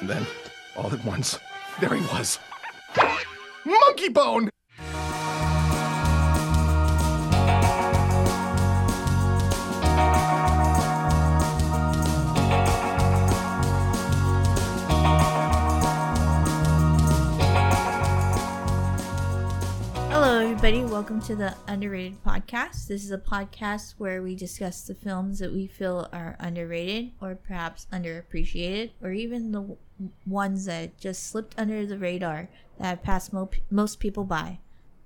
And 0.00 0.08
then, 0.08 0.26
all 0.76 0.92
at 0.92 1.04
once, 1.04 1.38
there 1.80 1.94
he 1.94 2.00
was. 2.02 2.38
Monkeybone! 3.64 4.50
Welcome 20.96 21.20
to 21.22 21.36
the 21.36 21.54
Underrated 21.68 22.24
Podcast. 22.24 22.86
This 22.88 23.04
is 23.04 23.10
a 23.10 23.18
podcast 23.18 23.96
where 23.98 24.22
we 24.22 24.34
discuss 24.34 24.80
the 24.80 24.94
films 24.94 25.38
that 25.40 25.52
we 25.52 25.66
feel 25.66 26.08
are 26.10 26.36
underrated 26.40 27.10
or 27.20 27.34
perhaps 27.34 27.86
underappreciated, 27.92 28.92
or 29.02 29.12
even 29.12 29.52
the 29.52 29.60
w- 29.60 29.76
ones 30.26 30.64
that 30.64 30.98
just 30.98 31.24
slipped 31.28 31.54
under 31.58 31.84
the 31.84 31.98
radar 31.98 32.48
that 32.78 32.86
have 32.86 33.02
passed 33.02 33.30
mo- 33.34 33.50
most 33.70 34.00
people 34.00 34.24
by. 34.24 34.58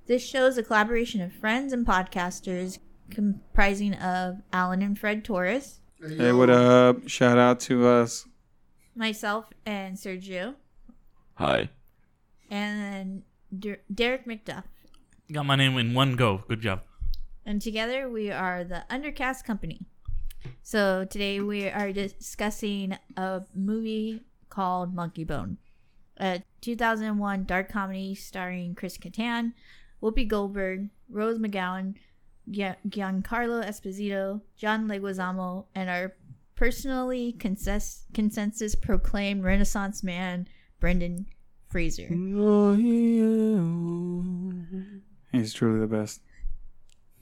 This 0.07 0.25
show 0.25 0.47
is 0.47 0.57
a 0.57 0.63
collaboration 0.63 1.21
of 1.23 1.33
friends 1.33 1.73
and 1.73 1.85
podcasters 1.85 2.79
comprising 3.11 3.95
of 3.95 4.43
Alan 4.52 4.83
and 4.83 4.97
Fred 4.97 5.25
Torres, 5.25 5.80
Hey, 6.01 6.30
what 6.30 6.51
up? 6.51 7.09
Shout 7.09 7.37
out 7.37 7.59
to 7.61 7.88
us. 7.88 8.29
myself 8.95 9.47
and 9.66 9.97
Sergio, 9.97 10.55
Hi. 11.35 11.69
and 12.49 13.25
Der- 13.59 13.80
Derick 13.93 14.25
McDuff. 14.25 14.63
Got 15.33 15.47
my 15.47 15.55
name 15.55 15.79
in 15.79 15.95
one 15.95 16.16
go. 16.16 16.43
Good 16.48 16.61
job. 16.61 16.83
and 17.47 17.62
together 17.62 18.09
we 18.09 18.30
are 18.33 18.65
the 18.65 18.84
Undercast 18.91 19.45
Company. 19.45 19.80
So 20.62 21.05
today 21.05 21.41
we 21.41 21.69
are 21.69 21.93
discussing 21.93 22.97
a 23.16 23.43
movie 23.55 24.23
called 24.48 24.95
Monkeybone, 24.95 25.57
a 26.19 26.43
2001 26.62 27.45
dark 27.45 27.71
comedy 27.71 28.15
starring 28.16 28.74
Chris 28.74 28.99
Kattan, 28.99 29.52
Whoopi 30.02 30.27
Goldberg, 30.27 30.88
Rose 31.09 31.38
McGowan, 31.38 31.95
Giancarlo 32.51 33.65
Esposito, 33.65 34.40
John 34.57 34.88
Leguizamo, 34.88 35.66
and 35.77 35.88
our 35.88 36.15
personally 36.57 37.33
consensus, 37.38 38.05
consensus 38.15 38.74
proclaimed 38.74 39.45
Renaissance 39.45 40.02
man, 40.02 40.49
Brendan 40.80 41.27
Fraser. 41.68 42.09
He's 45.33 45.53
truly 45.53 45.81
the 45.81 45.87
best. 45.87 46.21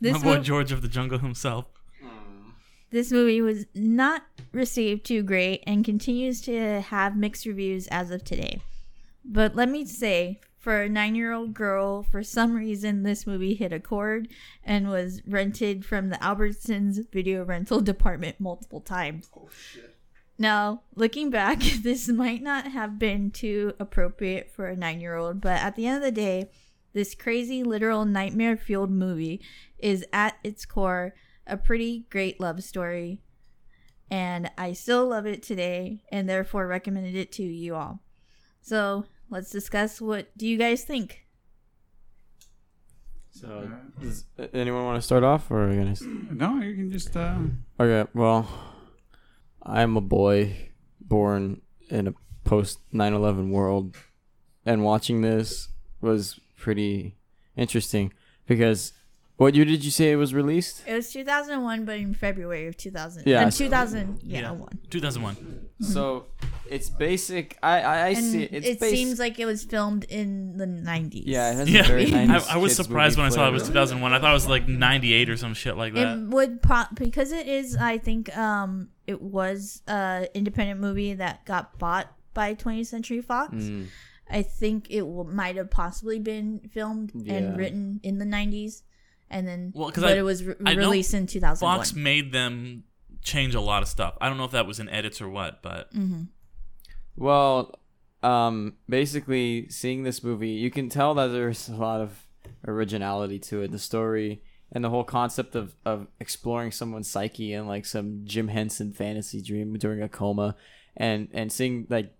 This 0.00 0.12
my 0.14 0.22
boy 0.22 0.36
mo- 0.36 0.42
George 0.42 0.72
of 0.72 0.82
the 0.82 0.88
Jungle 0.88 1.18
himself. 1.18 1.66
This 2.90 3.12
movie 3.12 3.42
was 3.42 3.66
not 3.74 4.22
received 4.52 5.04
too 5.04 5.22
great 5.22 5.62
and 5.66 5.84
continues 5.84 6.40
to 6.42 6.80
have 6.80 7.16
mixed 7.16 7.44
reviews 7.44 7.86
as 7.88 8.10
of 8.10 8.24
today. 8.24 8.62
But 9.24 9.54
let 9.54 9.68
me 9.68 9.84
say, 9.84 10.40
for 10.56 10.82
a 10.82 10.88
nine 10.88 11.14
year 11.14 11.32
old 11.32 11.52
girl, 11.52 12.02
for 12.02 12.22
some 12.22 12.54
reason, 12.54 13.02
this 13.02 13.26
movie 13.26 13.54
hit 13.54 13.74
a 13.74 13.80
chord 13.80 14.28
and 14.64 14.88
was 14.88 15.20
rented 15.26 15.84
from 15.84 16.08
the 16.08 16.16
Albertsons 16.16 17.10
video 17.12 17.44
rental 17.44 17.80
department 17.82 18.40
multiple 18.40 18.80
times. 18.80 19.28
Oh, 19.36 19.50
now, 20.38 20.82
looking 20.94 21.30
back, 21.30 21.58
this 21.82 22.08
might 22.08 22.42
not 22.42 22.68
have 22.68 22.98
been 22.98 23.30
too 23.30 23.74
appropriate 23.78 24.50
for 24.50 24.66
a 24.66 24.76
nine 24.76 25.00
year 25.00 25.16
old, 25.16 25.40
but 25.40 25.60
at 25.60 25.76
the 25.76 25.86
end 25.86 25.96
of 25.98 26.02
the 26.02 26.12
day, 26.12 26.48
this 26.92 27.14
crazy, 27.14 27.62
literal 27.62 28.04
nightmare 28.04 28.56
fueled 28.56 28.90
movie 28.90 29.40
is 29.78 30.04
at 30.12 30.36
its 30.42 30.64
core 30.64 31.14
a 31.46 31.56
pretty 31.56 32.06
great 32.10 32.40
love 32.40 32.62
story. 32.62 33.20
And 34.10 34.50
I 34.56 34.72
still 34.72 35.08
love 35.08 35.26
it 35.26 35.42
today 35.42 36.02
and 36.10 36.28
therefore 36.28 36.66
recommended 36.66 37.14
it 37.14 37.30
to 37.32 37.42
you 37.42 37.74
all. 37.74 38.00
So 38.60 39.04
let's 39.30 39.50
discuss 39.50 40.00
what 40.00 40.36
do 40.36 40.46
you 40.46 40.56
guys 40.56 40.84
think? 40.84 41.24
So, 43.30 43.70
does 44.00 44.24
anyone 44.52 44.84
want 44.84 44.96
to 44.96 45.02
start 45.02 45.22
off, 45.22 45.48
or 45.50 45.64
are 45.64 45.68
we 45.68 45.76
gonna? 45.76 45.94
No, 46.32 46.60
you 46.60 46.74
can 46.74 46.90
just. 46.90 47.16
Uh, 47.16 47.38
Okay. 47.78 48.10
Well, 48.12 48.48
I'm 49.62 49.96
a 49.96 50.00
boy 50.00 50.70
born 51.00 51.60
in 51.88 52.08
a 52.08 52.14
post 52.42 52.80
9/11 52.92 53.50
world, 53.50 53.96
and 54.66 54.82
watching 54.82 55.20
this 55.20 55.68
was 56.00 56.40
pretty 56.58 57.16
interesting 57.56 58.12
because 58.46 58.92
what 59.36 59.54
year 59.54 59.64
did 59.64 59.84
you 59.84 59.90
say 59.92 60.10
it 60.10 60.16
was 60.16 60.34
released? 60.34 60.82
It 60.86 60.94
was 60.94 61.12
2001, 61.12 61.84
but 61.84 61.96
in 61.96 62.12
February 62.12 62.66
of 62.66 62.76
2000. 62.76 63.22
Yeah, 63.26 63.42
Yeah, 63.42 63.48
so- 63.50 63.64
2000. 63.64 64.20
Yeah, 64.24 64.50
one. 64.50 64.78
2001. 64.90 65.36
So 65.80 66.26
it's 66.68 66.90
basic. 66.90 67.56
I 67.62 67.80
I, 67.80 68.06
I 68.08 68.14
see 68.14 68.42
it. 68.42 68.52
It's 68.52 68.66
it 68.66 68.80
basic. 68.80 68.96
seems 68.96 69.18
like 69.20 69.38
it 69.38 69.46
was 69.46 69.62
filmed 69.62 70.04
in 70.08 70.56
the 70.56 70.66
90s. 70.66 71.22
yeah. 71.24 71.52
It 71.52 71.54
has 71.54 71.70
Yeah, 71.70 71.80
a 71.82 71.84
very 71.86 72.06
90s 72.06 72.48
I, 72.50 72.54
I 72.54 72.56
was 72.56 72.74
surprised 72.74 73.16
when 73.16 73.26
I 73.26 73.30
saw 73.30 73.46
it 73.46 73.52
was 73.52 73.62
2001. 73.68 74.12
I 74.12 74.18
thought 74.18 74.30
it 74.30 74.34
was 74.34 74.48
like 74.48 74.66
98 74.66 75.30
or 75.30 75.36
some 75.36 75.54
shit 75.54 75.76
like 75.76 75.94
that. 75.94 76.18
It 76.18 76.28
would 76.30 76.60
pro- 76.60 76.90
because 76.94 77.30
it 77.30 77.46
is. 77.46 77.76
I 77.76 77.98
think 77.98 78.36
um 78.36 78.88
it 79.06 79.22
was 79.22 79.82
a 79.86 80.26
independent 80.34 80.80
movie 80.80 81.14
that 81.14 81.44
got 81.46 81.78
bought 81.78 82.12
by 82.34 82.54
20th 82.56 82.86
Century 82.86 83.20
Fox. 83.22 83.54
Mm. 83.54 83.86
I 84.30 84.42
think 84.42 84.86
it 84.90 85.00
w- 85.00 85.24
might 85.24 85.56
have 85.56 85.70
possibly 85.70 86.18
been 86.18 86.60
filmed 86.72 87.12
Yeah. 87.14 87.34
and 87.34 87.56
written 87.56 88.00
in 88.02 88.18
the 88.18 88.24
90s, 88.24 88.82
and 89.30 89.46
then 89.46 89.72
Well, 89.74 89.90
'cause 89.90 90.02
but 90.04 90.14
I- 90.14 90.18
it 90.18 90.22
was 90.22 90.44
re- 90.44 90.54
I 90.66 90.74
released 90.74 91.14
in 91.14 91.26
2001. 91.26 91.78
Fox 91.78 91.94
made 91.94 92.32
them 92.32 92.84
change 93.22 93.54
a 93.54 93.60
lot 93.60 93.82
of 93.82 93.88
stuff. 93.88 94.16
I 94.20 94.28
don't 94.28 94.38
know 94.38 94.44
if 94.44 94.52
that 94.52 94.66
was 94.66 94.78
in 94.80 94.88
edits 94.88 95.20
or 95.20 95.28
what, 95.28 95.62
but 95.62 95.88
hmm 95.92 96.22
Well, 97.16 97.78
um, 98.22 98.74
basically, 98.88 99.68
seeing 99.68 100.02
this 100.02 100.22
movie, 100.22 100.50
you 100.50 100.70
can 100.70 100.88
tell 100.88 101.14
that 101.14 101.28
there's 101.28 101.68
a 101.68 101.76
lot 101.76 102.00
of 102.00 102.26
originality 102.66 103.38
to 103.38 103.62
it. 103.62 103.70
The 103.70 103.78
story 103.78 104.42
and 104.72 104.84
the 104.84 104.90
whole 104.90 105.04
concept 105.04 105.54
of, 105.54 105.74
of 105.84 106.06
exploring 106.20 106.70
someone's 106.72 107.08
psyche 107.10 107.52
and 107.52 107.66
like 107.66 107.86
some 107.86 108.22
Jim 108.24 108.48
Henson 108.48 108.92
fantasy 108.92 109.40
dream 109.42 109.72
during 109.78 110.02
a 110.02 110.08
coma, 110.08 110.56
and 110.96 111.28
and 111.32 111.50
seeing 111.52 111.86
like 111.88 112.12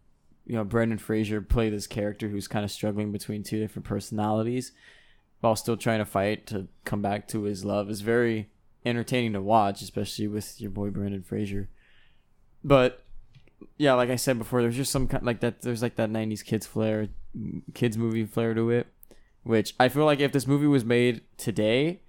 you 0.48 0.54
know 0.54 0.64
Brendan 0.64 0.98
Fraser 0.98 1.40
play 1.40 1.70
this 1.70 1.86
character 1.86 2.28
who's 2.28 2.48
kind 2.48 2.64
of 2.64 2.70
struggling 2.70 3.12
between 3.12 3.42
two 3.44 3.60
different 3.60 3.86
personalities 3.86 4.72
while 5.40 5.54
still 5.54 5.76
trying 5.76 5.98
to 5.98 6.04
fight 6.04 6.46
to 6.48 6.66
come 6.84 7.02
back 7.02 7.28
to 7.28 7.42
his 7.42 7.64
love 7.64 7.88
is 7.90 8.00
very 8.00 8.50
entertaining 8.84 9.34
to 9.34 9.42
watch, 9.42 9.82
especially 9.82 10.26
with 10.26 10.60
your 10.60 10.70
boy 10.70 10.90
Brendan 10.90 11.22
Fraser. 11.22 11.68
But 12.64 13.04
yeah, 13.76 13.92
like 13.92 14.10
I 14.10 14.16
said 14.16 14.38
before, 14.38 14.62
there's 14.62 14.76
just 14.76 14.90
some 14.90 15.06
kind 15.06 15.24
like 15.24 15.40
that. 15.40 15.60
There's 15.60 15.82
like 15.82 15.96
that 15.96 16.10
'90s 16.10 16.44
kids 16.44 16.66
flair, 16.66 17.08
kids 17.74 17.98
movie 17.98 18.24
flair 18.24 18.54
to 18.54 18.70
it, 18.70 18.88
which 19.42 19.74
I 19.78 19.88
feel 19.88 20.06
like 20.06 20.20
if 20.20 20.32
this 20.32 20.46
movie 20.46 20.66
was 20.66 20.84
made 20.84 21.20
today, 21.36 22.00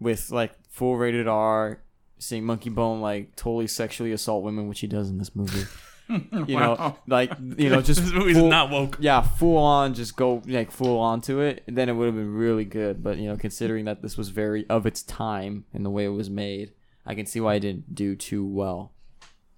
with 0.00 0.30
like 0.30 0.52
full 0.70 0.96
rated 0.96 1.28
R, 1.28 1.82
seeing 2.18 2.44
Monkeybone 2.44 3.00
like 3.00 3.36
totally 3.36 3.66
sexually 3.66 4.12
assault 4.12 4.42
women, 4.42 4.68
which 4.68 4.80
he 4.80 4.86
does 4.86 5.10
in 5.10 5.18
this 5.18 5.36
movie, 5.36 5.66
you 6.46 6.58
know, 6.58 6.96
like 7.06 7.32
you 7.56 7.68
know, 7.68 7.80
just 7.82 8.00
this 8.04 8.12
movie's 8.12 8.36
full- 8.38 8.48
not 8.48 8.70
woke. 8.70 8.96
yeah, 9.00 9.20
full 9.20 9.58
on, 9.58 9.94
just 9.94 10.16
go 10.16 10.42
like 10.46 10.70
full 10.70 10.98
on 10.98 11.20
to 11.22 11.40
it, 11.40 11.64
then 11.66 11.88
it 11.88 11.92
would 11.92 12.06
have 12.06 12.14
been 12.14 12.34
really 12.34 12.64
good. 12.64 13.02
But 13.02 13.18
you 13.18 13.28
know, 13.28 13.36
considering 13.36 13.84
that 13.84 14.02
this 14.02 14.16
was 14.16 14.30
very 14.30 14.68
of 14.68 14.86
its 14.86 15.02
time 15.02 15.64
and 15.72 15.84
the 15.84 15.90
way 15.90 16.04
it 16.04 16.08
was 16.08 16.30
made, 16.30 16.72
I 17.04 17.14
can 17.14 17.26
see 17.26 17.40
why 17.40 17.54
it 17.54 17.60
didn't 17.60 17.94
do 17.94 18.16
too 18.16 18.46
well. 18.46 18.92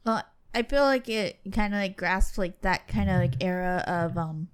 Well, 0.05 0.23
I 0.55 0.63
feel 0.63 0.83
like 0.83 1.09
it 1.09 1.39
kind 1.53 1.75
of 1.75 1.81
like 1.81 1.97
grasps 1.97 2.39
like 2.39 2.61
that 2.63 2.89
kind 2.89 3.09
of 3.09 3.17
like 3.17 3.43
era 3.43 3.85
of 3.87 4.19
um, 4.19 4.49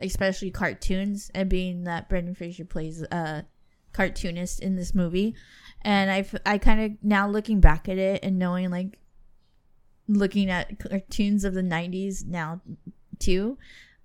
especially 0.00 0.50
cartoons, 0.50 1.30
and 1.34 1.50
being 1.50 1.84
that 1.84 2.08
Brendan 2.08 2.34
Fraser 2.34 2.64
plays 2.64 3.02
a 3.02 3.44
cartoonist 3.92 4.60
in 4.60 4.76
this 4.76 4.94
movie, 4.94 5.34
and 5.82 6.10
i 6.10 6.26
i 6.50 6.58
kind 6.58 6.80
of 6.80 6.92
now 7.02 7.28
looking 7.28 7.60
back 7.60 7.88
at 7.88 7.98
it 7.98 8.22
and 8.22 8.38
knowing 8.38 8.70
like 8.70 8.98
looking 10.08 10.50
at 10.50 10.78
cartoons 10.78 11.44
of 11.44 11.54
the 11.54 11.62
90s 11.62 12.26
now 12.26 12.60
too 13.18 13.58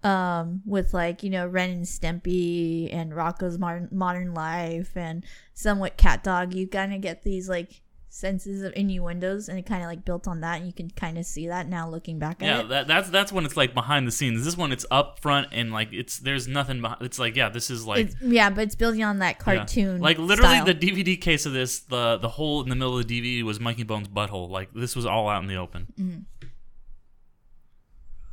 um 0.03 0.61
with 0.65 0.93
like 0.93 1.21
you 1.21 1.29
know 1.29 1.45
ren 1.45 1.69
and 1.69 1.85
stimpy 1.85 2.91
and 2.93 3.11
rocko's 3.11 3.59
modern, 3.59 3.87
modern 3.91 4.33
life 4.33 4.95
and 4.95 5.23
somewhat 5.53 5.97
cat 5.97 6.23
dog 6.23 6.53
you 6.53 6.67
kind 6.67 6.93
of 6.93 7.01
get 7.01 7.23
these 7.23 7.47
like 7.47 7.81
senses 8.13 8.61
of 8.61 8.73
innuendos 8.75 9.47
and 9.47 9.57
it 9.57 9.65
kind 9.65 9.81
of 9.81 9.87
like 9.87 10.03
built 10.03 10.27
on 10.27 10.41
that 10.41 10.57
and 10.57 10.67
you 10.67 10.73
can 10.73 10.89
kind 10.89 11.17
of 11.17 11.25
see 11.25 11.47
that 11.47 11.65
now 11.69 11.89
looking 11.89 12.19
back 12.19 12.43
at 12.43 12.45
Yeah, 12.45 12.59
it 12.59 12.67
that, 12.67 12.85
that's 12.87 13.09
that's 13.09 13.31
when 13.31 13.45
it's 13.45 13.55
like 13.55 13.73
behind 13.73 14.05
the 14.05 14.11
scenes. 14.11 14.43
This 14.43 14.57
one, 14.57 14.73
it's 14.73 14.85
up 14.91 15.19
front 15.19 15.47
and 15.53 15.71
like 15.71 15.93
it's 15.93 16.19
there's 16.19 16.45
nothing. 16.45 16.81
Behind, 16.81 17.01
it's 17.03 17.17
like 17.17 17.37
yeah, 17.37 17.47
this 17.47 17.69
is 17.71 17.87
like 17.87 18.07
it's, 18.07 18.15
yeah 18.21 18.49
but 18.49 18.63
it's 18.65 18.75
building 18.75 19.01
on 19.01 19.19
that 19.19 19.37
yeah. 19.39 19.43
cartoon 19.55 20.01
Like 20.01 20.17
literally, 20.17 20.55
style. 20.57 20.65
the 20.65 20.75
DVD 20.75 21.19
case 21.19 21.45
of 21.45 21.53
this, 21.53 21.79
the 21.79 22.17
the 22.17 22.27
hole 22.27 22.61
in 22.61 22.67
the 22.69 22.75
middle 22.75 22.97
of 22.99 23.07
the 23.07 23.21
DVD 23.21 23.43
was 23.43 23.59
Monkeybone's 23.59 24.09
butthole. 24.09 24.49
Like 24.49 24.73
this 24.73 24.93
was 24.93 25.05
all 25.05 25.29
out 25.29 25.41
in 25.41 25.47
the 25.47 25.55
open. 25.55 25.87
Mm-hmm. 25.97 26.19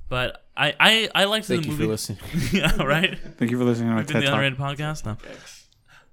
But 0.09 0.45
I 0.57 0.75
I 0.81 1.09
I 1.15 1.25
liked 1.27 1.47
Thank 1.47 1.63
the 1.63 1.67
you 1.69 1.73
movie. 1.73 1.85
for 1.85 1.91
listening. 1.91 2.19
yeah, 2.53 2.83
right. 2.83 3.17
thank 3.37 3.53
you 3.53 3.59
for 3.59 3.65
listening 3.65 3.91
to 3.91 3.95
my 3.95 4.01
We've 4.01 4.07
TED 4.09 4.23
the 4.23 4.27
Talk. 4.27 4.35
underrated 4.35 4.59
podcast 4.59 5.07
now. 5.07 5.19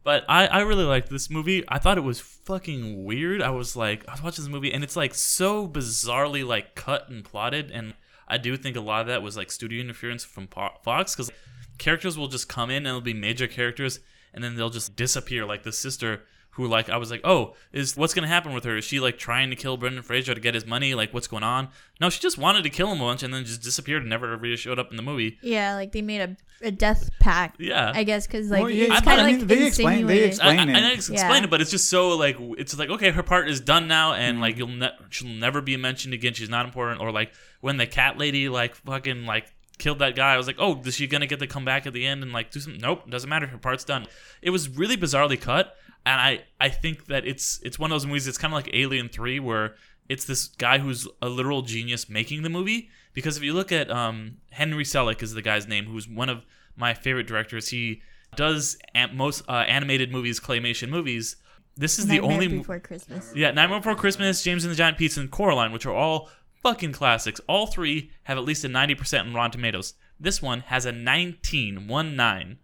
But 0.06 0.24
I, 0.30 0.46
I 0.46 0.62
really 0.62 0.84
liked 0.84 1.10
this 1.10 1.32
movie. 1.32 1.64
I 1.68 1.80
thought 1.80 1.98
it 1.98 2.02
was 2.02 2.20
fucking 2.20 3.06
weird. 3.06 3.42
I 3.42 3.50
was 3.50 3.76
like, 3.76 4.08
I 4.08 4.12
was 4.12 4.22
watching 4.22 4.46
this 4.46 4.52
movie 4.52 4.72
and 4.72 4.84
it's 4.84 4.96
like 4.96 5.16
so 5.16 5.68
bizarrely 5.68 6.46
like 6.48 6.76
cut 6.76 7.10
and 7.10 7.26
plotted, 7.26 7.72
and 7.72 7.96
I 8.28 8.38
do 8.38 8.56
think 8.56 8.78
a 8.78 8.82
lot 8.82 9.02
of 9.02 9.08
that 9.08 9.24
was 9.24 9.36
like 9.36 9.52
studio 9.52 9.82
interference 9.82 10.24
from 10.24 10.48
Fox 10.48 11.16
because 11.16 11.32
characters 11.80 12.20
will 12.20 12.28
just 12.28 12.48
come 12.48 12.70
in 12.70 12.78
and 12.78 12.88
it'll 12.88 13.02
be 13.02 13.16
major 13.16 13.48
characters 13.48 14.00
and 14.32 14.44
then 14.44 14.56
they'll 14.56 14.70
just 14.70 14.96
disappear. 14.96 15.44
Like 15.44 15.64
the 15.64 15.72
sister 15.72 16.22
who 16.56 16.68
like 16.68 16.90
I 16.90 16.98
was 16.98 17.12
like, 17.12 17.22
oh, 17.24 17.54
is 17.74 17.96
what's 17.98 18.14
gonna 18.14 18.28
happen 18.28 18.54
with 18.54 18.64
her? 18.64 18.78
Is 18.78 18.86
she 18.86 19.00
like 19.00 19.18
trying 19.18 19.50
to 19.50 19.56
kill 19.56 19.78
Brendan 19.78 20.04
Fraser 20.04 20.34
to 20.34 20.40
get 20.42 20.54
his 20.54 20.66
money? 20.66 20.94
Like 20.96 21.14
what's 21.14 21.28
going 21.28 21.44
on? 21.44 21.70
No, 22.02 22.10
she 22.10 22.20
just 22.20 22.38
wanted 22.38 22.64
to 22.64 22.70
kill 22.70 22.92
him 22.92 23.00
once 23.00 23.24
and 23.24 23.34
then 23.34 23.46
just 23.46 23.62
disappeared 23.62 24.02
and 24.04 24.10
never 24.10 24.36
really 24.38 24.56
showed 24.58 24.80
up 24.80 24.90
in 24.92 24.98
the 24.98 25.04
movie. 25.04 25.38
Yeah, 25.42 25.76
like 25.76 25.92
they 25.92 26.02
made 26.02 26.22
a, 26.22 26.36
a 26.62 26.72
death 26.72 27.10
pact. 27.20 27.60
Yeah. 27.60 27.92
I 27.94 28.04
guess 28.04 28.26
because 28.28 28.50
like 28.50 28.62
Well, 28.62 28.70
yeah, 28.72 28.86
it's 28.86 28.94
I 28.94 29.02
kind 29.02 29.20
of 29.22 29.28
I 29.28 29.30
like 29.32 29.38
mean, 29.40 29.48
they 29.48 29.68
explain- 29.68 29.88
they 30.08 30.24
insinuated. 30.24 30.28
explain- 30.30 30.48
I, 30.60 30.62
Explain 30.64 30.76
I, 30.76 30.80
it. 30.80 30.84
I 30.92 30.94
ex- 30.94 31.10
explain 31.10 31.32
Yeah. 31.42 31.44
it, 31.44 31.50
but 31.50 31.62
it's 31.62 31.72
just 31.72 31.90
so 31.90 32.10
like 32.18 32.38
it's 32.58 32.78
like 32.78 32.90
okay, 32.90 33.12
her 33.12 33.24
part 33.24 33.50
is 33.50 33.60
done 33.62 33.88
now, 33.88 34.12
Mm-hmm. 34.14 34.22
and 34.22 34.42
like 34.42 34.58
you'll 34.58 34.68
ne- 34.70 34.98
she'll 35.10 35.28
never 35.30 35.62
be 35.62 35.76
mentioned 35.78 36.14
again. 36.14 36.34
She's 36.34 36.50
not 36.50 36.66
important. 36.66 37.02
Or 37.02 37.12
like 37.12 37.34
when 37.62 37.78
the 37.78 37.86
cat 37.88 38.18
lady 38.18 38.48
like 38.50 38.76
fucking 38.76 39.26
like 39.26 39.52
killed 39.78 40.00
that 40.00 40.16
guy, 40.16 40.34
I 40.34 40.38
was 40.38 40.48
like, 40.48 40.56
oh, 40.58 40.82
is 40.86 40.96
she 40.96 41.06
gonna 41.08 41.28
get 41.28 41.40
to 41.40 41.48
come 41.48 41.66
back 41.66 41.86
at 41.86 41.92
the 41.92 42.06
end 42.06 42.24
and 42.24 42.32
like 42.32 42.50
do 42.52 42.60
something? 42.62 42.80
Nope, 42.82 43.10
doesn't 43.10 43.30
matter. 43.30 43.46
Her 43.48 43.58
part's 43.58 43.84
done. 43.84 44.08
It 44.42 44.52
was 44.52 44.70
really 44.70 44.96
bizarrely 44.96 45.40
cut, 45.40 45.76
and 46.06 46.20
I 46.22 46.44
I 46.60 46.70
think 46.70 47.08
that 47.08 47.26
it's 47.26 47.60
it's 47.64 47.80
one 47.80 47.92
of 47.92 47.96
those 47.96 48.06
movies. 48.06 48.28
It's 48.28 48.38
kind 48.38 48.54
of 48.54 48.56
like 48.56 48.70
Alien 48.74 49.10
Three, 49.10 49.40
where 49.40 49.76
it's 50.08 50.26
this 50.26 50.48
guy 50.48 50.78
who's 50.80 51.08
a 51.22 51.30
literal 51.30 51.62
genius 51.62 52.10
making 52.10 52.44
the 52.44 52.50
movie. 52.50 52.90
Because 53.14 53.38
if 53.38 53.44
you 53.44 53.54
look 53.54 53.72
at 53.72 53.90
um, 53.90 54.38
Henry 54.52 54.84
Selick 54.84 55.24
is 55.24 55.34
the 55.34 55.42
guy's 55.42 55.68
name, 55.68 55.86
who's 55.86 56.08
one 56.08 56.30
of 56.30 56.46
my 56.76 56.94
favorite 56.94 57.28
directors. 57.28 57.70
He 57.70 58.02
does 58.36 58.78
an- 58.94 59.16
most 59.16 59.44
uh, 59.48 59.64
animated 59.68 60.12
movies, 60.12 60.40
claymation 60.40 60.90
movies. 60.90 61.38
This 61.78 62.00
is 62.00 62.08
the 62.08 62.20
only 62.20 62.48
Before 62.48 62.80
Christmas. 62.80 63.32
yeah, 63.36 63.52
Nightmare 63.52 63.80
Before 63.80 63.96
Christmas, 63.96 64.44
James 64.44 64.64
and 64.64 64.72
the 64.72 64.76
Giant 64.78 64.98
Peach, 64.98 65.18
and 65.18 65.30
Coraline, 65.32 65.72
which 65.72 65.86
are 65.86 65.94
all 65.94 66.30
fucking 66.64 66.94
classics. 66.94 67.40
All 67.48 67.68
three 67.68 68.12
have 68.24 68.38
at 68.38 68.44
least 68.46 68.64
a 68.64 68.70
90% 68.70 69.26
in 69.26 69.34
Rotten 69.34 69.52
Tomatoes. 69.52 69.94
This 70.20 70.42
one 70.42 70.62
has 70.62 70.86
a 70.86 70.92
19, 70.92 71.88
one 71.88 72.16
nine. 72.16 72.58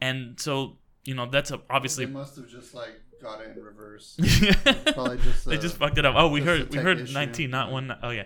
And 0.00 0.38
so, 0.40 0.78
you 1.08 1.14
know, 1.14 1.24
that's 1.24 1.50
a, 1.50 1.60
obviously. 1.70 2.04
They 2.04 2.12
must 2.12 2.36
have 2.36 2.48
just 2.48 2.74
like 2.74 3.00
got 3.22 3.40
it 3.40 3.56
in 3.56 3.64
reverse. 3.64 4.14
they 4.18 4.74
Probably 4.92 5.16
just, 5.16 5.48
uh, 5.48 5.56
just 5.56 5.78
fucked 5.78 5.96
it 5.96 6.04
up. 6.04 6.14
Oh, 6.18 6.28
we 6.28 6.42
heard 6.42 6.70
we 6.70 6.76
heard 6.76 7.00
issue. 7.00 7.14
19, 7.14 7.50
not 7.50 7.72
one. 7.72 7.96
Oh 8.02 8.10
yeah, 8.10 8.24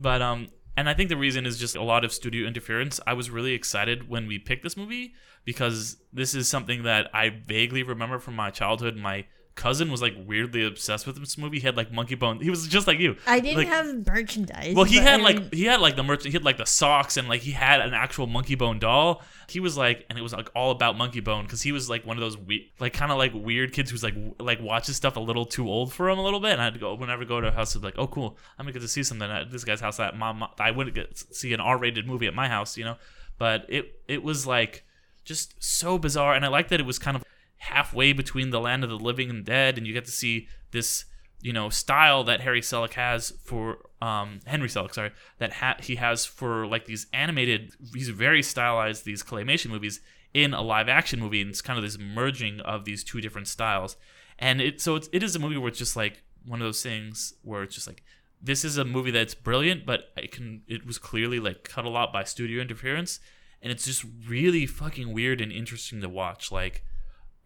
but 0.00 0.22
um, 0.22 0.48
and 0.74 0.88
I 0.88 0.94
think 0.94 1.10
the 1.10 1.18
reason 1.18 1.44
is 1.44 1.58
just 1.58 1.76
a 1.76 1.82
lot 1.82 2.02
of 2.02 2.14
studio 2.14 2.48
interference. 2.48 2.98
I 3.06 3.12
was 3.12 3.28
really 3.28 3.52
excited 3.52 4.08
when 4.08 4.26
we 4.26 4.38
picked 4.38 4.62
this 4.62 4.74
movie 4.74 5.12
because 5.44 5.98
this 6.14 6.34
is 6.34 6.48
something 6.48 6.84
that 6.84 7.10
I 7.12 7.28
vaguely 7.28 7.82
remember 7.82 8.18
from 8.18 8.36
my 8.36 8.48
childhood. 8.48 8.96
My 8.96 9.26
cousin 9.54 9.90
was 9.90 10.02
like 10.02 10.14
weirdly 10.26 10.66
obsessed 10.66 11.06
with 11.06 11.18
this 11.20 11.38
movie. 11.38 11.58
He 11.60 11.66
had 11.66 11.76
like 11.76 11.90
Monkeybone. 11.92 12.42
He 12.42 12.50
was 12.50 12.66
just 12.66 12.86
like 12.86 12.98
you. 12.98 13.16
I 13.26 13.38
didn't 13.40 13.58
Like- 13.58 13.68
have 13.68 14.06
merchandise. 14.06 14.74
Well, 14.74 14.84
he 14.84 14.96
had 14.96 15.20
I 15.20 15.22
like 15.22 15.54
he 15.54 15.64
had 15.64 15.80
like 15.80 15.94
the 15.96 16.02
merch. 16.02 16.24
He 16.24 16.30
had 16.32 16.44
like 16.44 16.56
the 16.56 16.66
socks 16.66 17.16
and 17.16 17.28
like 17.28 17.40
he 17.42 17.52
had 17.52 17.80
an 17.80 17.94
actual 17.94 18.26
Monkeybone 18.26 18.80
doll. 18.80 19.22
He 19.48 19.60
was 19.60 19.76
like, 19.76 20.06
and 20.08 20.18
it 20.18 20.22
was 20.22 20.32
like 20.32 20.48
all 20.56 20.70
about 20.70 20.96
Monkeybone 20.96 21.42
because 21.42 21.62
he 21.62 21.70
was 21.72 21.88
like 21.88 22.04
one 22.06 22.16
of 22.16 22.20
those 22.20 22.36
we- 22.36 22.72
like 22.80 22.92
kind 22.94 23.12
of 23.12 23.18
like 23.18 23.32
weird 23.34 23.72
kids 23.72 23.90
who's 23.90 24.02
like 24.02 24.14
w- 24.14 24.34
like 24.40 24.60
watches 24.60 24.96
stuff 24.96 25.16
a 25.16 25.20
little 25.20 25.44
too 25.46 25.68
old 25.68 25.92
for 25.92 26.08
him 26.10 26.18
a 26.18 26.22
little 26.24 26.40
bit. 26.40 26.52
And 26.52 26.62
I'd 26.62 26.80
go 26.80 26.94
whenever 26.94 27.22
I 27.22 27.26
go 27.26 27.40
to 27.40 27.48
a 27.48 27.52
house, 27.52 27.76
I'd 27.76 27.82
be 27.82 27.86
like, 27.88 27.98
oh 27.98 28.06
cool, 28.08 28.36
I'm 28.58 28.64
gonna 28.64 28.72
get 28.72 28.82
to 28.82 28.88
see 28.88 29.02
something 29.02 29.30
at 29.30 29.50
this 29.52 29.64
guy's 29.64 29.80
house 29.80 29.98
that 29.98 30.16
mom 30.16 30.44
I 30.58 30.70
wouldn't 30.72 30.96
get 30.96 31.14
to 31.16 31.34
see 31.34 31.52
an 31.52 31.60
R-rated 31.60 32.06
movie 32.06 32.26
at 32.26 32.34
my 32.34 32.48
house, 32.48 32.76
you 32.76 32.84
know. 32.84 32.96
But 33.38 33.66
it 33.68 34.00
it 34.08 34.22
was 34.22 34.46
like 34.46 34.84
just 35.24 35.54
so 35.62 35.96
bizarre, 35.98 36.34
and 36.34 36.44
I 36.44 36.48
like 36.48 36.68
that 36.68 36.80
it 36.80 36.86
was 36.86 36.98
kind 36.98 37.16
of 37.16 37.24
halfway 37.64 38.12
between 38.12 38.50
the 38.50 38.60
land 38.60 38.84
of 38.84 38.90
the 38.90 38.98
living 38.98 39.30
and 39.30 39.44
dead, 39.44 39.78
and 39.78 39.86
you 39.86 39.92
get 39.92 40.04
to 40.04 40.10
see 40.10 40.48
this 40.70 41.06
you 41.40 41.52
know 41.52 41.68
style 41.68 42.24
that 42.24 42.40
Harry 42.40 42.60
Selick 42.60 42.94
has 42.94 43.32
for 43.44 43.78
um 44.00 44.40
Henry 44.46 44.68
Selick, 44.68 44.94
sorry, 44.94 45.12
that 45.38 45.54
ha- 45.54 45.76
he 45.80 45.96
has 45.96 46.24
for 46.24 46.66
like 46.66 46.86
these 46.86 47.06
animated, 47.12 47.72
these 47.92 48.08
very 48.08 48.42
stylized 48.42 49.04
these 49.04 49.22
claymation 49.22 49.70
movies 49.70 50.00
in 50.32 50.52
a 50.52 50.62
live 50.62 50.88
action 50.88 51.20
movie, 51.20 51.40
and 51.40 51.50
it's 51.50 51.62
kind 51.62 51.78
of 51.78 51.84
this 51.84 51.98
merging 51.98 52.60
of 52.60 52.84
these 52.84 53.02
two 53.02 53.20
different 53.20 53.48
styles, 53.48 53.96
and 54.38 54.60
it 54.60 54.80
so 54.80 54.96
it's, 54.96 55.08
it 55.12 55.22
is 55.22 55.34
a 55.34 55.38
movie 55.38 55.56
where 55.56 55.68
it's 55.68 55.78
just 55.78 55.96
like 55.96 56.22
one 56.44 56.60
of 56.60 56.66
those 56.66 56.82
things 56.82 57.34
where 57.42 57.62
it's 57.62 57.74
just 57.74 57.86
like 57.86 58.02
this 58.42 58.62
is 58.62 58.76
a 58.76 58.84
movie 58.84 59.10
that's 59.10 59.34
brilliant, 59.34 59.86
but 59.86 60.12
it 60.16 60.30
can 60.32 60.62
it 60.68 60.84
was 60.86 60.98
clearly 60.98 61.40
like 61.40 61.64
cut 61.64 61.86
a 61.86 61.88
lot 61.88 62.12
by 62.12 62.24
studio 62.24 62.60
interference, 62.60 63.20
and 63.62 63.72
it's 63.72 63.86
just 63.86 64.04
really 64.28 64.66
fucking 64.66 65.14
weird 65.14 65.40
and 65.40 65.50
interesting 65.50 66.02
to 66.02 66.08
watch. 66.10 66.52
Like 66.52 66.84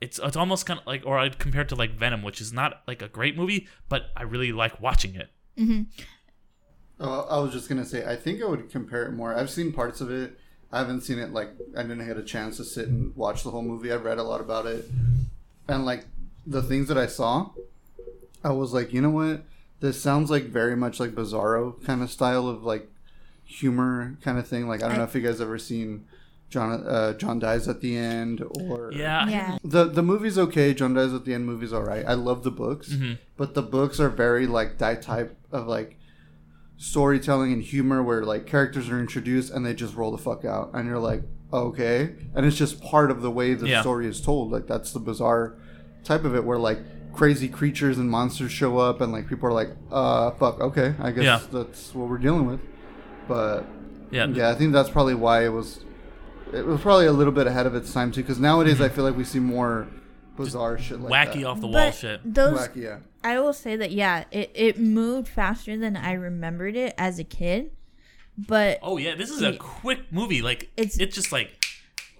it's 0.01 0.21
it's 0.23 0.37
almost 0.37 0.67
kind 0.67 0.81
of 0.81 0.87
like 0.87 1.03
or 1.05 1.19
I'd 1.19 1.39
compare 1.39 1.63
it 1.63 1.69
to 1.71 1.75
like 1.75 1.93
Venom, 1.93 2.23
which 2.23 2.41
is 2.41 2.53
not 2.53 2.83
like 2.87 3.03
a 3.03 3.09
great 3.09 3.37
movie, 3.37 3.69
but 3.89 4.07
I 4.17 4.23
really 4.23 4.53
like 4.53 4.81
watching 4.81 5.15
it. 5.15 5.31
Mm-hmm. 5.59 5.83
Oh, 7.01 7.27
I 7.31 7.39
was 7.41 7.53
just 7.53 7.69
gonna 7.69 7.85
say, 7.85 8.05
I 8.05 8.17
think 8.17 8.43
I 8.43 8.47
would 8.47 8.71
compare 8.71 9.05
it 9.05 9.13
more. 9.13 9.35
I've 9.35 9.51
seen 9.51 9.73
parts 9.73 10.01
of 10.01 10.11
it. 10.11 10.39
I 10.71 10.79
haven't 10.79 11.03
seen 11.03 11.19
it 11.19 11.33
like 11.33 11.51
I 11.77 11.83
didn't 11.83 12.07
get 12.07 12.17
a 12.17 12.23
chance 12.23 12.59
to 12.59 12.65
sit 12.65 12.89
and 12.89 13.15
watch 13.17 13.43
the 13.43 13.51
whole 13.51 13.63
movie. 13.63 13.93
I've 13.93 14.05
read 14.05 14.19
a 14.19 14.23
lot 14.23 14.41
about 14.41 14.67
it, 14.67 14.85
and 15.67 15.85
like 15.85 16.05
the 16.47 16.63
things 16.63 16.89
that 16.89 16.99
I 16.99 17.07
saw, 17.07 17.51
I 18.45 18.51
was 18.51 18.73
like, 18.73 18.93
you 18.93 19.01
know 19.01 19.11
what? 19.11 19.43
This 19.81 20.03
sounds 20.03 20.31
like 20.31 20.45
very 20.45 20.77
much 20.77 20.99
like 20.99 21.13
Bizarro 21.13 21.83
kind 21.85 22.03
of 22.03 22.11
style 22.11 22.49
of 22.49 22.65
like 22.65 22.89
humor 23.45 24.17
kind 24.23 24.39
of 24.39 24.47
thing. 24.47 24.69
Like 24.69 24.83
I 24.83 24.89
don't 24.89 24.99
know 24.99 25.05
if 25.05 25.15
you 25.15 25.21
guys 25.21 25.41
ever 25.41 25.59
seen 25.59 26.05
John 26.51 26.83
uh, 26.87 27.13
John 27.15 27.39
dies 27.39 27.69
at 27.69 27.81
the 27.83 27.97
end 27.97 28.43
or 28.61 28.91
Yeah, 28.95 29.29
yeah. 29.29 29.59
the 29.63 29.85
the 29.85 30.03
movie's 30.03 30.39
okay. 30.39 30.73
John 30.73 30.95
dies 30.95 31.13
at 31.13 31.25
the 31.27 31.35
end. 31.35 31.45
Movie's 31.47 31.73
all 31.75 31.83
right. 31.83 32.05
I 32.07 32.15
love 32.15 32.43
the 32.43 32.51
books, 32.51 32.95
but 33.37 33.55
the 33.55 33.63
books 33.63 34.01
are 34.01 34.09
very 34.09 34.47
like 34.47 34.79
that 34.79 35.03
type 35.03 35.37
of 35.53 35.67
like 35.67 35.97
storytelling 36.77 37.53
and 37.53 37.63
humor 37.63 38.03
where 38.03 38.23
like 38.25 38.47
characters 38.47 38.89
are 38.89 39.01
introduced 39.01 39.53
and 39.53 39.65
they 39.67 39.75
just 39.75 39.95
roll 39.95 40.11
the 40.11 40.19
fuck 40.19 40.45
out, 40.45 40.71
and 40.75 40.87
you're 40.89 40.99
like, 40.99 41.23
okay, 41.53 42.15
and 42.35 42.47
it's 42.47 42.57
just 42.57 42.81
part 42.83 43.11
of 43.11 43.23
the 43.23 43.31
way 43.31 43.55
the 43.55 43.69
Yeah. 43.69 43.81
story 43.81 44.07
is 44.07 44.21
told. 44.21 44.51
Like 44.53 44.67
that's 44.67 44.93
the 44.93 45.01
bizarre 45.01 45.57
type 46.05 46.25
of 46.25 46.35
it 46.35 46.45
where 46.45 46.59
like 46.59 46.79
crazy 47.13 47.49
creatures 47.49 47.99
and 47.99 48.09
monsters 48.11 48.53
show 48.53 48.79
up 48.79 49.01
and 49.01 49.13
like 49.13 49.29
people 49.29 49.49
are 49.49 49.53
like, 49.53 49.71
uh, 49.91 50.31
fuck, 50.33 50.61
okay, 50.61 50.95
I 51.01 51.11
guess 51.11 51.25
Yeah. 51.25 51.41
that's 51.53 51.95
what 51.95 52.09
we're 52.09 52.19
dealing 52.19 52.47
with. 52.47 52.61
But 53.27 53.67
yeah, 54.11 54.27
yeah, 54.29 54.51
I 54.51 54.55
think 54.55 54.73
that's 54.73 54.89
probably 54.91 55.15
why 55.15 55.45
it 55.45 55.49
was. 55.53 55.81
It 56.53 56.67
was 56.67 56.81
probably 56.81 57.07
a 57.07 57.13
little 57.13 57.33
bit 57.33 57.47
ahead 57.47 57.67
of 57.67 57.75
its 57.75 57.93
time 57.93 58.13
too, 58.13 58.23
because 58.23 58.39
nowadays 58.39 58.81
I 58.81 58.89
feel 58.89 59.05
like 59.05 59.17
we 59.17 59.25
see 59.25 59.39
more 59.41 59.87
bizarre 60.37 60.79
shit 60.79 61.01
like 61.01 61.13
wacky 61.29 61.41
that. 61.41 61.45
off 61.47 61.61
the 61.61 61.67
wall 61.67 61.75
But 61.75 61.95
shit. 61.95 62.21
those, 62.25 62.59
Wacky, 62.59 62.77
yeah. 62.85 62.99
I 63.25 63.41
will 63.41 63.53
say 63.53 63.75
that 63.77 63.91
yeah, 63.91 64.25
it 64.31 64.53
it 64.55 64.79
moved 64.79 65.29
faster 65.29 65.77
than 65.77 65.97
I 65.97 66.13
remembered 66.13 66.77
it 66.77 66.95
as 66.97 67.19
a 67.19 67.25
kid, 67.25 67.73
but 68.37 68.79
Oh 68.83 68.97
yeah, 68.99 69.15
this 69.15 69.31
is 69.31 69.43
a 69.43 69.57
quick 69.57 70.13
movie. 70.13 70.43
Like 70.43 70.71
It's- 70.77 70.95
Mm-hmm. 70.95 71.03
it's 71.03 71.15
just 71.17 71.33
like 71.33 71.65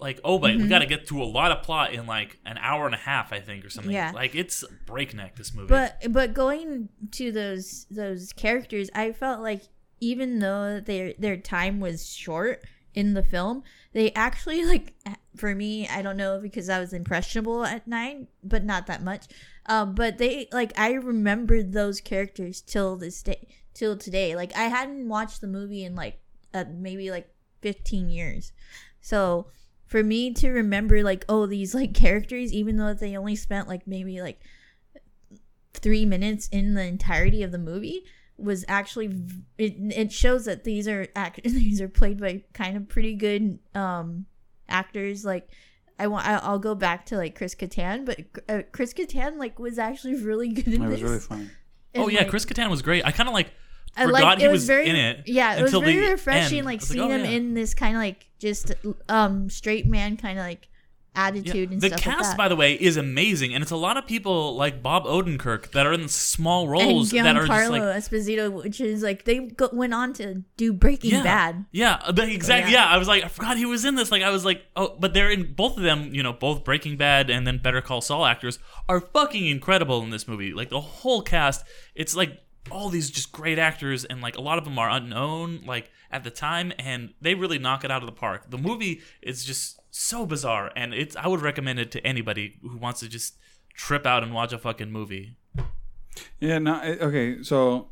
like 0.01 0.19
oh, 0.23 0.39
but 0.39 0.55
we 0.55 0.67
got 0.67 0.79
to 0.79 0.85
get 0.85 1.05
through 1.07 1.21
a 1.23 1.25
lot 1.25 1.51
of 1.51 1.61
plot 1.61 1.91
in 1.93 2.05
like 2.05 2.37
an 2.45 2.57
hour 2.57 2.85
and 2.85 2.95
a 2.95 2.99
half, 2.99 3.33
I 3.33 3.41
think, 3.41 3.65
or 3.65 3.69
something. 3.69 3.91
Yeah. 3.91 4.11
like 4.15 4.33
it's 4.35 4.63
breakneck. 4.85 5.35
This 5.35 5.53
movie. 5.53 5.67
But 5.67 6.01
but 6.11 6.33
going 6.33 6.87
to 7.11 7.31
those 7.33 7.85
those 7.91 8.31
characters, 8.33 8.89
I 8.95 9.11
felt 9.11 9.41
like 9.41 9.63
even 9.99 10.39
though 10.39 10.79
their 10.79 11.13
their 11.19 11.35
time 11.37 11.79
was 11.81 12.13
short 12.13 12.63
in 12.93 13.13
the 13.13 13.23
film, 13.23 13.63
they 13.93 14.11
actually 14.11 14.65
like 14.73 14.93
for 15.35 15.55
me, 15.55 15.87
I 15.87 16.01
don't 16.01 16.17
know 16.17 16.39
because 16.39 16.69
I 16.69 16.79
was 16.79 16.93
impressionable 16.93 17.63
at 17.63 17.87
nine, 17.87 18.27
but 18.43 18.63
not 18.63 18.87
that 18.87 19.03
much. 19.03 19.27
Um, 19.65 19.95
but 19.95 20.17
they 20.17 20.47
like 20.51 20.77
I 20.77 20.93
remembered 20.93 21.73
those 21.73 22.01
characters 22.01 22.61
till 22.61 22.95
this 22.95 23.21
day, 23.23 23.47
till 23.73 23.97
today. 23.97 24.35
Like 24.35 24.55
I 24.55 24.63
hadn't 24.63 25.07
watched 25.07 25.41
the 25.41 25.47
movie 25.47 25.83
in 25.83 25.95
like 25.95 26.19
uh, 26.53 26.65
maybe 26.71 27.11
like 27.11 27.29
fifteen 27.61 28.09
years, 28.09 28.51
so 29.01 29.47
for 29.85 30.03
me 30.03 30.33
to 30.33 30.51
remember 30.51 31.03
like 31.03 31.25
oh 31.29 31.45
these 31.45 31.73
like 31.73 31.93
characters, 32.05 32.53
even 32.53 32.77
though 32.77 32.93
they 32.93 33.15
only 33.15 33.35
spent 33.35 33.67
like 33.67 33.87
maybe 33.87 34.21
like 34.21 34.41
three 35.73 36.05
minutes 36.05 36.47
in 36.49 36.73
the 36.73 36.83
entirety 36.83 37.43
of 37.43 37.51
the 37.51 37.57
movie 37.57 38.03
was 38.41 38.65
actually 38.67 39.07
it, 39.57 39.75
it 39.77 40.11
shows 40.11 40.45
that 40.45 40.63
these 40.63 40.87
are 40.87 41.07
act 41.15 41.41
these 41.43 41.81
are 41.81 41.89
played 41.89 42.19
by 42.19 42.43
kind 42.53 42.77
of 42.77 42.87
pretty 42.87 43.15
good 43.15 43.59
um 43.75 44.25
actors 44.67 45.25
like 45.25 45.49
I 45.97 46.07
want 46.07 46.25
I- 46.27 46.37
I'll 46.37 46.59
go 46.59 46.75
back 46.75 47.05
to 47.07 47.17
like 47.17 47.35
Chris 47.35 47.55
Kattan 47.55 48.05
but 48.05 48.21
uh, 48.47 48.63
Chris 48.71 48.93
Kattan 48.93 49.37
like 49.37 49.59
was 49.59 49.77
actually 49.77 50.15
really 50.23 50.49
good 50.49 50.67
in 50.67 50.83
It 50.83 50.89
this 50.89 51.01
was 51.01 51.03
really 51.03 51.19
funny. 51.19 51.49
And, 51.91 52.03
oh 52.03 52.07
yeah, 52.07 52.19
like, 52.19 52.29
Chris 52.29 52.45
Kattan 52.45 52.69
was 52.69 52.83
great. 52.83 53.03
I 53.03 53.11
kind 53.11 53.27
of 53.27 53.33
like 53.33 53.51
I 53.97 54.05
forgot 54.05 54.21
like 54.21 54.37
he 54.37 54.45
it 54.45 54.49
was, 54.49 54.61
was 54.61 54.67
very 54.67 54.87
in 54.87 54.95
it. 54.95 55.23
yeah 55.25 55.57
it 55.57 55.63
was 55.63 55.71
very 55.71 55.95
the 55.95 56.11
refreshing 56.11 56.59
end. 56.59 56.67
Like 56.67 56.81
was 56.81 56.89
like, 56.91 56.97
seeing 56.97 57.11
oh, 57.11 57.15
him 57.15 57.25
yeah. 57.25 57.31
in 57.31 57.55
this 57.55 57.73
kind 57.73 57.95
of 57.95 57.99
like 57.99 58.27
just 58.37 58.71
um 59.09 59.49
straight 59.49 59.87
man 59.87 60.15
kind 60.15 60.37
of 60.37 60.45
like 60.45 60.67
Yeah. 61.15 61.27
attitude 61.27 61.71
and 61.71 61.81
The 61.81 61.89
stuff 61.89 62.01
cast, 62.01 62.29
like 62.29 62.37
by 62.37 62.47
the 62.47 62.55
way, 62.55 62.73
is 62.73 62.97
amazing, 62.97 63.53
and 63.53 63.61
it's 63.61 63.71
a 63.71 63.77
lot 63.77 63.97
of 63.97 64.05
people 64.05 64.55
like 64.55 64.81
Bob 64.81 65.05
Odenkirk 65.05 65.71
that 65.71 65.85
are 65.85 65.93
in 65.93 66.07
small 66.07 66.63
and 66.63 66.71
roles 66.71 67.11
that 67.11 67.25
are 67.35 67.45
just 67.45 67.51
Giancarlo 67.51 67.69
like 67.69 67.81
Esposito, 67.81 68.51
which 68.51 68.81
is 68.81 69.03
like 69.03 69.25
they 69.25 69.39
go, 69.39 69.69
went 69.73 69.93
on 69.93 70.13
to 70.13 70.43
do 70.57 70.73
Breaking 70.73 71.11
yeah, 71.11 71.23
Bad. 71.23 71.65
Yeah, 71.71 71.99
uh, 72.05 72.13
exactly. 72.17 72.73
Yeah. 72.73 72.85
Yeah. 72.85 72.93
I 72.93 72.97
was 72.97 73.07
like, 73.07 73.23
I 73.23 73.27
forgot 73.27 73.57
he 73.57 73.65
was 73.65 73.85
in 73.85 73.95
this. 73.95 74.11
Like, 74.11 74.23
I 74.23 74.29
was 74.29 74.45
like, 74.45 74.63
oh, 74.75 74.95
but 74.99 75.13
they're 75.13 75.31
in 75.31 75.53
both 75.53 75.77
of 75.77 75.83
them. 75.83 76.13
You 76.13 76.23
know, 76.23 76.33
both 76.33 76.63
Breaking 76.63 76.97
Bad 76.97 77.29
and 77.29 77.45
then 77.45 77.57
Better 77.57 77.81
Call 77.81 78.01
Saul 78.01 78.25
actors 78.25 78.59
are 78.87 78.99
fucking 78.99 79.45
incredible 79.45 80.01
in 80.03 80.09
this 80.09 80.27
movie. 80.27 80.53
Like 80.53 80.69
the 80.69 80.81
whole 80.81 81.21
cast, 81.21 81.65
it's 81.95 82.15
like 82.15 82.39
all 82.71 82.89
these 82.89 83.09
just 83.09 83.31
great 83.31 83.57
actors, 83.57 84.05
and 84.05 84.21
like 84.21 84.37
a 84.37 84.41
lot 84.41 84.57
of 84.57 84.63
them 84.63 84.77
are 84.77 84.89
unknown. 84.89 85.61
Like, 85.65 85.91
at 86.11 86.23
the 86.23 86.31
time, 86.31 86.73
and 86.79 87.13
they 87.21 87.35
really 87.35 87.59
knock 87.59 87.83
it 87.83 87.91
out 87.91 88.01
of 88.01 88.07
the 88.07 88.11
park. 88.11 88.49
The 88.49 88.57
movie 88.57 89.01
is 89.21 89.45
just 89.45 89.78
so 89.91 90.25
bizarre, 90.25 90.71
and 90.75 90.93
it's 90.93 91.15
I 91.15 91.27
would 91.27 91.41
recommend 91.41 91.79
it 91.79 91.91
to 91.91 92.05
anybody 92.05 92.57
who 92.61 92.77
wants 92.77 92.99
to 93.01 93.09
just 93.09 93.37
trip 93.73 94.05
out 94.05 94.23
and 94.23 94.33
watch 94.33 94.53
a 94.53 94.57
fucking 94.57 94.91
movie. 94.91 95.35
Yeah, 96.39 96.59
no, 96.59 96.81
okay. 96.81 97.43
So 97.43 97.89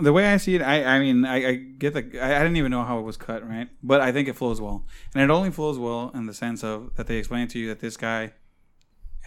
the 0.00 0.12
way 0.12 0.26
I 0.26 0.36
see 0.36 0.54
it, 0.56 0.62
I, 0.62 0.84
I 0.84 0.98
mean, 0.98 1.24
I, 1.24 1.48
I 1.48 1.54
get 1.54 1.94
the, 1.94 2.20
I, 2.20 2.36
I 2.36 2.42
didn't 2.42 2.56
even 2.56 2.70
know 2.70 2.84
how 2.84 2.98
it 2.98 3.02
was 3.02 3.16
cut, 3.16 3.48
right? 3.48 3.68
But 3.82 4.00
I 4.00 4.12
think 4.12 4.28
it 4.28 4.36
flows 4.36 4.60
well, 4.60 4.84
and 5.14 5.22
it 5.22 5.30
only 5.30 5.50
flows 5.50 5.78
well 5.78 6.10
in 6.14 6.26
the 6.26 6.34
sense 6.34 6.62
of 6.64 6.94
that 6.96 7.06
they 7.06 7.16
explain 7.16 7.48
to 7.48 7.58
you 7.58 7.68
that 7.68 7.80
this 7.80 7.96
guy 7.96 8.32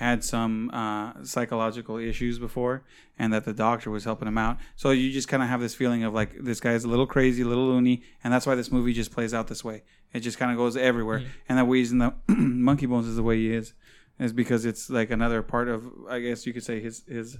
had 0.01 0.23
some 0.23 0.69
uh, 0.71 1.23
psychological 1.23 1.97
issues 1.97 2.39
before, 2.39 2.83
and 3.19 3.31
that 3.33 3.45
the 3.45 3.53
doctor 3.53 3.89
was 3.91 4.03
helping 4.03 4.27
him 4.27 4.37
out. 4.37 4.57
So 4.75 4.89
you 4.91 5.11
just 5.11 5.27
kind 5.27 5.43
of 5.43 5.49
have 5.49 5.61
this 5.61 5.75
feeling 5.75 6.03
of 6.03 6.13
like 6.13 6.31
this 6.39 6.59
guy's 6.59 6.83
a 6.83 6.87
little 6.87 7.05
crazy, 7.07 7.43
a 7.43 7.45
little 7.45 7.67
loony, 7.67 8.01
and 8.23 8.33
that's 8.33 8.45
why 8.47 8.55
this 8.55 8.71
movie 8.71 8.93
just 8.93 9.11
plays 9.11 9.33
out 9.33 9.47
this 9.47 9.63
way. 9.63 9.83
It 10.13 10.21
just 10.21 10.37
kind 10.37 10.51
of 10.51 10.57
goes 10.57 10.75
everywhere, 10.75 11.23
and 11.47 11.57
that 11.57 11.65
way 11.65 11.77
he's 11.77 11.91
in 11.91 11.99
the 11.99 12.13
monkey 12.27 12.85
bones 12.87 13.07
is 13.07 13.15
the 13.15 13.23
way 13.23 13.37
he 13.37 13.53
is, 13.53 13.73
is 14.19 14.33
because 14.33 14.65
it's 14.65 14.89
like 14.89 15.11
another 15.11 15.41
part 15.41 15.67
of, 15.69 15.85
I 16.09 16.19
guess 16.19 16.45
you 16.45 16.53
could 16.53 16.63
say 16.63 16.79
his 16.81 17.03
his 17.07 17.37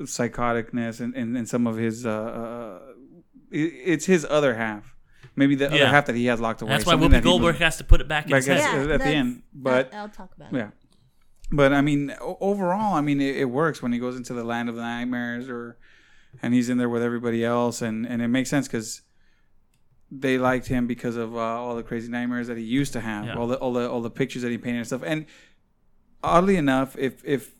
psychoticness 0.00 1.00
and, 1.00 1.14
and, 1.14 1.36
and 1.36 1.48
some 1.48 1.66
of 1.66 1.76
his 1.76 2.06
uh, 2.06 2.10
uh 2.10 2.78
it's 3.50 4.06
his 4.06 4.24
other 4.28 4.54
half 4.54 4.96
maybe 5.36 5.54
the 5.54 5.64
Yeah. 5.64 5.74
other 5.82 5.88
half 5.88 6.06
that 6.06 6.16
he 6.16 6.26
has 6.26 6.40
locked 6.40 6.62
away 6.62 6.72
That's 6.72 6.86
why 6.86 6.92
something 6.94 7.10
Whoopi 7.10 7.22
Goldberg 7.22 7.56
has 7.56 7.76
to 7.78 7.84
put 7.84 8.00
it 8.00 8.08
back 8.08 8.26
in 8.26 8.34
his 8.34 8.46
Back 8.46 8.60
head. 8.60 8.80
at- 8.86 8.90
at 8.90 9.00
the 9.00 9.06
end, 9.06 9.42
but- 9.54 9.92
I'll, 9.94 10.00
I'll 10.02 10.08
talk 10.08 10.30
about 10.36 10.52
it. 10.52 10.56
yeah 10.56 10.70
but 11.52 11.72
i 11.72 11.80
mean 11.80 12.14
overall 12.40 12.94
i 12.94 13.00
mean 13.00 13.20
it, 13.20 13.36
it 13.36 13.44
works 13.46 13.82
when 13.82 13.92
he 13.92 13.98
goes 13.98 14.16
into 14.16 14.32
the 14.32 14.44
land 14.44 14.68
of 14.68 14.74
the 14.74 14.80
nightmares 14.82 15.48
or 15.48 15.76
and 16.42 16.54
he's 16.54 16.68
in 16.70 16.78
there 16.78 16.88
with 16.88 17.02
everybody 17.02 17.44
else 17.44 17.82
and 17.82 18.06
and 18.06 18.22
it 18.22 18.28
makes 18.28 18.48
sense 18.50 18.66
because 18.66 19.02
they 20.10 20.36
liked 20.38 20.66
him 20.66 20.86
because 20.86 21.16
of 21.16 21.34
uh, 21.34 21.38
all 21.38 21.74
the 21.74 21.82
crazy 21.82 22.08
nightmares 22.10 22.46
that 22.46 22.56
he 22.58 22.64
used 22.64 22.92
to 22.92 23.00
have 23.00 23.24
Yeah. 23.26 23.36
all 23.36 23.46
the 23.46 23.56
all 23.56 23.72
the 23.72 23.90
all 23.90 24.00
the 24.02 24.10
pictures 24.10 24.42
that 24.42 24.50
he 24.50 24.58
painted 24.58 24.78
and 24.78 24.86
stuff 24.86 25.02
and 25.04 25.26
oddly 26.22 26.56
enough 26.56 26.96
if 26.98 27.22
if 27.24 27.54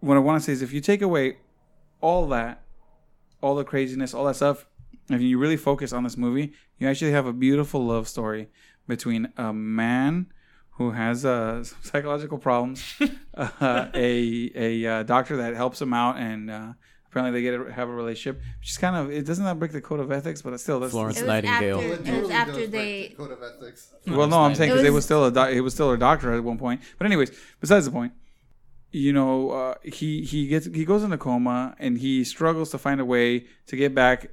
what 0.00 0.16
i 0.16 0.20
want 0.20 0.40
to 0.40 0.44
say 0.44 0.52
is 0.52 0.62
if 0.62 0.72
you 0.72 0.80
take 0.80 1.00
away 1.02 1.36
all 2.00 2.26
that 2.28 2.62
all 3.40 3.54
the 3.54 3.64
craziness 3.64 4.12
all 4.14 4.24
that 4.24 4.36
stuff 4.36 4.66
if 5.10 5.20
you 5.20 5.38
really 5.38 5.56
focus 5.56 5.92
on 5.92 6.02
this 6.04 6.16
movie 6.16 6.52
you 6.78 6.88
actually 6.88 7.12
have 7.12 7.26
a 7.26 7.32
beautiful 7.32 7.84
love 7.84 8.06
story 8.08 8.48
between 8.86 9.32
a 9.36 9.52
man 9.52 10.26
who 10.76 10.90
has 10.90 11.24
uh, 11.24 11.62
psychological 11.82 12.38
problems, 12.38 12.82
uh, 13.34 13.86
a 13.94 14.50
a 14.54 14.86
uh, 14.86 15.02
doctor 15.04 15.36
that 15.38 15.54
helps 15.54 15.80
him 15.80 15.92
out, 15.92 16.16
and 16.16 16.50
uh, 16.50 16.72
apparently 17.10 17.30
they 17.40 17.42
get 17.48 17.54
a, 17.60 17.72
have 17.72 17.88
a 17.88 17.92
relationship. 17.92 18.42
Which 18.60 18.70
is 18.70 18.76
kind 18.78 18.96
of 18.96 19.10
it 19.10 19.24
doesn't 19.26 19.44
that 19.44 19.58
break 19.58 19.72
the 19.72 19.80
code 19.80 20.00
of 20.00 20.10
ethics, 20.10 20.42
but 20.42 20.58
still 20.60 20.80
that's 20.80 20.92
Florence 20.92 21.20
It 21.20 21.26
Nightingale. 21.26 21.78
after- 21.80 21.88
Well, 21.88 21.92
It 21.92 22.04
totally 22.04 22.20
was 22.22 22.30
after 22.30 22.66
they- 22.66 23.08
the 23.08 23.14
code 23.14 23.30
of 23.32 23.38
ethics. 23.42 23.92
well, 24.06 24.26
no, 24.26 24.40
I'm 24.40 24.54
saying 24.54 24.70
because 24.70 24.84
it 24.84 24.90
was- 24.90 24.94
was 24.96 25.04
still 25.04 25.24
a 25.26 25.30
doc- 25.30 25.50
it 25.50 25.60
was 25.60 25.74
still 25.74 25.90
a 25.92 25.96
doctor 25.98 26.32
at 26.34 26.42
one 26.42 26.58
point. 26.58 26.80
But 26.98 27.06
anyways, 27.06 27.30
besides 27.60 27.84
the 27.86 27.92
point, 27.92 28.12
you 28.90 29.12
know, 29.12 29.50
uh, 29.50 29.74
he 29.84 30.22
he 30.22 30.46
gets 30.48 30.66
he 30.66 30.84
goes 30.84 31.02
into 31.04 31.18
coma 31.18 31.74
and 31.78 31.98
he 31.98 32.24
struggles 32.24 32.70
to 32.70 32.78
find 32.78 33.00
a 33.00 33.04
way 33.04 33.46
to 33.66 33.76
get 33.76 33.94
back, 33.94 34.28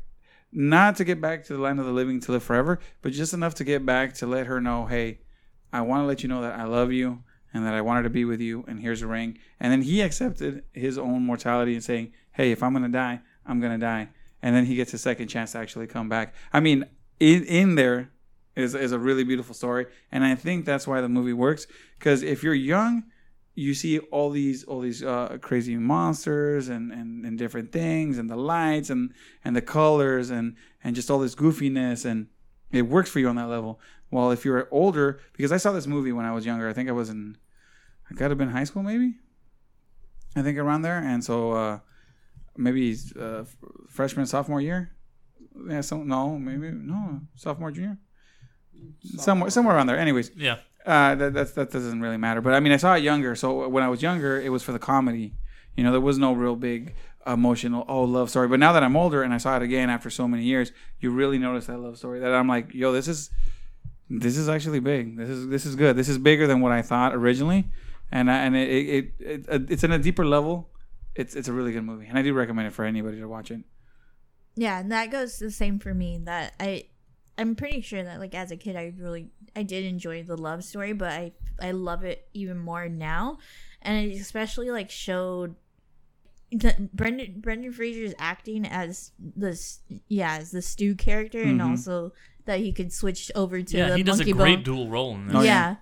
not 0.51 0.95
to 0.97 1.03
get 1.03 1.21
back 1.21 1.43
to 1.45 1.53
the 1.53 1.59
land 1.59 1.79
of 1.79 1.85
the 1.85 1.91
living 1.91 2.19
to 2.21 2.31
live 2.31 2.43
forever, 2.43 2.79
but 3.03 3.11
just 3.11 3.33
enough 3.33 3.53
to 3.55 3.63
get 3.63 3.85
back 3.85 4.13
to 4.15 4.25
let 4.27 4.47
her 4.47 4.59
know, 4.59 4.85
hey, 4.87 5.19
I 5.73 5.81
want 5.81 6.03
to 6.03 6.07
let 6.07 6.23
you 6.23 6.29
know 6.29 6.41
that 6.41 6.59
I 6.59 6.65
love 6.65 6.91
you 6.91 7.23
and 7.53 7.65
that 7.65 7.73
I 7.73 7.81
wanted 7.81 8.03
to 8.03 8.09
be 8.09 8.25
with 8.25 8.39
you, 8.39 8.63
and 8.67 8.79
here's 8.79 9.01
a 9.01 9.07
ring. 9.07 9.37
And 9.59 9.71
then 9.71 9.81
he 9.81 10.01
accepted 10.01 10.63
his 10.73 10.97
own 10.97 11.25
mortality 11.25 11.73
and 11.73 11.83
saying, 11.83 12.13
hey, 12.31 12.51
if 12.51 12.63
I'm 12.63 12.73
gonna 12.73 12.89
die, 12.89 13.19
I'm 13.45 13.59
gonna 13.59 13.77
die. 13.77 14.09
And 14.41 14.55
then 14.55 14.65
he 14.65 14.75
gets 14.75 14.93
a 14.93 14.97
second 14.97 15.27
chance 15.27 15.51
to 15.51 15.59
actually 15.59 15.87
come 15.87 16.09
back. 16.09 16.33
I 16.53 16.59
mean, 16.59 16.85
in 17.19 17.43
in 17.43 17.75
there 17.75 18.11
is 18.55 18.73
is 18.75 18.91
a 18.91 18.99
really 18.99 19.23
beautiful 19.23 19.53
story, 19.53 19.87
and 20.11 20.23
I 20.23 20.35
think 20.35 20.65
that's 20.65 20.87
why 20.87 21.01
the 21.01 21.09
movie 21.09 21.33
works. 21.33 21.67
Because 21.99 22.23
if 22.23 22.41
you're 22.43 22.53
young, 22.53 23.03
you 23.53 23.73
see 23.73 23.99
all 23.99 24.29
these 24.29 24.63
all 24.63 24.79
these 24.79 25.03
uh, 25.03 25.37
crazy 25.41 25.75
monsters 25.75 26.69
and, 26.69 26.91
and, 26.91 27.25
and 27.25 27.37
different 27.37 27.71
things, 27.71 28.17
and 28.17 28.29
the 28.29 28.35
lights 28.35 28.89
and 28.89 29.13
and 29.43 29.55
the 29.55 29.61
colors 29.61 30.29
and 30.29 30.55
and 30.83 30.95
just 30.95 31.11
all 31.11 31.19
this 31.19 31.35
goofiness, 31.35 32.05
and 32.05 32.27
it 32.71 32.83
works 32.83 33.09
for 33.09 33.19
you 33.19 33.27
on 33.27 33.35
that 33.35 33.47
level. 33.47 33.79
While 34.11 34.29
if 34.31 34.45
you're 34.45 34.67
older, 34.71 35.19
because 35.33 35.51
I 35.51 35.57
saw 35.57 35.71
this 35.71 35.87
movie 35.87 36.11
when 36.11 36.25
I 36.25 36.31
was 36.33 36.45
younger, 36.45 36.69
I 36.69 36.73
think 36.73 36.87
I 36.87 36.91
was 36.91 37.09
in, 37.09 37.37
I 38.09 38.13
gotta 38.13 38.29
have 38.31 38.37
been 38.37 38.49
high 38.49 38.65
school 38.65 38.83
maybe. 38.83 39.15
I 40.35 40.41
think 40.43 40.57
around 40.57 40.83
there, 40.83 40.99
and 40.99 41.23
so 41.23 41.51
uh, 41.53 41.79
maybe 42.55 42.95
uh, 43.19 43.43
freshman 43.89 44.25
sophomore 44.25 44.61
year. 44.61 44.91
Yeah, 45.67 45.81
so 45.81 46.03
no, 46.03 46.37
maybe 46.37 46.71
no 46.71 47.21
sophomore 47.35 47.71
junior, 47.71 47.97
somewhere 49.17 49.49
somewhere 49.49 49.75
around 49.75 49.87
there. 49.87 49.97
Anyways, 49.97 50.31
Yeah. 50.35 50.57
uh, 50.85 51.15
that 51.15 51.33
that's, 51.33 51.51
that 51.53 51.71
doesn't 51.71 52.01
really 52.01 52.17
matter. 52.17 52.41
But 52.41 52.53
I 52.53 52.59
mean, 52.59 52.71
I 52.71 52.77
saw 52.77 52.95
it 52.95 53.03
younger, 53.03 53.35
so 53.35 53.67
when 53.67 53.83
I 53.83 53.89
was 53.89 54.01
younger, 54.01 54.39
it 54.39 54.49
was 54.49 54.63
for 54.63 54.71
the 54.71 54.79
comedy. 54.79 55.33
You 55.75 55.83
know, 55.83 55.91
there 55.91 56.01
was 56.01 56.17
no 56.17 56.33
real 56.33 56.55
big 56.55 56.95
emotional 57.25 57.85
oh 57.87 58.03
love 58.03 58.29
story. 58.29 58.47
But 58.47 58.59
now 58.59 58.73
that 58.73 58.83
I'm 58.83 58.95
older 58.97 59.23
and 59.23 59.33
I 59.33 59.37
saw 59.37 59.55
it 59.57 59.61
again 59.61 59.89
after 59.89 60.09
so 60.09 60.27
many 60.27 60.43
years, 60.43 60.71
you 60.99 61.11
really 61.11 61.37
notice 61.37 61.67
that 61.67 61.77
love 61.79 61.97
story. 61.97 62.19
That 62.19 62.33
I'm 62.33 62.47
like, 62.47 62.73
yo, 62.73 62.91
this 62.91 63.07
is 63.07 63.29
this 64.19 64.37
is 64.37 64.49
actually 64.49 64.79
big. 64.79 65.15
This 65.17 65.29
is 65.29 65.47
this 65.47 65.65
is 65.65 65.75
good. 65.75 65.95
This 65.95 66.09
is 66.09 66.17
bigger 66.17 66.47
than 66.47 66.59
what 66.61 66.71
I 66.71 66.81
thought 66.81 67.13
originally, 67.15 67.69
and 68.11 68.29
I, 68.29 68.37
and 68.39 68.55
it, 68.55 68.69
it, 68.69 69.13
it, 69.19 69.45
it 69.47 69.71
it's 69.71 69.83
in 69.83 69.91
a 69.91 69.99
deeper 69.99 70.25
level. 70.25 70.69
It's 71.15 71.35
it's 71.35 71.47
a 71.47 71.53
really 71.53 71.71
good 71.71 71.83
movie, 71.83 72.07
and 72.07 72.17
I 72.17 72.21
do 72.21 72.33
recommend 72.33 72.67
it 72.67 72.71
for 72.73 72.85
anybody 72.85 73.19
to 73.19 73.27
watch 73.27 73.51
it. 73.51 73.61
Yeah, 74.55 74.79
and 74.79 74.91
that 74.91 75.11
goes 75.11 75.39
the 75.39 75.49
same 75.51 75.79
for 75.79 75.93
me. 75.93 76.19
That 76.23 76.53
I, 76.59 76.85
I'm 77.37 77.55
pretty 77.55 77.81
sure 77.81 78.03
that 78.03 78.19
like 78.19 78.35
as 78.35 78.51
a 78.51 78.57
kid, 78.57 78.75
I 78.75 78.93
really 78.97 79.29
I 79.55 79.63
did 79.63 79.85
enjoy 79.85 80.23
the 80.23 80.35
love 80.37 80.63
story, 80.63 80.93
but 80.93 81.09
I 81.11 81.31
I 81.61 81.71
love 81.71 82.03
it 82.03 82.27
even 82.33 82.57
more 82.59 82.89
now, 82.89 83.37
and 83.81 84.05
it 84.11 84.19
especially 84.19 84.69
like 84.71 84.89
showed. 84.91 85.55
The, 86.53 86.89
Brendan 86.93 87.39
Brendan 87.39 87.71
Fraser's 87.71 88.13
acting 88.19 88.65
as 88.67 89.13
this 89.17 89.79
yeah 90.09 90.35
as 90.35 90.51
the 90.51 90.61
Stu 90.61 90.95
character 90.95 91.41
and 91.41 91.61
Mhm. 91.61 91.69
also 91.69 92.11
that 92.45 92.59
he 92.59 92.71
could 92.73 92.91
switch 92.93 93.31
over 93.35 93.61
to 93.61 93.77
Yeah, 93.77 93.89
the 93.89 93.97
he 93.97 94.03
does 94.03 94.19
a 94.19 94.25
great 94.31 94.57
bone. 94.57 94.63
dual 94.63 94.89
role 94.89 95.15
in 95.15 95.27
this. 95.27 95.35
Oh, 95.35 95.41
yeah. 95.41 95.45
yeah. 95.71 95.75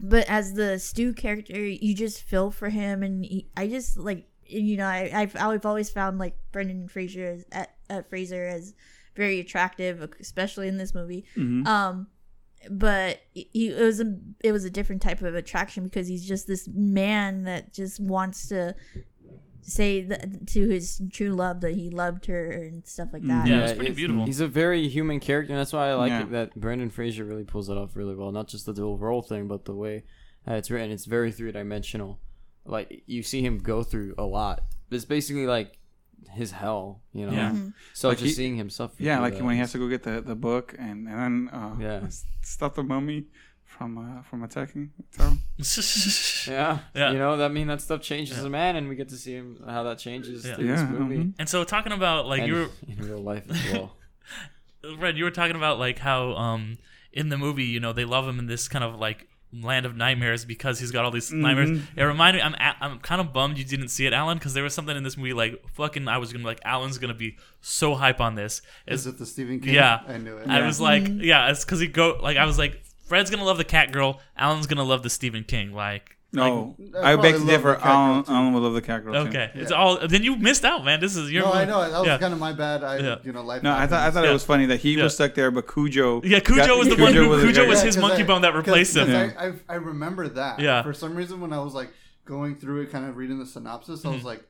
But 0.00 0.28
as 0.28 0.54
the 0.54 0.78
Stu 0.78 1.12
character, 1.12 1.58
you 1.60 1.94
just 1.94 2.22
feel 2.22 2.50
for 2.50 2.68
him, 2.68 3.02
and 3.02 3.24
he, 3.24 3.48
I 3.56 3.66
just 3.66 3.96
like 3.96 4.26
you 4.46 4.76
know 4.76 4.86
I 4.86 5.10
I've, 5.12 5.36
I've 5.36 5.66
always 5.66 5.90
found 5.90 6.18
like 6.18 6.36
Brendan 6.52 6.88
Fraser 6.88 7.26
as 7.26 7.44
at, 7.50 7.74
at 7.90 8.08
Fraser 8.08 8.46
as 8.46 8.74
very 9.16 9.40
attractive, 9.40 10.08
especially 10.20 10.68
in 10.68 10.78
this 10.78 10.94
movie. 10.94 11.24
Mhm. 11.36 11.66
Um, 11.66 12.06
but 12.70 13.20
he 13.34 13.70
it 13.70 13.82
was 13.82 13.98
a 14.00 14.16
it 14.44 14.52
was 14.52 14.64
a 14.64 14.70
different 14.70 15.02
type 15.02 15.20
of 15.22 15.34
attraction 15.34 15.82
because 15.84 16.06
he's 16.06 16.26
just 16.26 16.46
this 16.46 16.68
man 16.72 17.42
that 17.44 17.72
just 17.72 17.98
wants 17.98 18.48
to 18.48 18.76
say 19.68 20.02
that, 20.02 20.46
to 20.48 20.68
his 20.68 21.00
true 21.12 21.30
love 21.30 21.60
that 21.60 21.74
he 21.74 21.90
loved 21.90 22.26
her 22.26 22.50
and 22.50 22.86
stuff 22.86 23.08
like 23.12 23.22
that. 23.22 23.46
Yeah, 23.46 23.66
it's 23.66 23.76
pretty 23.78 23.94
beautiful. 23.94 24.24
He's 24.24 24.40
a 24.40 24.48
very 24.48 24.88
human 24.88 25.20
character, 25.20 25.52
and 25.52 25.60
that's 25.60 25.72
why 25.72 25.88
I 25.90 25.94
like 25.94 26.10
Yeah. 26.10 26.22
it 26.22 26.30
that 26.32 26.54
Brendan 26.58 26.90
Fraser 26.90 27.24
really 27.24 27.44
pulls 27.44 27.68
it 27.68 27.76
off 27.76 27.94
really 27.96 28.14
well. 28.14 28.32
Not 28.32 28.48
just 28.48 28.66
the 28.66 28.72
dual 28.74 28.96
role 28.98 29.22
thing, 29.22 29.46
but 29.48 29.64
the 29.66 29.74
way 29.74 30.04
uh, 30.48 30.54
it's 30.54 30.70
written. 30.70 30.90
It's 30.90 31.04
very 31.04 31.30
three 31.32 31.52
dimensional. 31.52 32.18
Like 32.64 33.02
you 33.06 33.22
see 33.22 33.42
him 33.42 33.58
go 33.58 33.82
through 33.82 34.14
a 34.18 34.24
lot. 34.24 34.62
It's 34.90 35.04
basically 35.04 35.46
like 35.46 35.78
his 36.32 36.50
hell, 36.50 37.02
you 37.12 37.26
know. 37.26 37.32
Yeah. 37.32 37.54
So 37.94 38.08
Like 38.08 38.18
just 38.18 38.28
he- 38.30 38.34
seeing 38.34 38.56
him 38.56 38.70
suffer. 38.70 38.94
Yeah, 39.02 39.20
like 39.20 39.34
that 39.34 39.44
when 39.44 39.54
he 39.54 39.60
has 39.60 39.72
to 39.72 39.78
go 39.78 39.88
get 39.88 40.02
the, 40.02 40.20
the 40.20 40.34
book 40.34 40.74
and, 40.78 41.06
and 41.08 41.48
then 41.48 41.50
uh, 41.52 41.76
Yeah. 41.78 42.00
s- 42.06 42.24
stop 42.42 42.74
the 42.74 42.82
mummy 42.82 43.26
from 43.68 43.98
uh, 43.98 44.22
from 44.22 44.42
attacking. 44.42 44.90
So, 45.10 45.36
Yeah, 46.50 46.78
Yeah. 46.94 47.12
You 47.12 47.18
know, 47.18 47.36
that 47.36 47.52
mean 47.52 47.66
that 47.68 47.80
stuff 47.80 48.00
changes 48.00 48.42
a 48.42 48.50
man, 48.50 48.76
and 48.76 48.88
we 48.88 48.96
get 48.96 49.08
to 49.10 49.16
see 49.16 49.34
him 49.34 49.62
how 49.66 49.82
that 49.84 49.98
changes 49.98 50.44
Yeah. 50.44 50.56
Yeah, 50.58 50.66
this 50.76 50.90
movie. 50.90 51.16
mhm. 51.18 51.34
And 51.38 51.48
so 51.48 51.62
talking 51.64 51.92
about 51.92 52.26
like 52.26 52.40
and 52.40 52.48
you 52.48 52.54
were 52.54 52.68
in 52.88 52.96
real 52.98 53.18
life 53.22 53.44
as 53.50 53.72
well. 53.72 53.96
Red, 54.98 55.16
you 55.18 55.24
were 55.24 55.30
talking 55.30 55.56
about 55.56 55.78
like 55.78 55.98
how 55.98 56.32
um 56.34 56.78
in 57.12 57.28
the 57.28 57.38
movie, 57.38 57.64
you 57.64 57.80
know, 57.80 57.92
they 57.92 58.04
love 58.04 58.26
him 58.26 58.38
in 58.38 58.46
this 58.46 58.68
kind 58.68 58.84
of 58.84 58.94
like 58.98 59.28
land 59.50 59.86
of 59.86 59.96
nightmares 59.96 60.44
because 60.44 60.78
he's 60.78 60.90
got 60.90 61.04
all 61.06 61.10
these 61.10 61.32
nightmares. 61.32 61.80
It 61.96 62.02
reminded 62.02 62.40
me, 62.40 62.44
I'm 62.44 62.54
a- 62.54 62.76
I'm 62.84 62.98
kind 63.00 63.18
of 63.20 63.32
bummed 63.32 63.56
you 63.58 63.64
didn't 63.64 63.88
see 63.88 64.06
it, 64.06 64.12
Alan, 64.12 64.36
because 64.38 64.52
there 64.54 64.62
was 64.62 64.74
something 64.74 64.94
in 64.96 65.02
this 65.04 65.16
movie 65.16 65.32
like 65.32 65.62
fucking. 65.72 66.06
I 66.06 66.18
was 66.18 66.32
gonna 66.32 66.44
be 66.44 66.48
like, 66.48 66.60
Alan's 66.64 66.98
gonna 66.98 67.14
be 67.14 67.36
so 67.60 67.94
hype 67.94 68.20
on 68.20 68.34
this. 68.34 68.60
Is 68.86 69.06
it 69.06 69.18
the 69.18 69.24
Stephen 69.26 69.60
King? 69.60 69.74
Yeah. 69.74 70.00
I 70.06 70.18
knew 70.18 70.36
it. 70.36 70.48
I 70.48 70.64
was 70.66 70.80
like, 70.80 71.04
yeah, 71.08 71.50
it's 71.50 71.64
because 71.64 71.80
he 71.80 71.86
go 71.86 72.18
like 72.22 72.36
I 72.36 72.44
was 72.44 72.58
like, 72.58 72.82
Fred's 73.08 73.30
gonna 73.30 73.44
love 73.44 73.58
the 73.58 73.64
Cat 73.64 73.90
Girl, 73.92 74.20
Alan's 74.36 74.66
gonna 74.66 74.84
love 74.84 75.02
the 75.02 75.10
Stephen 75.10 75.44
King. 75.44 75.72
Like, 75.72 76.16
no, 76.32 76.76
I 77.02 77.14
I, 77.14 77.16
beg 77.16 77.36
to 77.36 77.46
differ. 77.46 77.68
the 77.70 77.74
cat 77.76 77.82
girl, 77.84 77.92
Alan, 77.92 78.24
too. 78.24 78.32
Alan 78.32 78.52
would 78.52 78.62
love 78.62 78.74
the 78.74 78.82
cat 78.82 79.02
girl. 79.02 79.14
too. 79.14 79.28
okay, 79.30 79.50
it's 79.54 79.72
all. 79.72 80.06
Then 80.06 80.22
you 80.22 80.36
missed 80.36 80.62
out, 80.64 80.84
man. 80.84 81.00
This 81.00 81.16
is 81.16 81.32
your. 81.32 81.44
no, 81.44 81.52
I 81.54 81.64
know 81.64 81.80
that 81.90 81.98
was 81.98 82.06
Yeah. 82.06 82.18
kind 82.18 82.34
of 82.34 82.38
my 82.38 82.52
bad. 82.52 82.84
I, 82.84 82.98
Yeah. 82.98 83.16
you 83.24 83.32
know, 83.32 83.42
life. 83.42 83.62
No, 83.62 83.72
I 83.72 83.86
thought 83.86 84.06
I 84.06 84.10
thought 84.10 84.24
Yeah. 84.24 84.30
it 84.30 84.34
was 84.34 84.44
funny 84.44 84.66
that 84.66 84.80
he 84.80 84.94
Yeah. 84.96 85.04
was 85.04 85.14
stuck 85.14 85.34
there, 85.34 85.50
but 85.50 85.66
Cujo. 85.72 86.20
Yeah, 86.22 86.40
Cujo 86.40 86.66
got- 86.66 86.78
was 86.78 86.88
the 86.88 86.96
one 87.02 87.14
who- 87.14 87.34
the 87.36 87.42
Cujo 87.44 87.62
guy- 87.64 87.68
was 87.68 87.80
his 87.82 87.96
'cause 87.96 88.02
monkey 88.02 88.24
I- 88.24 88.26
bone 88.26 88.42
that 88.42 88.54
replaced 88.54 88.94
him. 88.94 89.06
'cause 89.06 89.32
I, 89.38 89.46
I, 89.46 89.52
I 89.70 89.74
remember 89.76 90.28
that. 90.28 90.60
Yeah. 90.60 90.82
For 90.82 90.92
some 90.92 91.14
reason, 91.14 91.40
when 91.40 91.54
I 91.54 91.60
was 91.60 91.72
like 91.72 91.90
going 92.26 92.56
through 92.56 92.82
it, 92.82 92.92
kind 92.92 93.06
of 93.08 93.16
reading 93.16 93.38
the 93.38 93.46
synopsis, 93.46 94.04
I 94.04 94.10
was 94.10 94.20
mm. 94.20 94.24
like, 94.24 94.42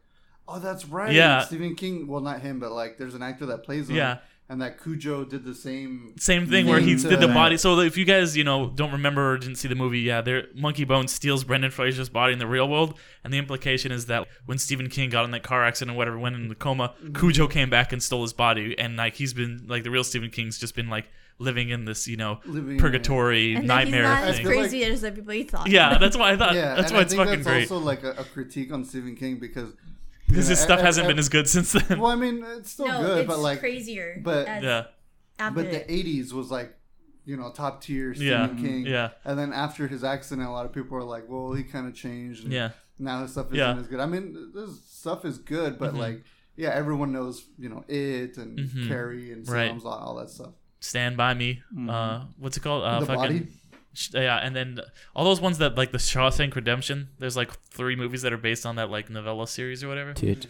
"Oh, 0.48 0.58
that's 0.58 0.84
right." 0.86 1.12
Yeah. 1.12 1.42
Stephen 1.44 1.76
King. 1.76 2.08
Well, 2.08 2.20
not 2.22 2.40
him, 2.40 2.58
but 2.58 2.72
like, 2.72 2.98
there's 2.98 3.14
an 3.14 3.22
actor 3.22 3.46
that 3.46 3.62
plays 3.62 3.88
him. 3.88 3.94
Yeah. 3.94 4.16
And 4.50 4.62
that 4.62 4.82
Cujo 4.82 5.24
did 5.26 5.44
the 5.44 5.54
same. 5.54 6.14
Same 6.18 6.46
thing 6.46 6.66
where 6.66 6.80
he 6.80 6.94
did 6.94 7.20
the 7.20 7.26
to- 7.26 7.34
body. 7.34 7.58
So 7.58 7.78
if 7.80 7.98
you 7.98 8.06
guys, 8.06 8.34
you 8.34 8.44
know, 8.44 8.70
don't 8.70 8.92
remember 8.92 9.32
or 9.32 9.38
didn't 9.38 9.56
see 9.56 9.68
the 9.68 9.74
movie, 9.74 10.00
yeah, 10.00 10.22
there 10.22 10.44
Monkeybone 10.56 11.10
steals 11.10 11.44
Brendan 11.44 11.70
Fraser's 11.70 12.08
body 12.08 12.32
in 12.32 12.38
the 12.38 12.46
real 12.46 12.66
world, 12.66 12.98
and 13.22 13.30
the 13.30 13.36
implication 13.36 13.92
is 13.92 14.06
that 14.06 14.26
when 14.46 14.56
Stephen 14.56 14.88
King 14.88 15.10
got 15.10 15.26
in 15.26 15.32
that 15.32 15.42
car 15.42 15.64
accident, 15.64 15.94
or 15.94 15.98
whatever, 15.98 16.18
went 16.18 16.34
in 16.34 16.48
the 16.48 16.54
coma, 16.54 16.94
mm-hmm. 17.02 17.12
Cujo 17.12 17.46
came 17.46 17.68
back 17.68 17.92
and 17.92 18.02
stole 18.02 18.22
his 18.22 18.32
body, 18.32 18.74
and 18.78 18.96
like 18.96 19.16
he's 19.16 19.34
been 19.34 19.64
like 19.66 19.82
the 19.84 19.90
real 19.90 20.02
Stephen 20.02 20.30
King's 20.30 20.56
just 20.58 20.74
been 20.74 20.88
like 20.88 21.10
living 21.38 21.68
in 21.68 21.84
this, 21.84 22.08
you 22.08 22.16
know, 22.16 22.40
Living- 22.46 22.78
purgatory 22.78 23.54
And 23.54 23.56
then 23.56 23.62
he's 23.62 23.68
nightmare 23.68 24.02
not 24.04 24.24
as 24.24 24.36
thing. 24.36 24.46
feel 24.46 24.60
crazy 24.60 24.84
as 24.84 25.04
everybody 25.04 25.42
thought. 25.44 25.68
yeah, 25.68 25.98
that's 25.98 26.16
why 26.16 26.32
I 26.32 26.36
thought. 26.38 26.54
Yeah, 26.54 26.74
that's 26.74 26.90
and 26.90 26.94
why 26.94 26.98
I 27.00 27.02
it's 27.02 27.12
think 27.12 27.22
fucking 27.26 27.42
that's 27.44 27.46
great 27.46 27.70
also 27.70 27.84
like 27.84 28.02
a, 28.02 28.12
a 28.12 28.24
critique 28.24 28.72
on 28.72 28.82
Stephen 28.84 29.14
King 29.14 29.38
because 29.38 29.72
because 30.28 30.46
you 30.46 30.50
his 30.50 30.60
know, 30.60 30.64
stuff 30.66 30.80
hasn't 30.80 31.08
been 31.08 31.18
as 31.18 31.28
good 31.28 31.48
since 31.48 31.72
then. 31.72 31.98
Well, 31.98 32.10
I 32.10 32.16
mean, 32.16 32.44
it's 32.56 32.70
still 32.70 32.86
no, 32.88 33.02
good, 33.02 33.18
it's 33.20 33.26
but 33.28 33.38
like, 33.40 33.60
crazier. 33.60 34.20
but- 34.22 34.46
as- 34.46 34.62
yeah, 34.64 34.84
after 35.38 35.62
but 35.62 35.70
the 35.72 35.80
'80s 35.80 36.32
was 36.32 36.50
like, 36.50 36.74
you 37.24 37.36
know, 37.36 37.50
top 37.52 37.82
tier 37.82 38.14
Stephen 38.14 38.56
Yeah, 38.58 38.62
King. 38.62 38.86
yeah. 38.86 39.10
And 39.24 39.38
then 39.38 39.52
after 39.52 39.86
his 39.88 40.02
accident, 40.04 40.46
a 40.48 40.50
lot 40.50 40.64
of 40.66 40.72
people 40.72 40.96
were 40.96 41.04
like, 41.04 41.24
"Well, 41.28 41.52
he 41.52 41.62
kind 41.64 41.86
of 41.86 41.94
changed." 41.94 42.44
And 42.44 42.52
yeah, 42.52 42.70
Now 43.00 43.22
his 43.22 43.30
stuff 43.32 43.46
isn't 43.46 43.56
Yeah. 43.58 43.78
as 43.78 43.86
good. 43.86 44.00
I 44.00 44.06
mean, 44.06 44.50
this 44.54 44.70
stuff 44.84 45.24
is 45.24 45.38
good, 45.38 45.78
but 45.78 45.94
Mhm. 45.94 45.98
like, 45.98 46.24
yeah, 46.56 46.70
everyone 46.70 47.12
knows, 47.12 47.44
you 47.56 47.68
know, 47.68 47.84
it 47.86 48.36
and 48.38 48.58
Mhm. 48.58 48.88
Carrie 48.88 49.30
and 49.32 49.48
Right. 49.48 49.68
Psalms, 49.68 49.84
all, 49.84 49.92
all 49.92 50.14
that 50.16 50.30
stuff. 50.30 50.50
Stand 50.80 51.16
by 51.16 51.32
Me. 51.34 51.62
Uh, 51.88 52.24
what's 52.38 52.56
it 52.56 52.60
called? 52.60 52.82
Uh, 52.82 52.98
the 53.00 53.06
fucking, 53.06 53.20
body. 53.22 53.46
Sh- 53.98 54.10
Yeah, 54.14 54.36
and 54.36 54.54
then 54.54 54.78
all 55.16 55.24
those 55.24 55.40
ones 55.40 55.58
that 55.58 55.76
like 55.76 55.90
the 55.92 55.98
Shawshank 55.98 56.54
Redemption. 56.54 57.08
There's 57.18 57.36
like 57.36 57.50
three 57.70 57.96
movies 57.96 58.22
that 58.22 58.32
are 58.32 58.36
based 58.38 58.64
on 58.64 58.76
that 58.76 58.90
like 58.90 59.10
novella 59.10 59.46
series 59.48 59.82
or 59.82 59.88
whatever. 59.88 60.12
Dude. 60.12 60.46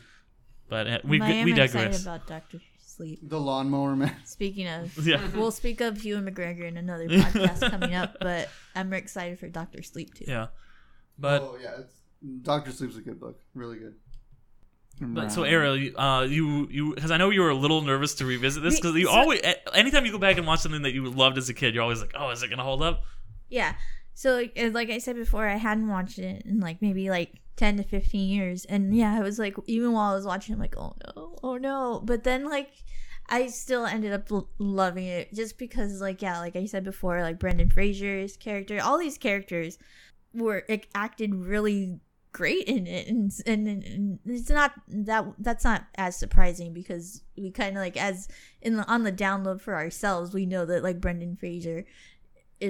But 0.69 0.87
uh, 0.87 0.99
we 1.05 1.21
I 1.21 1.31
am 1.31 1.45
we 1.47 1.59
excited 1.61 2.01
about 2.03 2.27
Doctor 2.27 2.61
Sleep. 2.85 3.21
The 3.23 3.41
Lawnmower 3.41 3.97
Man. 3.97 4.15
Speaking 4.27 4.69
of, 4.69 4.99
Yeah. 5.07 5.27
we'll 5.35 5.51
speak 5.51 5.81
of 5.81 6.05
Ewan 6.05 6.27
McGregor 6.29 6.69
in 6.69 6.77
another 6.77 7.09
podcast 7.09 7.71
coming 7.71 7.95
up, 7.95 8.17
but 8.21 8.51
I'm 8.75 8.93
excited 8.93 9.39
for 9.39 9.49
Doctor 9.49 9.83
Sleep 9.83 10.13
too. 10.13 10.25
Yeah, 10.29 10.49
but 11.19 11.41
oh 11.43 11.57
yeah, 11.63 11.77
it's, 11.81 11.95
Doctor 12.43 12.71
Sleep's 12.71 12.97
a 12.97 13.01
good 13.01 13.19
book. 13.19 13.41
Really 13.55 13.79
good. 13.79 13.95
but 15.01 15.31
so 15.31 15.45
Ariel, 15.45 15.77
you, 15.77 15.97
uh, 15.97 16.23
you 16.25 16.67
you 16.71 16.95
because 16.95 17.11
I 17.13 17.17
know 17.17 17.31
you 17.31 17.41
were 17.41 17.51
a 17.51 17.55
little 17.55 17.81
nervous 17.83 18.15
to 18.17 18.27
revisit 18.27 18.63
this 18.63 18.79
because 18.81 18.95
you 18.97 19.07
So- 19.07 19.13
always 19.13 19.41
a- 19.41 19.75
anytime 19.77 20.05
you 20.05 20.13
go 20.13 20.19
back 20.19 20.37
and 20.37 20.47
watch 20.47 20.61
something 20.61 20.83
that 20.83 20.93
you 20.93 21.09
loved 21.09 21.39
as 21.39 21.49
a 21.49 21.55
kid, 21.55 21.73
you're 21.75 21.85
always 21.85 22.01
like, 22.03 22.13
oh, 22.19 22.31
is 22.31 22.43
it 22.43 22.51
gonna 22.51 22.65
hold 22.65 22.83
up? 22.83 23.05
Yeah. 23.49 23.75
So 24.15 24.45
like, 24.57 24.91
I 24.91 24.99
said 24.99 25.15
before, 25.17 25.47
I 25.47 25.57
hadn't 25.57 25.89
watched 25.89 26.19
it 26.19 26.43
in 26.45 26.59
like 26.59 26.83
maybe 26.83 27.09
like 27.09 27.41
ten 27.57 27.77
to 27.77 27.85
fifteen 27.85 28.29
years, 28.29 28.65
and 28.65 28.97
yeah, 28.97 29.15
I 29.15 29.21
was 29.21 29.39
like, 29.39 29.57
even 29.67 29.93
while 29.93 30.11
I 30.11 30.15
was 30.17 30.27
watching, 30.27 30.55
I'm 30.55 30.61
like, 30.61 30.77
oh 30.77 30.95
no, 31.07 31.37
oh 31.43 31.57
no. 31.57 32.03
But 32.05 32.25
then 32.25 32.45
like, 32.45 32.71
I 33.29 33.47
still 33.47 33.87
ended 33.87 34.13
up 34.13 34.31
l- 34.33 34.49
loving 34.59 35.07
it 35.07 35.33
just 35.35 35.57
because 35.57 36.01
like 36.01 36.21
yeah, 36.21 36.41
like 36.41 36.57
I 36.57 36.67
said 36.67 36.83
before, 36.83 37.23
like 37.23 37.39
Brendan 37.39 37.71
Fraser's 37.71 38.37
character, 38.37 38.81
all 38.83 38.99
these 38.99 39.19
characters 39.19 39.79
were 40.35 40.65
acted 40.95 41.35
really 41.35 42.01
great 42.33 42.65
in 42.65 42.87
it, 42.87 43.09
and, 43.09 43.33
and 43.47 43.69
and 43.69 44.19
it's 44.25 44.51
not 44.51 44.73
that 44.89 45.27
that's 45.39 45.65
not 45.65 45.87
as 45.97 46.17
surprising 46.17 46.73
because 46.73 47.23
we 47.37 47.51
kind 47.51 47.77
of 47.77 47.83
like 47.83 47.97
as 47.97 48.29
in 48.63 48.77
the 48.77 48.87
on 48.87 49.05
the 49.05 49.13
download 49.13 49.61
for 49.61 49.75
ourselves, 49.75 50.35
we 50.35 50.45
know 50.47 50.65
that 50.67 50.83
like 50.83 51.01
Brendan 51.01 51.37
Fraser 51.37 51.85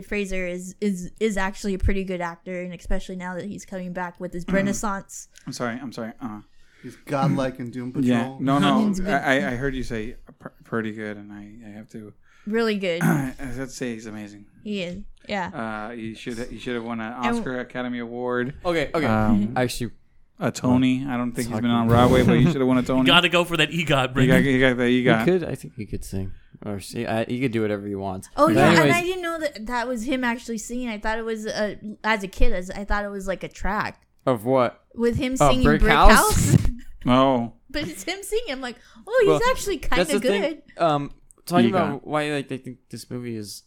Fraser 0.07 0.47
is 0.47 0.75
is 0.81 1.11
is 1.21 1.37
actually 1.37 1.75
a 1.75 1.79
pretty 1.79 2.05
good 2.05 2.21
actor, 2.21 2.61
and 2.61 2.73
especially 2.75 3.17
now 3.17 3.35
that 3.35 3.45
he's 3.47 3.65
coming 3.65 3.93
back 3.93 4.21
with 4.21 4.33
his 4.33 4.45
Renaissance. 4.49 5.29
I'm 5.47 5.53
sorry. 5.53 5.79
I'm 5.81 5.93
sorry. 5.93 6.13
Uh, 6.21 6.41
He's 6.83 6.95
godlike 7.07 7.59
in 7.59 7.73
Doom 7.73 7.91
Patrol. 7.93 8.07
yeah. 8.07 8.37
No, 8.39 8.61
no. 8.61 8.95
I, 9.11 9.39
I 9.39 9.57
heard 9.57 9.75
you 9.75 9.83
say 9.83 10.15
pr- 10.39 10.49
pretty 10.63 10.93
good, 10.93 11.17
and 11.17 11.33
I, 11.33 11.57
I 11.67 11.71
have 11.73 11.89
to. 11.91 12.13
Really 12.47 12.77
good, 12.79 13.03
I'd 13.03 13.71
say 13.71 13.95
he's 13.95 14.07
amazing. 14.07 14.47
he 14.63 14.83
is. 14.83 15.03
Yeah, 15.29 15.89
Uh, 15.89 15.93
you 15.93 16.15
should 16.15 16.39
you 16.53 16.59
should 16.61 16.77
have 16.77 16.85
won 16.85 17.01
an 17.01 17.13
And- 17.13 17.37
Oscar 17.37 17.59
Academy 17.61 17.99
Award, 17.99 18.55
Okay, 18.65 18.91
okay. 18.95 19.05
Um, 19.07 19.53
Actually, 19.57 19.91
a 20.39 20.51
Tony. 20.53 21.05
I 21.05 21.17
don't 21.17 21.33
think 21.33 21.49
he's 21.49 21.61
been 21.61 21.69
on 21.69 21.89
about- 21.89 22.09
Broadway, 22.09 22.23
but 22.25 22.35
you 22.35 22.47
should 22.51 22.61
have 22.61 22.69
won 22.69 22.79
a 22.79 22.83
Tony. 22.85 23.01
you 23.01 23.07
Got 23.07 23.23
to 23.23 23.29
go 23.29 23.45
for 23.45 23.57
that 23.57 23.71
EGOT, 23.71 24.15
You 24.17 24.27
got, 24.29 24.37
you 24.45 24.61
got 24.61 24.77
that. 24.77 24.91
You 24.91 25.03
he 25.19 25.25
could. 25.25 25.45
I 25.45 25.57
think 25.57 25.75
he 25.75 25.85
could 25.85 26.05
sing, 26.05 26.33
or 26.65 26.81
see, 26.81 27.07
I, 27.07 27.25
he 27.25 27.41
could 27.41 27.53
do 27.53 27.63
whatever 27.63 27.87
you 27.87 27.99
want. 27.99 28.29
Oh 28.37 28.47
But 28.49 28.57
yeah, 28.57 28.83
and 28.83 28.93
I 28.93 29.03
didn't 29.03 29.23
know 29.23 29.39
that 29.39 29.67
that 29.67 29.87
was 29.89 30.03
him 30.05 30.25
actually 30.25 30.59
singing. 30.59 30.89
I 30.89 30.99
thought 30.99 31.19
it 31.19 31.25
was 31.25 31.47
a, 31.47 31.79
as 32.05 32.23
a 32.23 32.29
kid. 32.29 32.53
As 32.53 32.71
I 32.71 32.85
thought 32.85 33.05
it 33.05 33.09
was 33.11 33.27
like 33.29 33.45
a 33.45 33.49
track 33.49 34.03
Of 34.27 34.45
what? 34.45 34.85
with 34.95 35.17
him 35.17 35.37
Oh, 35.41 35.49
singing 35.51 35.65
Brick 35.65 35.81
Brick, 35.83 35.93
House? 35.93 36.15
House. 36.53 36.57
Oh, 37.07 37.53
but 37.71 37.87
it's 37.89 38.03
him 38.03 38.23
singing. 38.23 38.51
I'm 38.51 38.61
like, 38.61 38.77
oh, 39.07 39.19
he's 39.23 39.29
Well, 39.29 39.41
actually 39.51 39.79
kind 39.79 40.03
of 40.03 40.21
good. 40.21 40.23
thing. 40.23 40.63
Um, 40.77 41.13
talking 41.47 41.67
You 41.67 41.71
got 41.73 41.89
about 41.89 42.07
why 42.07 42.29
like 42.33 42.49
they 42.49 42.59
think 42.59 42.79
this 42.91 43.09
movie 43.09 43.37
is 43.37 43.63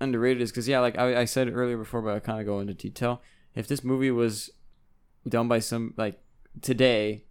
underrated 0.00 0.40
is 0.40 0.50
because 0.52 0.68
yeah, 0.68 0.78
like 0.80 0.96
I, 0.96 1.20
I 1.22 1.24
said 1.24 1.52
earlier 1.52 1.76
before, 1.76 2.00
but 2.00 2.14
I 2.14 2.20
kind 2.20 2.38
of 2.40 2.46
go 2.46 2.60
into 2.60 2.74
detail. 2.74 3.20
If 3.56 3.66
this 3.66 3.82
movie 3.82 4.12
was 4.12 4.50
done 5.28 5.48
by 5.48 5.58
some 5.58 5.94
like 5.96 6.20
today, 6.62 7.24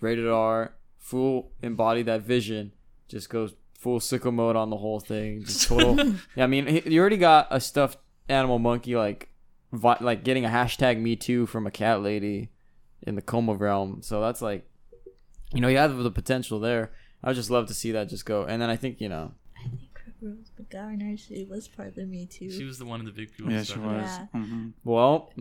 rated 0.00 0.28
R, 0.28 0.74
full 0.98 1.50
embody 1.62 2.02
that 2.02 2.20
vision, 2.22 2.72
just 3.08 3.30
goes 3.30 3.54
full 3.80 3.98
sicko 3.98 4.32
mode 4.32 4.54
on 4.56 4.70
the 4.70 4.76
whole 4.76 5.00
thing, 5.00 5.42
just 5.44 5.66
total. 5.68 5.96
yeah, 6.36 6.44
I 6.44 6.46
mean, 6.46 6.66
he- 6.66 6.88
you 6.94 7.00
already 7.00 7.16
got 7.16 7.48
a 7.50 7.60
stuffed 7.60 7.98
animal 8.28 8.58
monkey 8.58 8.94
like, 8.94 9.28
vi- 9.72 9.98
like 10.00 10.22
getting 10.22 10.44
a 10.44 10.48
hashtag 10.48 11.00
Me 11.00 11.16
Too 11.16 11.46
from 11.46 11.66
a 11.66 11.70
cat 11.70 12.02
lady 12.02 12.50
in 13.02 13.14
the 13.16 13.22
coma 13.22 13.54
realm. 13.54 14.02
So 14.02 14.20
that's 14.20 14.40
like, 14.42 14.68
you 15.54 15.60
know, 15.60 15.68
you 15.68 15.78
have 15.78 15.96
the 15.96 16.10
potential 16.10 16.60
there. 16.60 16.92
I 17.24 17.28
would 17.28 17.36
just 17.36 17.50
love 17.50 17.66
to 17.68 17.74
see 17.74 17.92
that 17.92 18.08
just 18.08 18.24
go. 18.24 18.44
And 18.44 18.60
then 18.62 18.70
I 18.70 18.76
think 18.76 19.00
you 19.00 19.08
know, 19.08 19.32
I 19.58 19.62
think 19.68 19.80
Rose 20.22 20.50
McGowan 20.60 21.12
actually 21.12 21.44
was 21.44 21.66
part 21.68 21.88
of 21.88 21.94
the 21.94 22.04
me 22.06 22.26
too. 22.26 22.50
She 22.50 22.64
was 22.64 22.78
the 22.78 22.84
one 22.84 23.00
of 23.00 23.06
the 23.06 23.12
big 23.12 23.32
people. 23.34 23.50
yeah, 23.52 23.62
she 23.62 23.78
was. 23.78 24.06
Yeah. 24.06 24.26
hmm 24.32 24.68
well, 24.84 25.32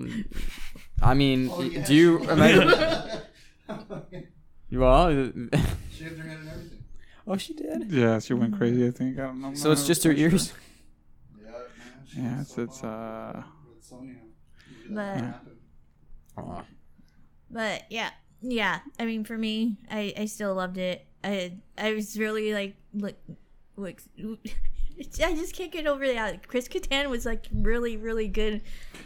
I 1.02 1.14
mean, 1.14 1.50
Oh, 1.52 1.62
yeah, 1.62 1.86
do 1.86 1.94
you 1.94 2.20
she- 2.22 2.28
remember? 2.28 3.24
well, 4.72 5.10
She 5.92 6.04
had 6.04 6.14
her 6.14 6.28
head 6.28 6.40
and 6.40 6.50
everything. 6.50 6.79
Oh, 7.30 7.38
she 7.38 7.54
did. 7.54 7.92
Yeah, 7.92 8.20
she 8.20 8.34
went 8.34 8.58
crazy. 8.58 8.86
I 8.88 8.92
think. 8.92 9.18
I 9.20 9.24
don't 9.24 9.40
know. 9.42 9.54
So 9.54 9.72
it's 9.72 9.86
just 9.88 10.04
her 10.04 10.12
ears. 10.12 10.52
Yeah, 11.42 11.52
man. 11.52 12.36
Yeah, 12.36 12.42
it's 12.42 12.56
so 12.56 12.64
it's 12.64 12.84
uh. 12.84 13.44
But- 14.90 14.96
That 14.96 15.24
happened. 15.24 15.56
Aw. 16.38 16.64
But 17.52 17.84
yeah, 17.90 18.10
yeah. 18.42 18.80
I 19.00 19.06
mean, 19.06 19.24
for 19.24 19.38
me, 19.38 19.78
I 19.90 20.14
I 20.18 20.26
still 20.26 20.54
loved 20.56 20.78
it. 20.78 21.06
I 21.24 21.58
I 21.78 21.94
was 21.94 22.18
really 22.18 22.54
like 22.54 22.76
like 22.94 23.18
like. 23.76 24.02
I 25.24 25.34
just 25.36 25.56
can't 25.56 25.72
get 25.72 25.88
over 25.88 26.06
that. 26.08 26.48
Chris 26.48 26.68
Kattan 26.68 27.10
was 27.10 27.26
like 27.26 27.46
really, 27.54 27.96
really 27.98 28.28
good, 28.28 28.62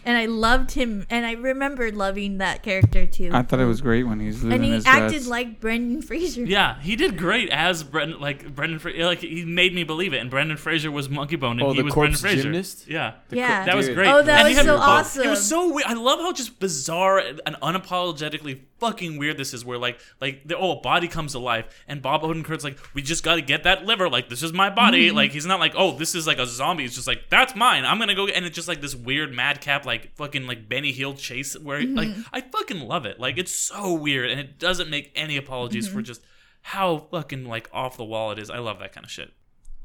and 0.05 0.17
I 0.17 0.25
loved 0.25 0.71
him. 0.71 1.05
And 1.09 1.25
I 1.25 1.33
remember 1.33 1.91
loving 1.91 2.39
that 2.39 2.63
character 2.63 3.05
too. 3.05 3.29
I 3.33 3.43
thought 3.43 3.59
it 3.59 3.65
was 3.65 3.81
great 3.81 4.03
when 4.03 4.19
he's 4.19 4.43
and 4.43 4.63
he 4.63 4.71
his 4.71 4.85
acted 4.85 5.09
dress. 5.11 5.27
like 5.27 5.59
Brendan 5.59 6.01
Fraser. 6.01 6.43
Yeah, 6.43 6.79
he 6.81 6.95
did 6.95 7.17
great 7.17 7.49
as 7.49 7.83
Brendan. 7.83 8.19
Like 8.19 8.53
Brendan, 8.55 8.79
Fra- 8.79 8.93
like 9.05 9.19
he 9.19 9.45
made 9.45 9.73
me 9.75 9.83
believe 9.83 10.13
it. 10.13 10.17
And 10.17 10.29
Brendan 10.29 10.57
Fraser 10.57 10.91
was 10.91 11.07
Monkeybone, 11.09 11.51
and 11.51 11.61
Oh, 11.63 11.71
he 11.73 11.77
the 11.79 11.83
was 11.85 11.93
Brendan 11.93 12.19
Fraser. 12.19 12.43
gymnast? 12.43 12.87
Yeah, 12.87 13.13
Yeah. 13.29 13.65
that 13.65 13.75
was 13.75 13.89
great. 13.89 14.07
Oh, 14.07 14.21
that 14.23 14.39
And 14.39 14.43
was 14.47 14.51
he 14.51 14.55
had- 14.57 14.65
so 14.65 14.77
awesome. 14.77 15.23
It 15.23 15.29
was 15.29 15.47
so 15.47 15.73
weird. 15.73 15.87
I 15.87 15.93
love 15.93 16.19
how 16.19 16.33
just 16.33 16.59
bizarre 16.59 17.19
and 17.19 17.55
unapologetically 17.61 18.59
fucking 18.79 19.17
weird 19.17 19.37
this 19.37 19.53
is. 19.53 19.63
Where 19.63 19.77
like, 19.77 19.99
like 20.19 20.47
the 20.47 20.57
oh, 20.57 20.77
a 20.77 20.81
body 20.81 21.07
comes 21.07 21.33
to 21.33 21.39
life, 21.39 21.65
and 21.87 22.01
Bob 22.01 22.23
Odenkirk's 22.23 22.63
like, 22.63 22.77
we 22.93 23.01
just 23.01 23.23
got 23.23 23.35
to 23.35 23.41
get 23.41 23.63
that 23.63 23.85
liver. 23.85 24.09
Like 24.09 24.29
this 24.29 24.43
is 24.43 24.53
my 24.53 24.69
body. 24.69 25.07
Mm-hmm. 25.07 25.15
Like 25.15 25.31
he's 25.31 25.45
not 25.45 25.59
like, 25.59 25.73
oh, 25.75 25.82
this 25.91 26.15
is 26.15 26.25
like 26.25 26.37
a 26.39 26.45
zombie. 26.47 26.85
It's 26.85 26.95
just 26.95 27.07
like 27.07 27.29
that's 27.29 27.55
mine. 27.55 27.85
I'm 27.85 27.99
gonna 27.99 28.15
go. 28.15 28.25
get-" 28.27 28.35
And 28.35 28.45
it's 28.45 28.55
just 28.55 28.67
like 28.67 28.81
this 28.81 28.95
weird 28.95 29.33
madcap, 29.33 29.85
like 29.85 30.15
fucking 30.15 30.47
like 30.47 30.67
Benny 30.69 30.91
Hill 30.91 31.13
chase. 31.13 31.57
Where 31.59 31.81
like 31.81 32.07
Mm-hmm. 32.09 32.21
I 32.31 32.41
fucking 32.41 32.79
love 32.81 33.05
it. 33.05 33.19
Like 33.19 33.37
it's 33.37 33.53
so 33.53 33.93
weird, 33.93 34.29
and 34.31 34.39
it 34.39 34.57
doesn't 34.59 34.89
make 34.89 35.11
any 35.15 35.37
apologies 35.37 35.87
Mm-hmm. 35.87 35.97
for 35.97 36.01
just 36.01 36.21
how 36.61 36.97
fucking 37.11 37.45
like 37.45 37.69
off 37.73 37.97
the 37.97 38.05
wall 38.05 38.31
it 38.31 38.39
is. 38.39 38.49
I 38.49 38.59
love 38.59 38.79
that 38.79 38.93
kind 38.93 39.05
of 39.05 39.11
shit. 39.11 39.31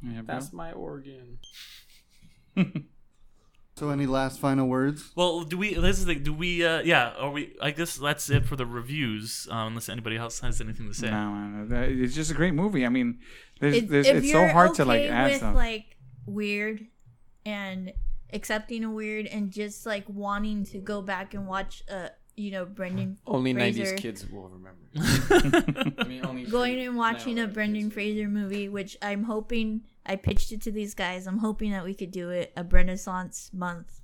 Yeah. 0.03 0.23
That's 0.25 0.53
my 0.53 0.73
organ. 0.73 1.39
So, 3.77 3.91
any 3.91 4.07
last 4.07 4.41
final 4.41 4.67
words? 4.67 5.13
Well, 5.15 5.43
do 5.45 5.57
we? 5.57 5.75
This 5.75 6.01
is 6.01 6.07
the. 6.07 6.17
Do 6.17 6.33
we? 6.35 6.65
uh 6.65 6.81
Yeah. 6.81 7.13
Are 7.17 7.31
we? 7.31 7.55
I 7.63 7.71
guess 7.71 7.95
that's 7.97 8.29
it 8.29 8.45
for 8.45 8.57
the 8.57 8.67
reviews. 8.67 9.47
Um, 9.53 9.69
unless 9.69 9.89
anybody 9.89 10.17
else 10.17 10.41
has 10.41 10.61
anything 10.61 10.89
to 10.89 10.95
say. 10.95 11.09
No, 11.09 11.31
man, 11.31 11.69
that- 11.69 11.89
it's 11.91 12.13
just 12.13 12.33
a 12.33 12.35
great 12.35 12.55
movie. 12.55 12.85
I 12.85 12.89
mean, 12.89 13.21
there's, 13.61 13.77
It- 13.77 13.89
there's, 13.89 14.07
if 14.07 14.17
it's 14.19 14.31
so 14.33 14.41
you're 14.41 14.49
hard 14.49 14.75
to 14.75 14.85
like 14.85 15.01
okay 15.01 15.09
add 15.09 15.31
with 15.31 15.37
stuff. 15.39 15.55
like 15.55 15.97
weird 16.27 16.87
and 17.47 17.93
accepting 18.33 18.85
a 18.85 18.91
weird 18.91 19.27
and 19.27 19.51
just 19.51 19.87
like 19.87 20.05
wanting 20.09 20.65
to 20.65 20.79
go 20.79 21.01
back 21.03 21.33
and 21.35 21.47
watch 21.47 21.83
uh 21.91 22.09
you 22.37 22.51
know 22.51 22.65
Brendan 22.65 23.19
Only 23.27 23.53
Fraser. 23.55 23.85
'90s 23.95 23.97
kids 23.97 24.31
will 24.31 24.49
remember. 24.49 24.79
I 25.99 26.05
mean, 26.05 26.25
only 26.25 26.45
going 26.45 26.79
and 26.79 26.97
watching 26.97 27.39
a 27.39 27.47
Brendan 27.49 27.91
Fraser 27.91 28.29
movie, 28.29 28.69
which 28.69 28.97
I'm 29.03 29.25
hoping 29.25 29.83
I 30.07 30.15
pitched 30.17 30.53
it 30.53 30.63
to 30.63 30.71
these 30.73 30.95
guys. 30.95 31.27
I'm 31.27 31.39
hoping 31.39 31.73
that 31.73 31.85
we 31.85 31.95
could 31.95 32.11
do 32.13 32.31
it 32.31 32.53
a 32.57 32.63
Renaissance 32.65 33.51
month 33.53 34.01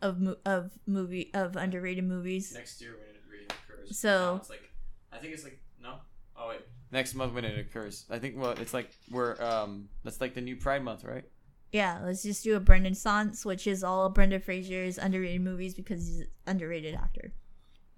of 0.00 0.18
mo- 0.20 0.36
of 0.46 0.70
movie 0.86 1.30
of 1.34 1.54
underrated 1.56 2.04
movies. 2.04 2.52
next 2.54 2.80
year 2.80 2.92
when 2.92 3.08
it 3.10 3.48
reoccurs. 3.48 3.94
So- 3.94 4.32
Now 4.34 4.36
it's 4.40 4.48
like, 4.50 4.70
I 5.12 5.18
think 5.18 5.34
it's 5.34 5.44
like 5.44 5.60
no. 5.80 5.96
Oh 6.36 6.48
wait, 6.48 6.60
next 6.92 7.14
month 7.14 7.32
when 7.32 7.44
it 7.44 7.58
occurs. 7.58 8.04
I 8.10 8.18
think 8.18 8.36
well, 8.38 8.52
it's 8.52 8.74
like 8.74 8.90
we're 9.10 9.40
um 9.42 9.88
that's 10.04 10.20
like 10.20 10.34
the 10.34 10.40
new 10.40 10.56
Pride 10.56 10.84
Month, 10.84 11.04
right? 11.04 11.24
Yeah, 11.72 12.00
let's 12.04 12.22
just 12.22 12.44
do 12.44 12.54
a 12.54 12.60
Brendan 12.60 12.92
Sance, 12.92 13.46
which 13.46 13.66
is 13.66 13.82
all 13.82 14.04
of 14.04 14.14
Brendan 14.14 14.42
Fraser's 14.42 14.98
underrated 14.98 15.40
movies 15.40 15.74
because 15.74 16.06
he's 16.06 16.20
an 16.20 16.28
underrated 16.46 16.94
actor. 16.94 17.32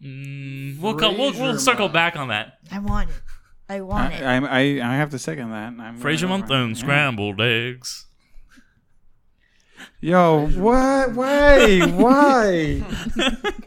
Mm, 0.01 0.79
we'll, 0.81 0.95
come, 0.95 1.19
we'll 1.19 1.33
we'll 1.33 1.59
circle 1.59 1.89
back 1.89 2.17
on 2.17 2.29
that. 2.29 2.59
I 2.71 2.79
want 2.79 3.11
it. 3.11 3.17
I 3.69 3.81
want 3.81 4.15
it. 4.15 4.23
I, 4.23 4.37
I, 4.37 4.61
I 4.61 4.97
have 4.97 5.11
to 5.11 5.19
second 5.19 5.51
that. 5.51 5.73
I'm 5.79 5.97
Fraser 5.97 6.29
month 6.29 6.51
and 6.51 6.77
yeah. 6.77 6.81
scrambled 6.81 7.41
eggs. 7.41 8.07
Yo, 10.01 10.47
what? 10.49 11.15
Why? 11.15 11.81
Why? 11.81 12.83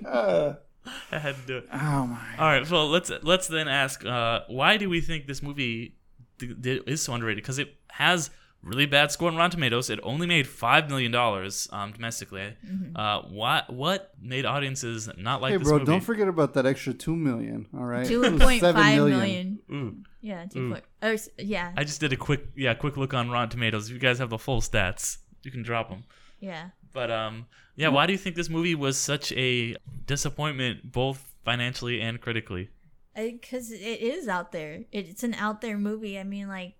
Uh, 0.07 0.55
I 1.11 1.19
had 1.19 1.35
to 1.35 1.41
do 1.47 1.57
it. 1.57 1.67
oh 1.73 2.07
my. 2.07 2.19
All 2.39 2.45
right, 2.47 2.69
Well, 2.69 2.87
let's 2.89 3.11
let's 3.23 3.47
then 3.47 3.67
ask, 3.67 4.05
uh, 4.05 4.41
why 4.47 4.77
do 4.77 4.89
we 4.89 5.01
think 5.01 5.27
this 5.27 5.41
movie 5.43 5.95
d- 6.37 6.53
d- 6.59 6.81
is 6.87 7.01
so 7.01 7.13
underrated? 7.13 7.43
Because 7.43 7.59
it 7.59 7.75
has 7.91 8.29
really 8.63 8.85
bad 8.87 9.11
score 9.11 9.29
on 9.29 9.35
Rotten 9.37 9.51
Tomatoes. 9.51 9.89
It 9.89 9.99
only 10.03 10.27
made 10.27 10.47
five 10.47 10.89
million 10.89 11.11
dollars 11.11 11.67
um, 11.71 11.91
domestically. 11.91 12.55
Uh, 12.95 13.21
what 13.23 13.71
what 13.71 14.11
made 14.21 14.45
audiences 14.45 15.09
not 15.17 15.41
like 15.41 15.51
Hey, 15.51 15.57
this 15.57 15.67
bro, 15.67 15.79
movie? 15.79 15.85
don't 15.91 16.01
forget 16.01 16.27
about 16.27 16.53
that 16.55 16.65
extra 16.65 16.93
two 16.93 17.15
million. 17.15 17.67
All 17.77 17.85
right, 17.85 18.05
Two 18.05 18.23
It 18.25 18.33
was 18.33 18.41
point 18.41 18.61
seven 18.61 18.81
five 18.81 18.95
million. 18.95 19.19
million. 19.19 19.59
Ooh, 19.71 19.95
Yeah, 20.21 20.45
two 20.45 20.59
Ooh. 20.67 20.71
point. 20.73 20.83
Or, 21.03 21.15
yeah, 21.37 21.71
I 21.77 21.83
just 21.83 21.99
did 22.01 22.11
a 22.13 22.17
quick 22.17 22.47
yeah 22.55 22.73
quick 22.73 22.97
look 22.97 23.13
on 23.13 23.29
Rotten 23.29 23.49
Tomatoes. 23.49 23.87
If 23.87 23.93
you 23.93 23.99
guys 23.99 24.19
have 24.19 24.29
the 24.31 24.39
full 24.39 24.61
stats, 24.61 25.17
you 25.43 25.51
can 25.51 25.61
drop 25.63 25.89
them. 25.89 26.03
yeah. 26.39 26.69
But 26.93 27.11
um, 27.11 27.47
yeah, 27.75 27.89
why 27.89 28.05
do 28.05 28.13
you 28.13 28.17
think 28.17 28.35
this 28.35 28.49
movie 28.49 28.75
was 28.75 28.97
such 28.97 29.31
a 29.33 29.75
disappointment, 30.05 30.91
both 30.91 31.33
financially 31.43 32.01
and 32.01 32.19
critically? 32.19 32.69
because 33.15 33.71
it 33.71 33.79
is 34.01 34.27
out 34.27 34.51
there. 34.51 34.83
It's 34.91 35.23
an 35.23 35.33
out 35.33 35.61
there 35.61 35.77
movie. 35.77 36.19
I 36.19 36.23
mean, 36.23 36.47
like, 36.47 36.75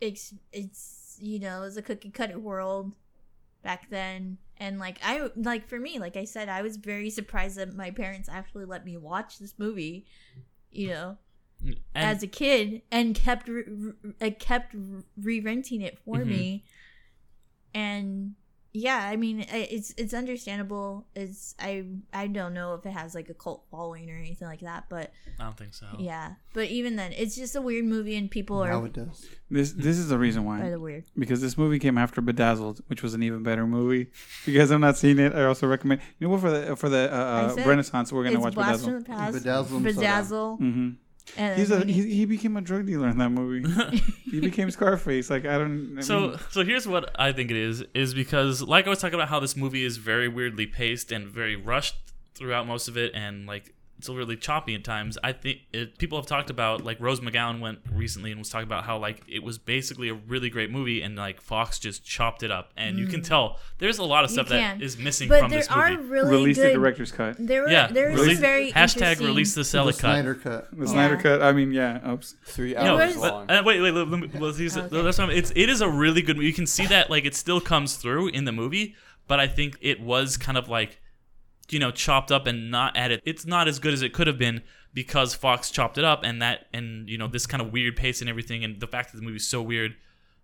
it's 0.00 0.32
it's 0.52 1.18
you 1.20 1.38
know, 1.38 1.62
it's 1.64 1.76
a 1.76 1.82
cookie 1.82 2.10
cutter 2.10 2.38
world 2.38 2.92
back 3.62 3.90
then, 3.90 4.38
and 4.56 4.78
like 4.78 4.98
I 5.02 5.28
like 5.36 5.68
for 5.68 5.78
me, 5.78 5.98
like 5.98 6.16
I 6.16 6.24
said, 6.24 6.48
I 6.48 6.62
was 6.62 6.76
very 6.78 7.10
surprised 7.10 7.58
that 7.58 7.74
my 7.74 7.90
parents 7.90 8.28
actually 8.30 8.64
let 8.64 8.84
me 8.84 8.96
watch 8.96 9.38
this 9.38 9.54
movie. 9.58 10.06
You 10.70 10.88
know, 10.88 11.18
And, 11.62 11.76
as 11.94 12.22
a 12.22 12.26
kid, 12.26 12.82
and 12.90 13.14
kept 13.14 13.48
re- 13.48 13.64
re- 13.66 14.12
uh, 14.22 14.30
kept 14.38 14.74
re 15.18 15.40
renting 15.40 15.82
it 15.82 15.98
for 15.98 16.18
Mhm. 16.20 16.28
me, 16.28 16.64
and 17.74 18.34
yeah, 18.78 19.08
I 19.12 19.16
mean, 19.16 19.44
it's 19.50 19.92
it's 19.96 20.14
understandable. 20.14 21.06
It's 21.14 21.54
I 21.58 21.84
I 22.12 22.28
don't 22.28 22.54
know 22.54 22.74
if 22.74 22.86
it 22.86 22.90
has 22.90 23.14
like 23.14 23.28
a 23.28 23.34
cult 23.34 23.64
following 23.70 24.08
or 24.10 24.16
anything 24.16 24.46
like 24.46 24.60
that, 24.60 24.84
but 24.88 25.10
I 25.40 25.44
don't 25.44 25.56
think 25.56 25.74
so. 25.74 25.86
yeah, 25.98 26.34
but 26.52 26.68
even 26.68 26.96
then, 26.96 27.12
it's 27.12 27.34
just 27.34 27.56
a 27.56 27.60
weird 27.60 27.84
movie, 27.84 28.16
and 28.16 28.30
people 28.30 28.64
Now 28.64 28.80
are 28.80 28.86
it 28.86 28.92
does. 28.92 29.26
This 29.50 29.72
this 29.72 29.98
is 29.98 30.08
the 30.08 30.18
reason 30.18 30.44
why 30.44 30.58
by 30.58 30.64
why. 30.64 30.70
the 30.70 30.80
weird. 30.80 31.04
Because 31.18 31.40
this 31.40 31.58
movie 31.58 31.78
came 31.78 31.98
after 31.98 32.20
Bedazzled, 32.20 32.80
which 32.86 33.02
was 33.02 33.14
an 33.14 33.22
even 33.22 33.42
better 33.42 33.66
movie. 33.66 34.02
If 34.02 34.44
you 34.46 34.58
guys 34.58 34.70
have 34.70 34.80
not 34.80 34.96
seen 34.96 35.18
it, 35.18 35.34
I 35.34 35.44
also 35.44 35.66
recommend. 35.66 36.00
You 36.18 36.28
know 36.28 36.32
what? 36.32 36.40
For 36.40 36.50
the 36.50 36.76
for 36.76 36.88
the 36.88 37.12
uh, 37.12 37.54
uh, 37.58 37.62
Renaissance, 37.66 38.12
we're 38.12 38.24
gonna 38.24 38.40
watch 38.40 38.54
Blast 38.54 38.84
from 38.84 39.02
Bedazzled. 39.02 39.82
the 39.82 39.92
Past, 39.92 39.98
Bedazzle 39.98 40.96
and 41.36 41.68
Soda. 41.68 41.80
Bedazzle, 41.80 41.80
and 41.82 41.90
He's 41.90 42.04
a 42.04 42.08
he, 42.08 42.14
he 42.14 42.24
became 42.24 42.56
a 42.56 42.60
drug 42.60 42.86
dealer 42.86 43.08
in 43.08 43.18
that 43.18 43.30
movie. 43.30 43.68
he 44.30 44.40
became 44.40 44.70
Scarface. 44.70 45.30
Like 45.30 45.44
I 45.46 45.58
don't. 45.58 45.98
I 45.98 46.00
So 46.02 46.20
mean, 46.20 46.38
so 46.50 46.64
here's 46.64 46.86
what 46.86 47.10
I 47.18 47.32
think 47.32 47.50
it 47.50 47.56
is 47.56 47.84
is 47.94 48.14
because 48.14 48.62
like 48.62 48.86
I 48.86 48.90
was 48.90 49.00
talking 49.00 49.14
about 49.14 49.28
how 49.28 49.40
this 49.40 49.56
movie 49.56 49.84
is 49.84 49.96
very 49.98 50.28
weirdly 50.28 50.66
paced 50.66 51.12
and 51.12 51.28
very 51.28 51.56
rushed 51.56 51.96
throughout 52.34 52.66
most 52.66 52.88
of 52.88 52.96
it 52.96 53.12
and 53.14 53.46
like 53.46 53.74
it's 53.98 54.08
really 54.08 54.36
choppy 54.36 54.74
at 54.76 54.84
times. 54.84 55.18
I 55.24 55.32
think 55.32 55.58
it, 55.72 55.98
people 55.98 56.18
have 56.18 56.26
talked 56.26 56.50
about 56.50 56.84
like 56.84 57.00
Rose 57.00 57.18
McGowan 57.20 57.58
went 57.60 57.80
recently 57.92 58.30
and 58.30 58.38
was 58.38 58.48
talking 58.48 58.66
about 58.68 58.84
how 58.84 58.98
like 58.98 59.22
it 59.28 59.42
was 59.42 59.58
basically 59.58 60.08
a 60.08 60.14
really 60.14 60.50
great 60.50 60.70
movie 60.70 61.02
and 61.02 61.16
like 61.16 61.40
Fox 61.40 61.78
just 61.80 62.04
chopped 62.04 62.42
it 62.44 62.50
up 62.52 62.70
and 62.76 62.96
you 62.98 63.06
can 63.08 63.22
tell 63.22 63.58
there's 63.78 63.98
a 63.98 64.04
lot 64.04 64.22
of 64.24 64.30
stuff 64.30 64.48
that 64.50 64.80
is 64.80 64.96
missing 64.98 65.28
but 65.28 65.40
from 65.40 65.50
there 65.50 65.58
this 65.60 65.68
are 65.68 65.90
movie. 65.90 66.02
really 66.08 66.30
release 66.30 66.56
good. 66.56 66.70
the 66.70 66.74
director's 66.74 67.10
cut. 67.12 67.34
There 67.38 67.62
were 67.62 67.70
yeah, 67.70 67.88
there 67.88 68.10
release, 68.10 68.38
very 68.38 68.70
hashtag 68.72 68.94
interesting- 68.96 69.26
release 69.26 69.54
the 69.54 69.62
The 69.62 69.64
Selick 69.78 69.98
cut. 69.98 69.98
Snyder 69.98 70.34
cut. 70.36 70.78
The 70.78 70.86
Snyder 70.86 71.14
Yeah. 71.16 71.20
cut. 71.22 71.42
I 71.42 71.52
mean, 71.52 71.72
yeah. 71.72 72.10
Oops. 72.12 72.34
Three 72.44 72.74
No, 72.74 72.96
hours 72.96 73.14
was- 73.16 73.22
but, 73.22 73.32
long. 73.34 73.50
uh, 73.50 73.62
wait, 73.64 73.80
wait, 73.80 73.90
let, 73.92 74.08
let 74.08 74.20
me, 74.20 74.30
let's 74.38 74.60
use 74.60 74.76
it. 74.76 74.84
Okay. 74.92 75.02
That's 75.02 75.18
what 75.18 75.30
it's 75.30 75.50
it 75.56 75.68
is 75.68 75.80
a 75.80 75.88
really 75.88 76.22
good. 76.22 76.36
movie. 76.36 76.46
You 76.46 76.52
can 76.54 76.66
see 76.66 76.86
that 76.86 77.10
like 77.10 77.24
it 77.24 77.34
still 77.34 77.60
comes 77.60 77.96
through 77.96 78.28
in 78.28 78.44
the 78.44 78.52
movie, 78.52 78.94
but 79.26 79.40
I 79.40 79.48
think 79.48 79.76
it 79.80 80.00
was 80.00 80.36
kind 80.36 80.56
of 80.56 80.68
like, 80.68 81.00
you 81.70 81.78
know, 81.78 81.90
chopped 81.90 82.32
up 82.32 82.46
and 82.46 82.70
not 82.70 82.96
added. 82.96 83.22
It's 83.24 83.46
not 83.46 83.68
as 83.68 83.78
good 83.78 83.92
as 83.92 84.02
it 84.02 84.12
could 84.12 84.26
have 84.26 84.38
been 84.38 84.62
because 84.94 85.34
Fox 85.34 85.70
chopped 85.70 85.98
it 85.98 86.04
up, 86.04 86.22
and 86.24 86.40
that 86.42 86.66
and 86.72 87.08
you 87.08 87.18
know 87.18 87.28
this 87.28 87.46
kind 87.46 87.62
of 87.62 87.72
weird 87.72 87.96
pace 87.96 88.20
and 88.20 88.28
everything, 88.30 88.64
and 88.64 88.80
the 88.80 88.86
fact 88.86 89.12
that 89.12 89.18
the 89.18 89.24
movie's 89.24 89.46
so 89.46 89.62
weird 89.62 89.96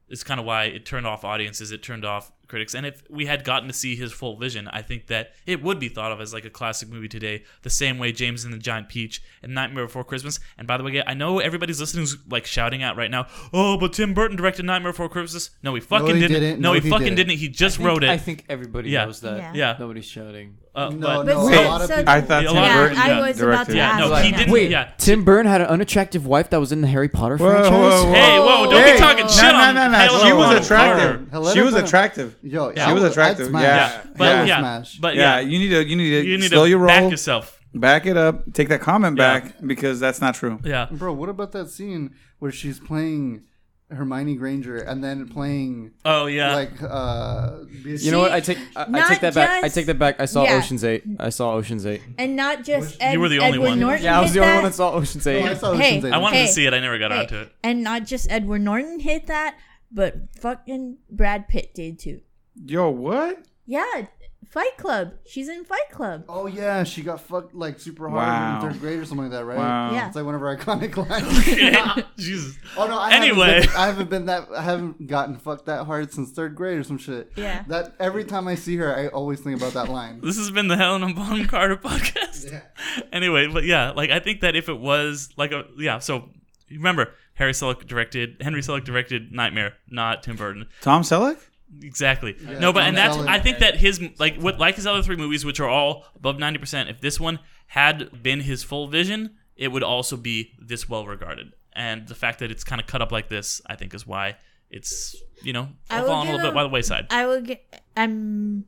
is 0.09 0.23
kind 0.23 0.39
of 0.39 0.47
why 0.47 0.65
it 0.65 0.85
turned 0.85 1.07
off 1.07 1.25
audiences. 1.25 1.71
It 1.71 1.83
turned 1.83 2.05
off 2.05 2.33
critics, 2.49 2.75
and 2.75 2.85
if 2.87 3.03
we 3.11 3.27
had 3.27 3.45
gotten 3.45 3.69
to 3.69 3.75
see 3.75 3.97
his 3.97 4.13
full 4.13 4.37
vision, 4.37 4.69
I 4.69 4.83
think 4.83 5.07
that 5.09 5.33
it 5.47 5.63
would 5.63 5.79
be 5.79 5.89
thought 5.89 6.13
of 6.13 6.21
as 6.21 6.33
like 6.35 6.45
a 6.45 6.51
classic 6.51 6.89
movie 6.89 7.09
today, 7.09 7.45
the 7.63 7.71
same 7.71 7.99
way 7.99 8.13
James 8.13 8.45
and 8.45 8.53
the 8.53 8.59
Giant 8.59 8.89
Peach 8.89 9.23
and 9.43 9.55
Nightmare 9.55 9.87
Before 9.87 10.05
Christmas. 10.05 10.41
And 10.59 10.67
by 10.67 10.77
the 10.77 10.85
way, 10.85 11.03
I 11.07 11.15
know 11.15 11.39
everybody's 11.39 11.81
listening 11.81 12.03
who's 12.03 12.17
like 12.29 12.47
shouting 12.47 12.83
out 12.83 12.97
right 12.97 13.11
now, 13.11 13.27
"Oh, 13.53 13.77
but 13.79 13.93
Tim 13.93 14.15
Burton 14.15 14.37
directed 14.37 14.65
Nightmare 14.65 14.93
Before 14.93 15.09
Christmas." 15.09 15.51
No, 15.63 15.75
he 15.75 15.81
fucking 15.81 16.07
he 16.15 16.21
didn't. 16.21 16.41
didn't. 16.41 16.61
No, 16.61 16.71
No, 16.71 16.75
he, 16.75 16.81
he 16.81 16.91
fucking 16.91 17.07
didn't. 17.15 17.29
didn't. 17.29 17.39
He 17.41 17.49
just 17.49 17.77
think- 17.77 17.87
wrote 17.89 18.05
it. 18.05 18.11
I 18.11 18.19
think 18.19 18.45
everybody 18.49 18.91
Yeah. 18.91 19.05
knows 19.07 19.21
that. 19.21 19.39
Yeah. 19.39 19.53
Yeah. 19.55 19.77
Nobody's 19.79 20.05
shouting. 20.07 20.57
Uh, 20.75 20.89
No, 20.91 20.99
but- 20.99 21.23
no, 21.27 21.35
But 21.45 21.53
a 21.53 21.57
so- 21.57 21.63
lot 21.69 21.81
of 21.83 21.87
so- 21.87 21.97
people. 21.99 22.13
I 22.13 22.21
thought 22.21 22.43
Yeah, 22.43 22.49
Tim 22.49 22.57
a 22.57 22.61
lot 22.61 22.71
of- 22.71 22.77
Burton 22.77 22.99
I 22.99 23.21
was 23.21 23.41
about 23.41 23.47
directed 23.47 23.65
to 23.67 23.73
it. 23.73 23.77
Yeah, 23.77 23.99
no, 23.99 24.15
he 24.17 24.33
didn't. 24.33 24.53
Wait, 24.53 24.71
yeah. 24.71 24.89
Tim 24.99 25.23
Burton 25.25 25.47
had 25.51 25.61
an 25.61 25.69
unattractive 25.69 26.27
wife 26.27 26.51
that 26.51 26.59
was 26.59 26.73
in 26.73 26.81
the 26.81 26.89
Harry 26.89 27.09
Potter 27.09 27.37
Whoa, 27.37 27.49
franchise. 27.49 27.71
whoa, 27.71 28.05
whoa. 28.07 28.13
Hey, 28.13 28.39
whoa! 28.41 28.71
Don't 28.71 28.83
Hey, 28.85 28.93
be 28.95 28.99
talking 28.99 29.29
shit 29.29 29.43
no, 29.45 29.55
on 29.55 29.75
no, 29.77 29.89
no. 29.89 29.97
Helena 29.99 30.25
She 30.27 30.33
was 30.33 30.65
attractive. 30.67 31.29
She 31.55 31.61
was 31.61 31.75
attractive. 31.75 32.37
Yo, 32.47 32.71
Yeah. 32.77 32.87
She 32.89 32.93
was 32.93 33.03
I'd 33.05 33.11
attractive. 33.13 33.47
smash. 33.49 33.63
Yeah. 33.63 33.77
Yeah, 34.05 34.11
but 34.17 34.29
I'd 34.37 34.49
yeah, 34.49 34.59
smash. 34.59 34.99
but 34.99 35.15
Yeah, 35.17 35.39
yeah, 35.39 35.41
you 35.41 35.59
need 35.59 35.71
to 35.71 35.85
you 35.89 35.97
need 35.97 36.11
to 36.11 36.25
you 36.29 36.39
need 36.39 36.49
slow 36.51 36.65
to 36.65 36.69
your 36.71 36.87
back 36.87 37.11
yourself. 37.11 37.59
back 37.75 38.05
it 38.07 38.17
up, 38.19 38.53
take 38.53 38.69
that 38.69 38.81
comment 38.83 39.17
Yeah. 39.17 39.41
back 39.41 39.55
because 39.67 39.99
that's 39.99 40.21
not 40.21 40.35
true. 40.35 40.61
Yeah, 40.63 40.87
Bro, 40.91 41.15
what 41.15 41.29
about 41.31 41.53
that 41.53 41.71
scene 41.71 42.11
where 42.41 42.53
she's 42.53 42.79
playing 42.79 43.45
Hermione 43.91 44.35
Granger 44.37 44.77
and 44.77 45.03
then 45.05 45.29
playing 45.29 45.93
Oh 46.05 46.27
yeah. 46.27 46.55
like 46.55 46.83
uh 46.83 47.61
You 47.85 48.11
know 48.13 48.21
what? 48.21 48.33
I 48.33 48.41
take 48.41 48.59
I, 48.77 48.85
I 48.85 48.89
Not 48.89 49.09
take 49.09 49.21
that 49.21 49.35
back. 49.35 49.51
I 49.51 49.63
just- 49.63 49.75
take 49.75 49.87
that 49.87 49.99
back. 49.99 50.21
I 50.21 50.25
saw 50.27 50.45
Yeah. 50.45 50.57
Ocean's 50.57 50.85
Eight. 50.85 51.05
I 51.19 51.31
saw 51.31 51.53
Ocean's 51.55 51.87
Eight. 51.87 52.03
and 52.19 52.35
not 52.37 52.63
just 52.65 52.97
Ed, 53.01 53.13
You 53.13 53.21
were 53.21 53.29
the 53.31 53.39
only 53.39 53.55
Edward 53.59 53.69
one. 53.71 53.81
Norton. 53.81 54.05
Yeah, 54.05 54.19
I 54.19 54.23
was 54.23 54.31
hit 54.33 54.41
the 54.41 54.41
only 54.41 54.53
that. 54.53 54.63
one 54.63 54.71
that 54.71 54.75
saw 54.75 54.93
Ocean's 54.93 55.27
Eight. 55.27 55.43
Oh, 55.43 55.51
I 55.51 55.55
saw 55.55 55.73
Hey, 55.75 55.89
Ocean's 55.93 56.05
Eight. 56.07 56.13
I 56.13 56.19
wanted 56.19 56.37
Hey, 56.37 56.47
to 56.47 56.53
see 56.53 56.67
it. 56.67 56.75
I 56.75 56.81
never 56.81 56.99
got 56.99 57.11
Hey, 57.13 57.19
onto 57.21 57.37
it. 57.37 57.53
and 57.63 57.83
not 57.83 58.05
just 58.05 58.31
Edward 58.31 58.61
Norton 58.63 59.01
hit 59.01 59.27
that, 59.29 59.57
but 59.93 60.17
fucking 60.41 60.99
Brad 61.11 61.47
Pitt 61.49 61.73
did 61.75 61.99
too. 61.99 62.21
Yo, 62.55 62.89
what? 62.91 63.45
Yeah, 63.67 64.07
Fight 64.51 64.77
Club. 64.77 65.15
She's 65.27 65.49
in 65.49 65.65
Fight 65.65 65.89
Club. 65.91 66.25
Oh 66.29 66.47
yeah, 66.47 66.85
she 66.85 67.03
got 67.03 67.21
fucked 67.21 67.55
like 67.55 67.81
super 67.81 68.09
hard 68.09 68.23
Wow. 68.29 68.57
in 68.67 68.71
third 68.73 68.81
grade 68.81 68.99
or 69.01 69.05
something 69.05 69.25
like 69.31 69.33
that, 69.33 69.45
right? 69.45 69.57
Wow. 69.59 69.93
Yeah. 69.93 70.07
It's 70.07 70.15
like 70.17 70.25
one 70.25 70.35
of 70.35 70.43
our 70.43 70.57
iconic 70.57 70.97
lines. 71.11 71.27
Oh, 71.27 72.03
Jesus. 72.19 72.57
Oh 72.77 72.87
no! 72.87 72.97
I 72.99 73.13
Anyway. 73.15 73.47
haven't 73.47 73.67
been, 73.67 73.77
I 73.77 73.87
haven't 73.87 74.11
been 74.11 74.27
that. 74.27 74.49
I 74.55 74.63
haven't 74.63 75.07
gotten 75.09 75.37
fucked 75.37 75.67
that 75.67 75.87
hard 75.87 76.13
since 76.13 76.31
third 76.31 76.55
grade 76.55 76.79
or 76.79 76.85
some 76.85 76.99
shit. 76.99 77.33
Yeah. 77.37 77.65
That 77.69 77.95
every 77.99 78.25
time 78.25 78.47
I 78.47 78.55
see 78.55 78.77
her, 78.77 78.95
I 78.95 79.09
always 79.09 79.41
think 79.41 79.57
about 79.61 79.73
that 79.73 79.89
line. 79.91 80.21
This 80.23 80.37
has 80.37 80.51
been 80.51 80.69
the 80.69 80.77
Helena 80.77 81.13
Bonham 81.15 81.47
Carter 81.47 81.77
podcast. 81.77 82.51
Yeah. 82.53 82.61
Anyway, 83.13 83.47
but 83.49 83.65
yeah, 83.65 83.91
like 83.91 84.11
I 84.11 84.21
think 84.21 84.41
that 84.43 84.55
if 84.55 84.69
it 84.69 84.79
was 84.79 85.31
like 85.37 85.51
a 85.53 85.65
yeah, 85.77 85.99
so 85.99 86.29
remember 86.71 87.13
Harry 87.35 87.53
Selick 87.53 87.87
directed 87.87 88.37
Henry 88.41 88.61
Selick 88.61 88.85
directed 88.85 89.33
Nightmare, 89.33 89.75
not 89.89 90.23
Tim 90.23 90.37
Burton. 90.37 90.67
Tom 90.81 91.03
Selleck? 91.03 91.39
Exactly. 91.85 92.37
no, 92.41 92.73
but 92.73 92.85
and 92.85 92.97
that's 92.97 93.17
Selleck. 93.17 93.29
I 93.29 93.39
think 93.39 93.59
that 93.59 93.77
his 93.77 94.01
like 94.19 94.37
what 94.37 94.59
like 94.59 94.77
his 94.77 94.87
other 94.87 95.03
three 95.03 95.17
movies, 95.17 95.45
which 95.45 95.61
are 95.61 95.69
all 95.69 96.07
above 96.17 96.39
ninety 96.39 96.59
percent. 96.59 96.89
If 96.89 97.01
this 97.01 97.21
one 97.21 97.39
had 97.69 98.23
been 98.23 98.41
his 98.41 98.63
full 98.63 98.89
vision, 98.89 99.37
it 99.57 99.69
would 99.69 99.83
also 99.83 100.17
be 100.17 100.53
this 100.59 100.89
well 100.89 101.07
regarded. 101.07 101.53
And 101.73 102.07
the 102.07 102.15
fact 102.15 102.39
that 102.39 102.51
it's 102.51 102.65
kind 102.65 102.81
of 102.81 102.87
cut 102.87 103.03
up 103.03 103.13
like 103.13 103.29
this, 103.29 103.61
I 103.67 103.77
think, 103.77 103.95
is 103.95 104.07
why 104.07 104.37
it's 104.71 105.17
you 105.43 105.53
know 105.53 105.69
I 105.91 106.01
will 106.01 106.09
fallen 106.09 106.29
a 106.29 106.33
little 106.33 106.47
bit 106.49 106.55
by 106.55 106.63
the 106.63 106.69
wayside. 106.69 107.07
I 107.11 107.27
would 107.27 107.47
get. 107.47 107.83
I'm. 107.97 108.67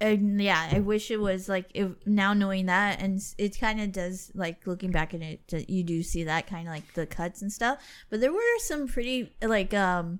And 0.00 0.42
yeah, 0.42 0.68
I 0.70 0.80
wish 0.80 1.10
it 1.10 1.18
was 1.18 1.48
like 1.48 1.70
if 1.72 1.92
now 2.04 2.34
knowing 2.34 2.66
that, 2.66 3.00
and 3.00 3.20
it 3.38 3.58
kind 3.58 3.80
of 3.80 3.92
does 3.92 4.30
like 4.34 4.66
looking 4.66 4.90
back 4.90 5.14
at 5.14 5.22
it, 5.22 5.68
you 5.68 5.82
do 5.82 6.02
see 6.02 6.24
that 6.24 6.46
kind 6.46 6.68
of 6.68 6.74
like 6.74 6.92
the 6.94 7.06
cuts 7.06 7.40
and 7.40 7.50
stuff. 7.50 7.78
But 8.10 8.20
there 8.20 8.32
were 8.32 8.40
some 8.58 8.88
pretty 8.88 9.32
like 9.40 9.72
um, 9.72 10.18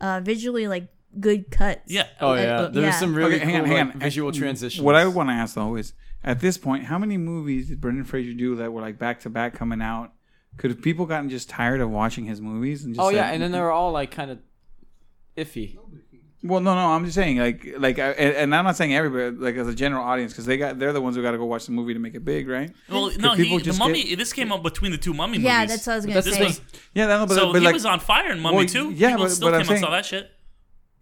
uh, 0.00 0.20
visually 0.22 0.68
like 0.68 0.88
good 1.18 1.50
cuts. 1.50 1.82
Yeah. 1.86 2.06
Oh 2.20 2.34
yeah. 2.34 2.60
Uh, 2.60 2.68
There's 2.68 2.86
yeah. 2.86 2.90
some 2.98 3.14
really 3.14 3.36
okay, 3.36 3.44
hang 3.44 3.64
cool, 3.64 3.74
hang 3.74 3.90
on. 3.92 4.00
visual 4.00 4.32
transitions. 4.32 4.82
What 4.82 4.94
I 4.94 5.06
want 5.06 5.28
to 5.28 5.34
ask 5.34 5.54
though 5.54 5.76
is, 5.76 5.92
at 6.24 6.40
this 6.40 6.58
point, 6.58 6.84
how 6.84 6.98
many 6.98 7.16
movies 7.16 7.68
did 7.68 7.80
Brendan 7.80 8.04
Fraser 8.04 8.34
do 8.34 8.56
that 8.56 8.72
were 8.72 8.80
like 8.80 8.98
back 8.98 9.20
to 9.20 9.30
back 9.30 9.54
coming 9.54 9.80
out? 9.80 10.12
Could 10.56 10.70
have 10.70 10.82
people 10.82 11.06
gotten 11.06 11.30
just 11.30 11.48
tired 11.48 11.80
of 11.80 11.90
watching 11.90 12.24
his 12.24 12.40
movies? 12.40 12.84
And 12.84 12.94
just 12.94 13.04
oh 13.04 13.10
yeah, 13.10 13.30
and 13.30 13.42
then 13.42 13.52
they're 13.52 13.70
all 13.70 13.92
like 13.92 14.10
kind 14.10 14.30
of 14.30 14.38
iffy. 15.36 15.78
Well, 16.40 16.60
no, 16.60 16.72
no. 16.72 16.92
I'm 16.92 17.04
just 17.04 17.16
saying, 17.16 17.38
like, 17.38 17.66
like, 17.78 17.98
I, 17.98 18.10
and 18.10 18.54
I'm 18.54 18.64
not 18.64 18.76
saying 18.76 18.94
everybody, 18.94 19.36
like, 19.36 19.56
as 19.56 19.66
a 19.66 19.74
general 19.74 20.04
audience, 20.04 20.32
because 20.32 20.46
they 20.46 20.56
got 20.56 20.78
they're 20.78 20.92
the 20.92 21.00
ones 21.00 21.16
who 21.16 21.22
got 21.22 21.32
to 21.32 21.38
go 21.38 21.46
watch 21.46 21.66
the 21.66 21.72
movie 21.72 21.94
to 21.94 21.98
make 21.98 22.14
it 22.14 22.24
big, 22.24 22.46
right? 22.46 22.70
Well, 22.88 23.10
no, 23.18 23.34
he, 23.34 23.58
the 23.58 23.72
mummy. 23.72 24.04
Get, 24.04 24.18
this 24.18 24.32
came 24.32 24.52
up 24.52 24.62
between 24.62 24.92
the 24.92 24.98
two 24.98 25.12
mummy 25.12 25.38
movies. 25.38 25.46
Yeah, 25.46 25.66
that's 25.66 25.84
what 25.84 25.94
I 25.94 25.96
was 25.96 26.06
gonna 26.06 26.22
this 26.22 26.34
say. 26.34 26.44
Was, 26.44 26.60
yeah, 26.94 27.06
no, 27.08 27.26
but, 27.26 27.34
so 27.34 27.52
but, 27.52 27.58
he 27.60 27.64
like, 27.64 27.74
was 27.74 27.84
on 27.84 27.98
fire 27.98 28.30
in 28.30 28.38
Mummy 28.38 28.56
well, 28.56 28.66
too. 28.66 28.90
Yeah, 28.90 29.10
people 29.10 29.24
but, 29.24 29.32
still 29.32 29.50
but 29.50 29.52
came 29.52 29.60
I'm 29.60 29.66
saying, 29.66 29.76
and 29.78 29.84
saw 29.84 29.90
that 29.90 30.06
shit. 30.06 30.30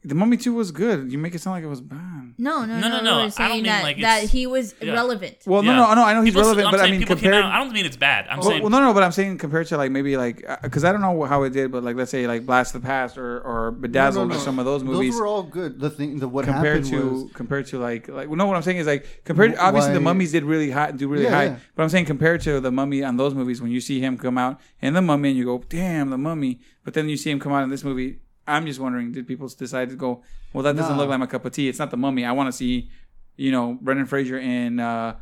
The 0.07 0.15
Mummy 0.15 0.37
Two 0.37 0.55
was 0.55 0.71
good. 0.71 1.11
You 1.11 1.19
make 1.19 1.35
it 1.35 1.41
sound 1.41 1.57
like 1.57 1.65
it 1.65 1.69
was 1.69 1.81
bad. 1.81 2.35
No, 2.39 2.65
no, 2.65 2.79
no, 2.79 2.89
no. 2.89 2.89
no, 2.89 3.03
no. 3.19 3.25
We 3.25 3.31
saying 3.31 3.45
I 3.45 3.49
don't 3.49 3.57
mean 3.57 3.65
that, 3.65 3.83
like 3.83 4.01
that 4.03 4.23
he 4.25 4.47
was 4.47 4.75
yeah. 4.81 4.93
relevant. 4.93 5.39
Well, 5.47 5.63
no, 5.63 5.73
Yeah. 5.73 5.79
no, 5.79 5.95
no. 5.95 6.05
I 6.05 6.13
know 6.15 6.23
he's 6.23 6.33
People- 6.33 6.43
relevant, 6.43 6.67
I'm 6.69 6.71
but 6.71 6.81
I 6.81 6.91
mean 6.91 7.03
compared. 7.03 7.35
out- 7.35 7.47
I 7.53 7.59
don't 7.65 7.73
mean 7.73 7.85
it's 7.87 7.97
bad. 7.97 8.27
I'm 8.31 8.39
Well, 8.39 8.49
saying 8.51 8.63
well, 8.63 8.71
no, 8.71 8.81
no, 8.81 8.95
but 8.95 9.03
I'm 9.03 9.11
saying 9.11 9.39
compared 9.39 9.67
to 9.69 9.77
like 9.77 9.91
maybe 9.91 10.17
like 10.17 10.45
uh, 10.49 10.59
because 10.63 10.85
I 10.85 10.93
don't 10.93 11.01
know 11.01 11.25
how 11.25 11.43
it 11.43 11.51
did, 11.51 11.73
but 11.73 11.83
like 11.83 11.97
let's 11.97 12.11
say 12.13 12.27
like 12.29 12.47
Blast 12.47 12.73
the 12.73 12.79
Past 12.81 13.19
or 13.19 13.41
or 13.41 13.73
Bedazzled 13.73 14.31
or 14.33 14.39
some 14.39 14.59
of 14.61 14.65
those 14.65 14.85
movies. 14.85 15.13
Those 15.15 15.21
were 15.21 15.27
all 15.27 15.43
good. 15.43 15.81
The 15.81 15.91
thing, 15.91 16.19
the 16.21 16.29
what 16.29 16.45
compared 16.45 16.85
happened 16.85 17.03
to 17.03 17.11
was 17.25 17.33
compared 17.33 17.67
to 17.69 17.79
like 17.79 18.07
like 18.09 18.29
well, 18.29 18.37
no 18.37 18.47
what 18.47 18.55
I'm 18.57 18.63
saying 18.63 18.77
is 18.77 18.87
like 18.87 19.23
compared 19.25 19.57
Wh- 19.57 19.61
obviously 19.65 19.95
the 19.95 20.01
mummies 20.01 20.31
did 20.31 20.45
really 20.45 20.71
high 20.71 20.93
do 20.93 21.09
really 21.09 21.25
Yeah, 21.25 21.31
high 21.31 21.45
yeah. 21.47 21.57
but 21.75 21.83
I'm 21.83 21.89
saying 21.89 22.05
compared 22.05 22.43
to 22.43 22.61
the 22.61 22.71
mummy 22.71 23.03
on 23.03 23.17
those 23.17 23.35
movies 23.35 23.61
when 23.61 23.73
you 23.73 23.81
see 23.81 23.99
him 24.01 24.17
come 24.19 24.39
out 24.39 24.61
in 24.81 24.95
the 24.95 25.03
mummy 25.03 25.31
and 25.31 25.39
you 25.39 25.45
go 25.47 25.65
damn 25.69 26.11
the 26.11 26.19
mummy 26.19 26.61
but 26.85 26.95
then 26.95 27.09
you 27.09 27.17
see 27.17 27.31
him 27.31 27.41
come 27.41 27.53
out 27.53 27.65
in 27.65 27.71
this 27.71 27.83
movie 27.83 28.19
I'm 28.47 28.67
just 28.67 28.81
wondering, 28.81 29.13
did 29.13 29.27
people 29.27 29.49
decide 29.49 29.91
to 29.91 29.97
go? 29.97 30.23
Well, 30.53 30.63
that 30.63 30.77
doesn't 30.77 30.97
no. 30.97 31.03
look 31.03 31.11
like 31.11 31.21
my 31.21 31.27
cup 31.27 31.45
of 31.45 31.53
tea. 31.53 31.69
It's 31.69 31.79
not 31.79 31.91
the 31.91 31.97
mummy. 31.97 32.25
I 32.25 32.33
want 32.33 32.49
to 32.49 32.53
see, 32.53 32.91
you 33.37 33.51
know, 33.51 33.79
Brendan 33.81 34.07
Fraser 34.07 34.39
and 34.39 34.81
uh, 34.81 35.15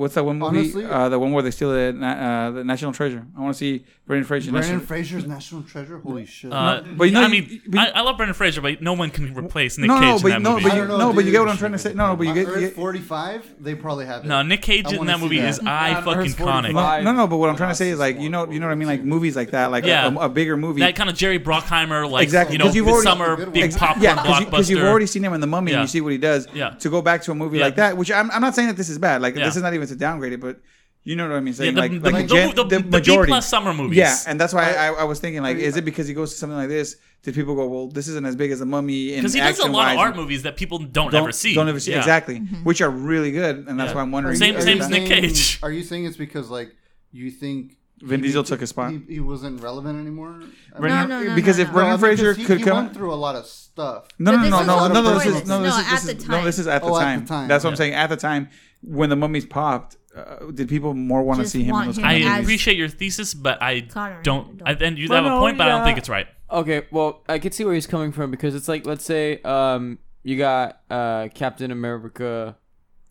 What's 0.00 0.14
that 0.14 0.24
one 0.24 0.38
movie? 0.38 0.60
Honestly, 0.60 0.84
uh, 0.86 1.10
the 1.10 1.18
one 1.18 1.32
where 1.32 1.42
they 1.42 1.50
steal 1.50 1.72
the, 1.72 1.88
uh, 2.02 2.50
the 2.52 2.64
National 2.64 2.90
Treasure. 2.90 3.26
I 3.36 3.40
want 3.40 3.54
to 3.54 3.58
see 3.58 3.84
Brendan 4.06 4.26
Fraser. 4.26 4.50
Brendan 4.50 4.72
National... 4.72 4.86
Fraser's 4.86 5.26
National 5.26 5.62
Treasure. 5.62 5.98
Holy 5.98 6.22
uh, 6.22 6.26
shit! 6.26 6.50
Uh, 6.50 6.80
no, 6.80 6.94
but 6.96 7.04
you 7.04 7.10
know, 7.12 7.20
I 7.20 7.28
mean, 7.28 7.60
but, 7.68 7.78
I, 7.78 7.88
I, 7.90 8.00
love 8.00 8.16
Brendan 8.16 8.32
Fraser, 8.32 8.62
but 8.62 8.80
no 8.80 8.94
one 8.94 9.10
can 9.10 9.34
replace 9.34 9.76
Nick 9.76 9.88
no, 9.88 10.00
Cage 10.00 10.02
no, 10.02 10.18
but, 10.22 10.24
in 10.24 10.30
that 10.30 10.40
no, 10.40 10.54
movie. 10.54 10.68
But 10.70 10.76
you, 10.76 10.84
know, 10.86 10.96
no, 10.96 11.06
dude, 11.08 11.16
but 11.16 11.24
you 11.26 11.32
get 11.32 11.40
what 11.40 11.50
I'm 11.50 11.58
trying 11.58 11.72
to 11.72 11.78
say. 11.78 11.92
No, 11.92 12.06
no, 12.08 12.16
but 12.16 12.26
you 12.28 12.32
get, 12.32 12.46
get 12.58 12.74
forty-five. 12.74 13.62
They 13.62 13.74
probably 13.74 14.06
have. 14.06 14.24
It. 14.24 14.28
No, 14.28 14.40
Nick 14.40 14.62
Cage 14.62 14.90
in 14.90 15.04
that 15.04 15.20
movie 15.20 15.38
that. 15.38 15.50
is 15.50 15.60
eye 15.60 16.00
fucking 16.00 16.32
conic. 16.32 16.72
No, 16.72 17.12
no, 17.12 17.26
but 17.26 17.36
what 17.36 17.50
I'm 17.50 17.56
trying 17.56 17.72
to 17.72 17.74
say 17.74 17.90
is 17.90 17.98
like 17.98 18.18
you 18.18 18.30
know, 18.30 18.50
you 18.50 18.58
know 18.58 18.68
what 18.68 18.72
I 18.72 18.76
mean, 18.76 18.88
like 18.88 19.04
movies 19.04 19.36
like 19.36 19.50
that, 19.50 19.70
like 19.70 19.84
yeah. 19.84 20.08
a, 20.08 20.18
a, 20.20 20.28
bigger 20.30 20.56
movie, 20.56 20.80
that 20.80 20.96
kind 20.96 21.10
of 21.10 21.16
Jerry 21.16 21.38
Bruckheimer, 21.38 22.10
like 22.10 22.22
exactly. 22.22 22.56
you 22.56 22.58
know, 22.58 23.02
summer 23.02 23.44
big 23.46 23.76
popcorn 23.76 24.16
blockbuster. 24.16 24.44
Because 24.46 24.70
you've 24.70 24.82
already 24.82 25.06
seen 25.06 25.22
him 25.22 25.34
in 25.34 25.42
The 25.42 25.46
Mummy, 25.46 25.72
and 25.72 25.82
you 25.82 25.86
see 25.86 26.00
what 26.00 26.12
he 26.12 26.18
does. 26.18 26.48
Yeah. 26.54 26.70
To 26.70 26.88
go 26.88 27.02
back 27.02 27.22
to 27.24 27.32
a 27.32 27.34
movie 27.34 27.58
like 27.58 27.76
that, 27.76 27.98
which 27.98 28.10
I'm 28.10 28.28
not 28.40 28.54
saying 28.54 28.68
that 28.68 28.78
this 28.78 28.88
is 28.88 28.98
bad. 28.98 29.20
Like 29.20 29.34
this 29.34 29.56
is 29.56 29.62
not 29.62 29.74
even 29.74 29.89
it's 29.90 29.96
a 29.96 29.98
downgrade, 29.98 30.40
but 30.40 30.60
you 31.02 31.16
know 31.16 31.28
what 31.28 31.36
I 31.36 31.40
mean? 31.40 31.54
Saying, 31.54 31.74
yeah, 31.76 31.88
the, 31.88 31.94
like, 31.94 32.02
the, 32.02 32.10
like 32.10 32.28
the, 32.28 32.34
gen, 32.34 32.54
the, 32.54 32.64
the, 32.64 32.80
majority. 32.80 33.30
B 33.30 33.32
plus 33.32 33.48
summer 33.48 33.72
movies. 33.72 33.96
Yeah, 33.96 34.16
and 34.26 34.38
that's 34.38 34.52
why 34.52 34.74
I, 34.74 34.88
I, 34.88 35.04
was 35.04 35.18
thinking 35.18 35.42
like, 35.42 35.56
is 35.56 35.76
it 35.76 35.84
because 35.84 36.06
he 36.06 36.14
goes 36.14 36.32
to 36.32 36.38
something 36.38 36.56
like 36.56 36.68
this? 36.68 36.96
Did 37.22 37.34
people 37.34 37.54
go, 37.54 37.66
well, 37.68 37.88
this 37.88 38.06
isn't 38.08 38.26
as 38.26 38.36
big 38.36 38.50
as 38.50 38.60
a 38.60 38.66
Mummy? 38.66 39.14
Because 39.14 39.32
he 39.32 39.40
does 39.40 39.58
a 39.60 39.66
lot 39.66 39.92
of 39.92 39.98
art 39.98 40.16
movies 40.16 40.42
that 40.42 40.56
people 40.56 40.78
don't, 40.78 41.10
don't 41.10 41.22
ever 41.22 41.32
see. 41.32 41.54
Don't 41.54 41.68
ever 41.68 41.80
see 41.80 41.92
yeah. 41.92 41.98
exactly, 41.98 42.40
mm-hmm. 42.40 42.64
which 42.64 42.82
are 42.82 42.90
really 42.90 43.32
good, 43.32 43.66
and 43.66 43.80
that's 43.80 43.90
yeah. 43.90 43.96
why 43.96 44.02
I'm 44.02 44.12
wondering. 44.12 44.36
Same, 44.36 44.60
same 44.60 44.80
as 44.80 44.88
Nick 44.88 45.06
Cage. 45.06 45.58
Are 45.62 45.72
you 45.72 45.82
saying 45.82 46.04
it's 46.04 46.16
because 46.16 46.50
like 46.50 46.74
you 47.12 47.30
think? 47.30 47.76
Vin 48.02 48.22
Diesel 48.22 48.44
took 48.44 48.60
his 48.60 48.70
spot. 48.70 48.92
He, 48.92 49.14
he, 49.14 49.20
wasn't 49.20 49.60
relevant 49.60 50.00
anymore. 50.00 50.40
No, 50.78 50.88
no, 50.88 51.22
no, 51.22 51.34
because 51.34 51.58
no, 51.58 51.62
if 51.64 51.68
no. 51.68 51.74
Brendan 51.74 51.98
Fraser 51.98 52.34
could 52.34 52.56
he 52.56 52.64
come, 52.64 52.84
went 52.84 52.94
through 52.94 53.12
a 53.12 53.14
lot 53.14 53.36
of 53.36 53.44
stuff. 53.44 54.08
No, 54.18 54.32
no, 54.32 54.48
no, 54.48 54.64
no, 54.64 54.88
no, 54.88 55.02
no. 55.02 55.18
This 55.18 55.26
is 55.26 55.46
no. 55.46 55.60
No, 55.60 56.44
this 56.44 56.58
is 56.58 56.66
at 56.66 56.82
the 56.82 56.90
time. 56.90 57.26
That's 57.46 57.62
what 57.62 57.70
I'm 57.70 57.76
saying. 57.76 57.92
At 57.92 58.08
the 58.08 58.16
time, 58.16 58.48
when 58.82 59.10
the 59.10 59.16
mummies 59.16 59.46
popped, 59.46 59.96
uh, 60.16 60.50
did 60.52 60.68
people 60.68 60.94
more 60.94 61.22
want 61.22 61.40
to 61.40 61.46
see 61.46 61.62
him 61.62 61.74
in 61.76 61.86
those 61.86 61.98
him 61.98 62.04
I 62.04 62.38
appreciate 62.38 62.76
your 62.76 62.88
thesis, 62.88 63.34
but 63.34 63.62
I 63.62 63.82
Connor, 63.82 64.22
don't. 64.22 64.60
I, 64.64 64.72
and 64.72 64.98
you 64.98 65.08
have 65.08 65.24
no, 65.24 65.36
a 65.36 65.40
point, 65.40 65.58
but 65.58 65.68
I 65.68 65.70
don't 65.70 65.84
think 65.84 65.98
it's 65.98 66.08
right. 66.08 66.26
Okay, 66.50 66.86
well, 66.90 67.22
I 67.28 67.38
could 67.38 67.54
see 67.54 67.64
where 67.64 67.74
he's 67.74 67.86
coming 67.86 68.10
from 68.10 68.30
because 68.30 68.54
it's 68.56 68.66
like, 68.66 68.84
let's 68.84 69.04
say, 69.04 69.40
um, 69.42 69.98
you 70.24 70.36
got 70.36 70.80
uh, 70.90 71.28
Captain 71.32 71.70
America, 71.70 72.56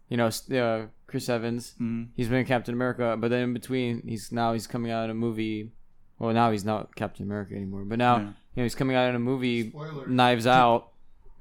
you 0.09 0.17
know, 0.17 0.27
uh, 0.27 0.87
Chris 1.07 1.29
Evans. 1.29 1.73
Mm. 1.79 2.09
He's 2.15 2.27
been 2.27 2.45
Captain 2.45 2.73
America, 2.73 3.15
but 3.17 3.29
then 3.29 3.43
in 3.43 3.53
between, 3.53 4.03
he's 4.05 4.31
now 4.31 4.53
he's 4.53 4.67
coming 4.67 4.91
out 4.91 5.05
in 5.05 5.09
a 5.11 5.15
movie. 5.15 5.71
Well, 6.17 6.33
now 6.33 6.51
he's 6.51 6.65
not 6.65 6.95
Captain 6.95 7.23
America 7.25 7.55
anymore, 7.55 7.85
but 7.85 7.97
now 7.97 8.17
Yeah. 8.17 8.21
you 8.23 8.31
know 8.57 8.63
he's 8.63 8.75
coming 8.75 8.97
out 8.97 9.07
in 9.07 9.15
a 9.15 9.19
movie, 9.19 9.73
Knives 10.07 10.45
Out, 10.45 10.89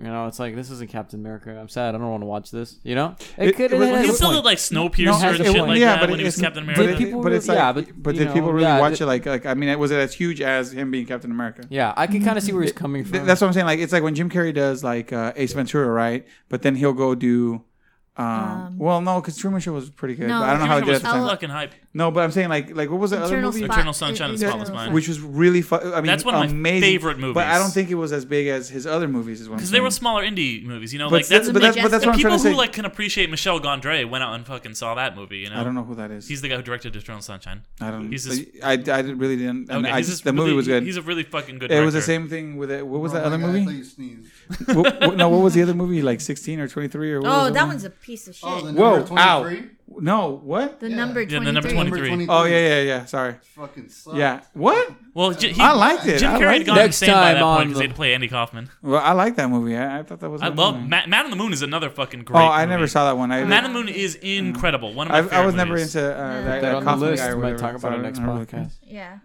you 0.01 0.07
know, 0.07 0.29
it's 0.29 0.39
like 0.39 0.55
this 0.55 0.71
isn't 0.71 0.91
Captain 0.91 1.19
America. 1.19 1.59
I'm 1.59 1.69
sad. 1.69 1.95
I 1.95 1.99
don't 1.99 2.09
want 2.09 2.23
to 2.23 2.27
watch 2.27 2.53
this. 2.53 2.79
You 2.85 2.95
know, 2.95 3.17
it, 3.37 3.49
it 3.49 3.57
could. 3.57 3.73
It, 3.73 3.81
it, 3.81 4.05
it, 4.11 4.15
still 4.15 4.33
did 4.33 4.45
like 4.45 4.59
Snowpiercer 4.59 5.21
no, 5.21 5.29
and 5.29 5.37
shit 5.39 5.57
like 5.57 5.79
yeah, 5.79 5.95
that 5.95 6.01
but 6.01 6.11
when 6.11 6.21
he 6.21 6.25
was 6.25 6.41
Captain 6.41 6.63
America. 6.63 6.87
Did 6.87 6.99
people 6.99 7.21
but 7.21 7.33
it's 7.33 7.49
like, 7.49 7.59
yeah, 7.59 7.73
but, 7.73 7.89
but 8.01 8.15
did 8.15 8.29
know, 8.29 8.33
people 8.33 8.53
really 8.53 8.67
yeah, 8.67 8.79
watch 8.79 8.99
did, 8.99 9.03
it? 9.03 9.07
Like, 9.07 9.27
like 9.27 9.47
I 9.47 9.55
mean, 9.55 9.77
was 9.77 9.91
it 9.91 9.99
as 9.99 10.15
huge 10.15 10.41
as 10.41 10.73
him 10.73 10.93
being 10.93 11.05
Captain 11.05 11.33
America? 11.33 11.65
Yeah, 11.69 11.95
I 11.97 12.07
can 12.07 12.25
kind 12.25 12.39
of 12.39 12.45
see 12.45 12.53
where 12.53 12.63
he's 12.63 12.73
coming 12.73 13.05
from. 13.05 13.27
That's 13.27 13.41
what 13.41 13.49
I'm 13.49 13.53
saying. 13.53 13.67
Like, 13.67 13.81
it's 13.81 13.93
like 13.93 14.05
when 14.05 14.15
Jim 14.15 14.31
Carrey 14.31 14.55
does 14.55 14.85
like 14.85 15.13
uh, 15.13 15.33
Ace 15.35 15.53
Ventura, 15.53 15.89
right? 15.89 16.25
But 16.49 16.63
then 16.63 16.77
he'll 16.77 16.93
go 16.93 17.17
do 17.17 17.65
um, 18.19 18.25
Um, 18.27 18.79
well, 18.79 19.01
no, 19.01 19.21
because 19.21 19.37
Truman 19.37 19.61
Show 19.61 19.73
was 19.73 19.91
pretty 19.91 20.17
good. 20.17 20.27
No, 20.27 20.41
but 20.41 20.49
I 20.49 20.51
don't 20.51 20.59
know 20.61 20.67
how 20.67 20.79
it 20.79 20.85
the 20.87 20.99
time. 20.99 21.23
was 21.23 21.31
fucking 21.31 21.51
hype. 21.51 21.73
No, 21.95 22.11
but 22.11 22.25
I'm 22.25 22.33
saying 22.33 22.49
like 22.49 22.75
like 22.75 22.91
what 22.91 22.99
was 22.99 23.13
the 23.13 23.19
other 23.23 23.41
movie? 23.41 23.61
Spot- 23.65 23.77
Eternal 23.79 23.93
Sunshine 23.93 24.31
of 24.31 24.39
the 24.39 24.47
Spotless 24.49 24.71
Mind. 24.71 24.93
Which 24.93 25.07
was 25.09 25.21
really 25.21 25.63
fun. 25.63 25.81
I 25.93 25.97
mean, 25.97 26.07
That's 26.07 26.25
one 26.25 26.35
of 26.35 26.41
my 26.41 26.47
amazing. 26.47 26.81
favorite 26.83 27.19
movies. 27.19 27.35
But 27.35 27.47
I 27.47 27.59
don't 27.59 27.71
think 27.71 27.91
it 27.91 27.95
was 27.95 28.13
as 28.13 28.25
big 28.25 28.49
as 28.49 28.69
his 28.69 28.87
other 28.87 29.07
movies. 29.07 29.41
Is 29.41 29.49
one 29.49 29.59
Because 29.59 29.71
they 29.71 29.81
were 29.81 29.91
smaller 29.93 30.23
indie 30.25 30.65
movies, 30.65 30.93
you 30.93 30.99
know, 30.99 31.09
like 31.09 31.27
that's, 31.29 31.49
but 31.51 31.63
that's, 31.63 31.77
but 31.81 31.91
that's 31.91 32.03
the 32.05 32.09
what 32.11 32.17
I'm 32.17 32.23
people 32.23 32.39
who 32.39 32.55
like 32.55 32.73
can 32.73 32.85
appreciate 32.85 33.31
Michel 33.31 33.61
Gondry 33.61 34.09
went 34.09 34.25
out 34.25 34.35
and 34.35 34.45
fucking 34.45 34.75
saw 34.75 34.95
that 34.97 35.15
movie, 35.17 35.39
you 35.39 35.51
know. 35.51 35.57
I 35.61 35.65
don't 35.65 35.75
know 35.77 35.85
who 35.85 35.95
that 35.95 36.11
is. 36.11 36.27
He's 36.29 36.41
the 36.41 36.49
guy 36.49 36.57
who 36.57 36.63
directed 36.63 36.95
Eternal 36.97 37.23
Sunshine. 37.23 37.63
I 37.81 37.91
don't. 37.93 38.11
He's 38.11 38.25
this- 38.25 38.47
I 38.65 38.73
I 38.73 38.77
didn't- 38.77 39.19
really 39.19 39.37
didn't. 39.37 39.71
Okay, 39.71 39.91
I 39.91 40.03
just, 40.03 40.25
the 40.25 40.33
movie 40.33 40.53
was 40.53 40.67
good. 40.67 40.83
He's 40.83 40.97
a 40.97 41.03
really 41.03 41.23
fucking 41.25 41.59
good. 41.61 41.71
It 41.71 41.85
was 41.85 41.95
the 41.95 42.03
same 42.03 42.29
thing 42.29 42.57
with 42.57 42.71
it. 42.73 42.85
What 42.87 43.01
was 43.01 43.13
that 43.13 43.23
other 43.25 43.39
movie? 43.39 43.85
what, 44.67 45.01
what, 45.01 45.17
no, 45.17 45.29
what 45.29 45.39
was 45.43 45.55
the 45.55 45.63
other 45.63 45.75
movie? 45.75 46.03
Like 46.03 46.21
16 46.21 46.61
or 46.61 46.69
23 46.69 47.13
or 47.13 47.21
what? 47.21 47.29
Oh, 47.29 47.45
was 47.45 47.53
that 47.53 47.61
one? 47.61 47.69
one's 47.69 47.85
a 47.85 47.91
piece 47.91 48.29
of 48.29 48.37
oh, 48.43 48.57
shit. 48.57 48.65
Oh, 48.65 48.67
the 48.67 48.73
number 48.73 49.01
Whoa, 49.01 49.07
23? 49.07 49.19
ow. 49.19 49.69
No, 50.01 50.41
what? 50.45 50.81
The 50.81 50.91
Yeah. 50.91 50.97
number 50.97 51.23
Yeah, 51.23 51.39
the 51.41 51.53
number 51.53 51.71
23. 51.71 52.27
Oh, 52.29 52.45
yeah, 52.45 52.69
yeah, 52.69 52.81
yeah. 52.83 53.05
Sorry. 53.07 53.37
Fucking 53.57 53.89
sucks. 53.89 54.17
Yeah. 54.17 54.41
What? 54.53 54.93
Well, 55.15 55.33
J- 55.33 55.53
he, 55.53 55.61
I 55.61 55.73
liked 55.73 56.07
it. 56.07 56.19
Jim 56.19 56.33
Carrey 56.33 56.59
had 56.59 56.67
gone 56.67 56.77
Next 56.77 57.03
insane 57.03 57.15
by 57.15 57.33
time 57.33 57.35
that 57.35 57.43
point 57.43 57.61
on 57.61 57.67
because 57.67 57.79
he 57.79 57.85
had 57.85 57.91
to 57.91 57.97
play 57.97 58.15
Andy 58.15 58.29
Kaufman. 58.29 58.71
Well, 58.83 59.01
I 59.01 59.13
like 59.13 59.37
that 59.37 59.51
movie. 59.51 59.77
I, 59.77 60.01
I 60.01 60.03
thought 60.03 60.21
that 60.21 60.31
was. 60.31 60.43
I 60.43 60.49
love 60.49 60.77
movie. 60.77 60.89
Ma- 60.89 61.07
Man 61.07 61.25
on 61.25 61.31
the 61.31 61.37
Moon 61.37 61.53
is 61.53 61.63
another 61.63 61.91
fucking 61.91 62.23
great. 62.23 62.41
Oh, 62.41 62.47
I 62.47 62.67
never 62.67 62.87
saw 62.87 63.07
that 63.07 63.17
one. 63.17 63.33
I, 63.33 63.45
Man 63.45 63.65
on 63.65 63.73
the 63.73 63.79
Moon 63.79 63.89
is 63.89 64.17
mm. 64.17 64.39
incredible. 64.39 64.93
One 64.93 65.09
of 65.09 65.13
my 65.13 65.19
I, 65.19 65.23
favorite 65.23 65.39
I 65.39 65.47
was 65.47 65.55
never 65.55 65.73
movies. 65.73 65.97
into 65.97 66.15
uh, 66.15 66.17
that, 66.17 66.45
that, 66.45 66.61
that 66.61 66.75
on 66.75 67.01
the 67.01 67.07
list. 67.07 67.23
guy 67.23 67.35
We 67.35 67.43
might 67.43 67.59
talk 67.59 67.75
about 67.75 67.99
it 67.99 68.03
next 68.03 68.21
podcast. 68.21 68.73
Yeah. 68.85 69.19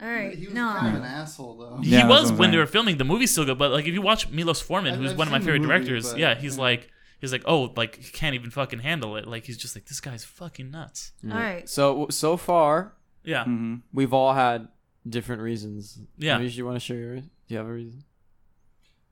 All 0.00 0.08
right. 0.08 0.36
He 0.36 0.46
was 0.46 0.54
no. 0.54 0.68
kind 0.68 0.96
of 0.96 1.02
an 1.02 1.08
asshole 1.08 1.56
though. 1.56 1.78
Yeah, 1.82 2.02
he 2.02 2.08
was 2.08 2.32
when 2.32 2.50
they 2.50 2.56
were 2.56 2.66
filming 2.66 2.96
the 2.96 3.04
movie 3.04 3.26
still 3.26 3.44
good, 3.44 3.58
but 3.58 3.70
like 3.70 3.86
if 3.86 3.92
you 3.92 4.02
watch 4.02 4.30
Milos 4.30 4.60
Forman, 4.60 4.94
who's 4.94 5.12
I've 5.12 5.18
one 5.18 5.28
of 5.28 5.32
my 5.32 5.40
favorite 5.40 5.60
movie, 5.60 5.68
directors, 5.68 6.10
but, 6.10 6.18
yeah, 6.18 6.34
he's 6.34 6.56
yeah. 6.56 6.62
like 6.62 6.90
he's 7.20 7.32
like, 7.32 7.42
oh, 7.44 7.72
like 7.76 7.96
he 7.96 8.10
can't 8.10 8.34
even 8.34 8.50
fucking 8.50 8.78
handle 8.80 9.16
it. 9.16 9.26
Like 9.26 9.44
he's 9.44 9.58
just 9.58 9.76
like 9.76 9.86
this 9.86 10.00
guy's 10.00 10.24
fucking 10.24 10.70
nuts. 10.70 11.12
All 11.24 11.36
right. 11.36 11.68
So 11.68 12.06
so 12.10 12.36
far, 12.36 12.94
yeah, 13.24 13.42
mm-hmm, 13.42 13.76
we've 13.92 14.14
all 14.14 14.32
had 14.32 14.68
different 15.08 15.42
reasons. 15.42 15.98
Yeah. 16.16 16.38
Maybe 16.38 16.50
you 16.50 16.64
want 16.64 16.76
to 16.76 16.80
share 16.80 16.98
yours? 16.98 17.24
Do 17.24 17.54
you 17.54 17.58
have 17.58 17.66
a 17.66 17.72
reason? 17.72 18.04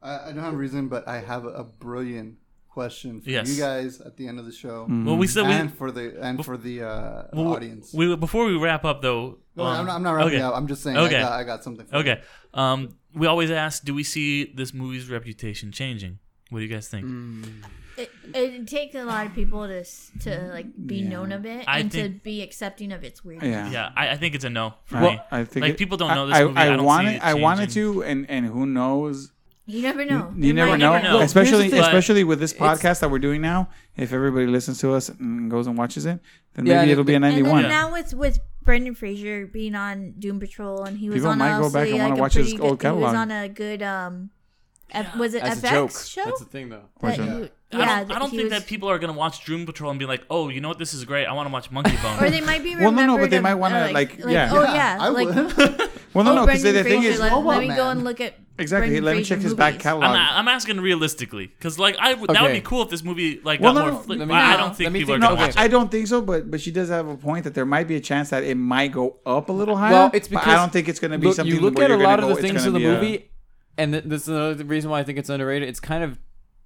I, 0.02 0.28
I 0.28 0.32
don't 0.32 0.44
have 0.44 0.54
a 0.54 0.56
reason, 0.56 0.88
but 0.88 1.06
I 1.08 1.20
have 1.20 1.44
a 1.44 1.64
brilliant 1.64 2.36
question 2.78 3.20
for 3.20 3.30
yes. 3.30 3.48
you 3.48 3.60
guys 3.60 4.00
at 4.00 4.16
the 4.16 4.28
end 4.28 4.38
of 4.38 4.46
the 4.46 4.52
show. 4.52 4.86
Well, 4.88 5.16
we 5.16 5.26
said 5.26 5.46
and 5.46 5.70
we, 5.70 5.76
for 5.76 5.90
the 5.90 6.06
and 6.22 6.44
for 6.44 6.56
the 6.56 6.82
uh, 6.82 7.22
well, 7.32 7.54
audience. 7.54 7.92
We 7.92 8.14
before 8.14 8.44
we 8.44 8.56
wrap 8.56 8.84
up 8.84 9.02
though. 9.02 9.38
No, 9.56 9.64
um, 9.64 9.80
I'm, 9.80 9.86
not, 9.86 9.96
I'm 9.96 10.02
not 10.04 10.12
wrapping 10.12 10.34
okay. 10.34 10.42
up. 10.42 10.54
I'm 10.54 10.68
just 10.68 10.82
saying. 10.84 10.96
Okay. 10.96 11.16
I, 11.16 11.20
got, 11.20 11.32
I 11.32 11.44
got 11.44 11.64
something. 11.64 11.86
okay. 11.92 12.22
Um, 12.54 12.94
we 13.14 13.26
always 13.26 13.50
ask, 13.50 13.82
do 13.82 13.94
we 13.94 14.04
see 14.04 14.52
this 14.60 14.72
movie's 14.72 15.10
reputation 15.10 15.72
changing? 15.72 16.20
What 16.50 16.60
do 16.60 16.64
you 16.66 16.72
guys 16.72 16.86
think? 16.88 17.06
Mm. 17.06 17.64
It, 17.96 18.10
it, 18.32 18.68
takes 18.68 18.94
a 18.94 19.02
lot 19.02 19.26
of 19.26 19.34
people 19.34 19.66
to 19.66 19.82
to 20.20 20.32
like 20.52 20.68
be 20.86 20.98
yeah. 20.98 21.08
known 21.08 21.32
of 21.32 21.44
it 21.44 21.64
and 21.66 21.90
think, 21.90 22.14
to 22.14 22.20
be 22.20 22.42
accepting 22.42 22.92
of 22.92 23.02
its 23.02 23.24
weirdness. 23.24 23.50
Yeah, 23.50 23.70
yeah 23.72 23.90
I, 23.96 24.10
I 24.10 24.16
think 24.16 24.36
it's 24.36 24.44
a 24.44 24.50
no 24.50 24.74
for 24.84 25.00
well, 25.00 25.10
me. 25.10 25.20
I 25.32 25.42
think 25.42 25.62
like 25.64 25.72
it, 25.72 25.78
people 25.78 25.96
don't 25.96 26.14
know 26.14 26.28
this 26.28 26.36
I, 26.36 26.44
movie. 26.44 26.56
I, 26.58 26.66
I, 26.68 26.74
I 26.74 26.80
wanted, 26.80 27.20
I 27.22 27.34
wanted 27.34 27.70
to, 27.70 28.04
and 28.04 28.30
and 28.30 28.46
who 28.46 28.66
knows 28.66 29.32
you 29.68 29.82
never 29.82 30.02
know. 30.02 30.32
You, 30.34 30.46
you 30.46 30.52
never, 30.54 30.78
know. 30.78 30.92
never, 30.92 31.04
know. 31.04 31.14
Well, 31.16 31.22
especially 31.22 31.70
especially 31.78 32.24
with 32.24 32.40
this 32.40 32.54
podcast 32.54 33.00
that 33.00 33.10
we're 33.10 33.18
doing 33.18 33.42
now. 33.42 33.68
If 33.98 34.14
everybody 34.14 34.46
listens 34.46 34.78
to 34.80 34.94
us 34.94 35.10
and 35.10 35.50
goes 35.50 35.66
and 35.66 35.76
watches 35.76 36.06
it, 36.06 36.20
then 36.54 36.64
yeah, 36.64 36.80
maybe 36.80 36.92
it'll 36.92 37.04
be 37.04 37.14
a 37.14 37.20
ninety-one. 37.20 37.64
Now 37.64 37.92
with 37.92 38.14
with 38.14 38.40
Brendan 38.62 38.94
Fraser 38.94 39.46
being 39.46 39.74
on 39.74 40.14
Doom 40.18 40.40
Patrol, 40.40 40.84
and 40.84 40.96
he 40.96 41.10
was 41.10 41.16
People 41.16 41.32
on 41.32 41.38
might 41.38 41.58
go 41.58 41.70
back 41.70 41.86
and 41.86 41.98
like 41.98 42.18
watch 42.18 42.32
his 42.32 42.52
good, 42.52 42.62
old 42.62 42.80
catalog. 42.80 43.00
He 43.00 43.04
was 43.04 43.14
on 43.14 43.30
a 43.30 43.48
good 43.50 43.82
um, 43.82 44.30
F, 44.90 45.16
was 45.16 45.34
it 45.34 45.42
As 45.42 45.60
FX 45.60 46.10
show? 46.10 46.24
That's 46.24 46.40
the 46.40 46.46
thing, 46.46 46.70
though. 46.70 46.84
Yeah, 47.70 47.82
I 47.82 48.04
don't, 48.04 48.12
I 48.12 48.18
don't 48.18 48.30
think 48.30 48.44
was... 48.44 48.52
that 48.52 48.66
people 48.66 48.88
are 48.88 48.98
going 48.98 49.12
to 49.12 49.18
watch 49.18 49.44
Doom 49.44 49.66
Patrol 49.66 49.90
and 49.90 49.98
be 49.98 50.06
like, 50.06 50.24
"Oh, 50.30 50.48
you 50.48 50.62
know 50.62 50.68
what? 50.68 50.78
This 50.78 50.94
is 50.94 51.04
great. 51.04 51.26
I 51.26 51.34
want 51.34 51.48
to 51.48 51.52
watch 51.52 51.70
Monkey 51.70 51.96
Bone." 52.02 52.24
or 52.24 52.30
they 52.30 52.40
might 52.40 52.62
be 52.62 52.74
well, 52.74 52.90
no, 52.90 53.04
no, 53.04 53.18
but 53.18 53.28
they 53.28 53.40
might 53.40 53.56
want 53.56 53.74
to 53.74 53.80
like, 53.80 53.92
like, 53.92 54.24
like, 54.24 54.32
yeah, 54.32 54.50
oh 54.50 54.62
yeah, 54.62 54.96
yeah. 54.96 55.08
like 55.08 55.28
Well, 56.14 56.24
no, 56.24 56.34
no, 56.34 56.42
oh, 56.42 56.46
because 56.46 56.62
the 56.62 56.84
thing 56.84 57.02
is, 57.02 57.20
let, 57.20 57.32
oh, 57.32 57.40
let 57.40 57.60
me 57.60 57.68
go 57.68 57.90
and 57.90 58.04
look 58.04 58.20
at 58.20 58.34
Exactly. 58.60 59.00
Let 59.00 59.16
me 59.16 59.22
check 59.24 59.38
his 59.38 59.54
back 59.54 59.78
catalog. 59.78 60.10
I'm, 60.10 60.16
I'm 60.16 60.48
asking 60.48 60.80
realistically, 60.80 61.46
because 61.46 61.78
like 61.78 61.96
I 61.98 62.14
would 62.14 62.30
that 62.30 62.42
would 62.42 62.52
be 62.52 62.60
cool 62.60 62.82
if 62.82 62.90
this 62.90 63.04
movie 63.04 63.40
like 63.44 63.60
Well, 63.60 63.72
got 63.72 63.86
no, 63.86 63.92
more. 63.92 64.02
fl- 64.02 64.14
me- 64.14 64.34
I 64.34 64.56
don't 64.56 64.76
think 64.76 64.92
people 64.92 65.14
think- 65.14 65.16
are 65.16 65.18
no, 65.18 65.28
gonna 65.28 65.40
watch 65.40 65.50
it. 65.50 65.58
I, 65.58 65.68
don't 65.68 65.90
think 65.90 66.08
so. 66.08 66.20
But 66.20 66.50
but 66.50 66.60
she 66.60 66.72
does 66.72 66.88
have 66.88 67.06
a 67.06 67.16
point 67.16 67.44
that 67.44 67.54
there 67.54 67.66
might 67.66 67.86
be 67.86 67.94
a 67.94 68.00
chance 68.00 68.30
that 68.30 68.42
it 68.42 68.56
might 68.56 68.90
go 68.92 69.18
up 69.24 69.48
a 69.48 69.52
little 69.52 69.76
higher. 69.76 69.92
Well, 69.92 70.10
it's 70.12 70.26
because 70.26 70.48
I 70.48 70.56
don't 70.56 70.72
think 70.72 70.88
it's 70.88 70.98
going 70.98 71.12
to 71.12 71.18
be 71.18 71.28
look, 71.28 71.36
something. 71.36 71.54
you 71.54 71.60
look 71.60 71.78
at 71.78 71.90
a 71.90 71.96
lot 71.96 72.20
of 72.20 72.28
the 72.28 72.36
things 72.36 72.66
in 72.66 72.72
the 72.72 72.80
movie, 72.80 73.30
and 73.76 73.94
this 73.94 74.22
is 74.22 74.28
another 74.28 74.64
reason 74.64 74.90
why 74.90 75.00
I 75.00 75.04
think 75.04 75.18
it's 75.18 75.30
underrated. 75.30 75.68
It's 75.68 75.80
kind 75.80 76.02
of 76.02 76.18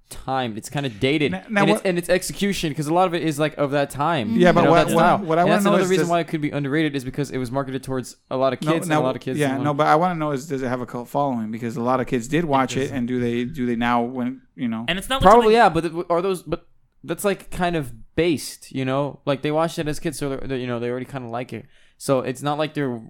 timed. 0.09 0.57
It's 0.57 0.69
kind 0.69 0.85
of 0.85 0.99
dated, 0.99 1.31
Now- 1.31 1.43
now 1.49 1.61
and, 1.61 1.69
what- 1.71 1.77
it's, 1.77 1.85
and 1.85 1.97
it's 1.97 2.09
execution 2.09 2.69
because 2.69 2.87
a 2.87 2.93
lot 2.93 3.07
of 3.07 3.13
it 3.13 3.23
is 3.23 3.39
like 3.39 3.57
of 3.57 3.71
that 3.71 3.89
time. 3.89 4.35
Yeah, 4.35 4.49
you 4.49 4.53
but 4.53 4.61
know, 4.65 4.71
what- 4.71 4.87
that 4.87 4.95
what- 4.95 5.21
what 5.21 5.39
I 5.39 5.43
wanna 5.43 5.61
know 5.61 5.69
another 5.71 5.83
is 5.83 5.89
reason 5.89 6.03
does- 6.03 6.09
why 6.11 6.19
it 6.19 6.27
could 6.27 6.41
be 6.41 6.51
underrated 6.51 6.95
is 6.95 7.03
because 7.03 7.31
it 7.31 7.37
was 7.37 7.51
marketed 7.51 7.83
towards 7.83 8.17
a 8.29 8.37
lot 8.37 8.53
of 8.53 8.59
kids 8.59 8.85
and 8.87 8.93
a 8.93 8.99
lot 8.99 9.15
of 9.15 9.21
kids. 9.21 9.39
Yeah, 9.39 9.57
no, 9.57 9.73
but 9.73 9.87
I 9.87 9.95
want 9.95 10.13
to 10.15 10.19
know 10.19 10.31
is 10.31 10.47
does 10.47 10.61
it 10.61 10.67
have 10.67 10.81
a 10.81 10.85
cult 10.85 11.07
following? 11.07 11.51
Because 11.51 11.75
a 11.77 11.81
lot 11.81 11.99
of 11.99 12.07
kids 12.07 12.27
did 12.27 12.45
watch 12.45 12.77
it, 12.77 12.91
and 12.91 13.07
do 13.07 13.19
they 13.19 13.45
do 13.45 13.65
they 13.65 13.75
now 13.75 14.01
when 14.03 14.41
you 14.55 14.67
know? 14.67 14.85
And 14.87 14.99
it's 14.99 15.09
not 15.09 15.21
Probably 15.21 15.55
something- 15.55 15.55
yeah, 15.57 15.69
but 15.69 15.81
th- 15.81 16.05
are 16.09 16.21
those 16.21 16.41
but 16.43 16.67
that's 17.03 17.25
like 17.25 17.49
kind 17.51 17.75
of 17.75 17.91
based, 18.15 18.71
you 18.71 18.85
know? 18.85 19.19
Like 19.25 19.41
they 19.41 19.51
watched 19.51 19.79
it 19.79 19.87
as 19.87 19.99
kids, 19.99 20.17
so 20.19 20.29
they're, 20.29 20.37
they're, 20.47 20.57
you 20.57 20.67
know 20.67 20.79
they 20.79 20.89
already 20.89 21.05
kind 21.05 21.25
of 21.25 21.31
like 21.31 21.51
it. 21.53 21.65
So 21.97 22.19
it's 22.19 22.41
not 22.41 22.57
like 22.57 22.73
they're 22.73 23.01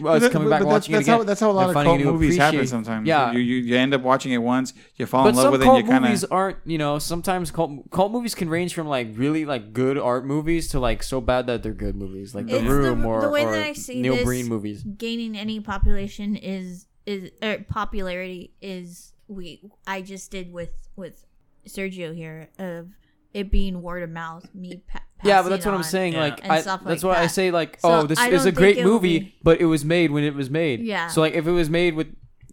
well, 0.00 0.14
it's 0.14 0.28
coming 0.28 0.48
but- 0.48 0.50
back 0.50 0.60
but 0.62 0.68
watching 0.68 0.92
that's, 0.92 1.06
it 1.06 1.10
again. 1.10 1.18
How, 1.20 1.24
that's 1.24 1.40
how 1.40 1.50
a 1.50 1.52
lot 1.52 1.68
of 1.68 1.74
finding 1.74 2.02
cult 2.02 2.14
movies 2.14 2.36
happen 2.36 2.66
sometimes. 2.66 3.06
Yeah. 3.06 3.32
you, 3.32 3.38
you 3.38 3.56
you 3.56 3.76
end 3.76 3.94
up 3.94 4.02
watching 4.02 4.32
it 4.32 4.38
once, 4.38 4.72
you 4.96 5.06
fall 5.06 5.24
But 5.24 5.30
in 5.30 5.36
love 5.36 5.52
with 5.52 5.62
it, 5.62 5.64
cult 5.64 5.78
and 5.78 5.86
you 5.86 5.92
kind 5.92 6.04
movies 6.04 6.24
of 6.24 6.32
aren't, 6.32 6.58
you 6.64 6.78
know, 6.78 6.98
sometimes 6.98 7.50
cult 7.50 7.90
cult 7.90 8.12
movies 8.12 8.34
can 8.34 8.48
range 8.48 8.74
from 8.74 8.88
like 8.88 9.08
really 9.14 9.44
like 9.44 9.72
good 9.72 9.96
art 9.96 10.26
movies 10.26 10.68
to 10.70 10.80
like 10.80 11.02
so 11.02 11.20
bad 11.20 11.46
that 11.46 11.62
they're 11.62 11.72
good 11.72 11.94
movies, 11.96 12.34
like 12.34 12.46
The 12.46 12.56
It's 12.56 12.64
the- 12.64 12.70
Room 12.70 13.04
or, 13.06 13.20
the 13.20 13.30
way 13.30 13.44
or 13.44 13.52
that 13.52 13.64
I 13.64 13.72
see 13.72 14.00
Neil 14.02 14.16
this- 14.16 14.24
Breen 14.24 14.48
movies. 14.48 14.82
gaining 14.82 15.36
any 15.36 15.60
population 15.60 16.36
is 16.36 16.86
is 17.06 17.30
or 17.42 17.58
popularity 17.68 18.52
is 18.60 19.12
we 19.28 19.60
I 19.86 20.02
just 20.02 20.30
did 20.30 20.52
with 20.52 20.70
with 20.96 21.24
Sergio 21.68 22.14
here 22.14 22.48
of 22.58 22.88
it 23.32 23.50
being 23.50 23.82
word 23.82 24.02
of 24.02 24.10
mouth 24.10 24.48
me 24.54 24.82
pa- 24.88 25.02
Yeah, 25.26 25.42
but 25.42 25.48
that's 25.50 25.64
what 25.64 25.72
I'm 25.74 25.78
on. 25.78 25.84
saying. 25.84 26.12
Yeah. 26.14 26.20
Like, 26.20 26.42
And 26.42 26.52
I, 26.52 26.60
stuff 26.60 26.82
that's 26.84 27.02
like 27.04 27.16
why 27.16 27.22
I 27.22 27.26
say 27.26 27.50
like, 27.50 27.78
So 27.80 27.88
oh, 27.90 28.02
this 28.06 28.18
I 28.18 28.28
is 28.28 28.42
don't 28.44 28.48
a 28.48 28.52
great 28.52 28.76
think 28.76 28.84
it 28.86 28.88
will 28.88 28.94
movie, 28.94 29.18
be- 29.20 29.34
but 29.42 29.60
it 29.60 29.66
was 29.66 29.84
made 29.84 30.10
when 30.10 30.24
it 30.24 30.34
was 30.34 30.48
made. 30.50 30.80
Yeah. 30.80 31.08
So 31.08 31.20
like, 31.20 31.34
if 31.34 31.46
it 31.46 31.50
was 31.52 31.68
made 31.70 31.94
with 31.94 32.08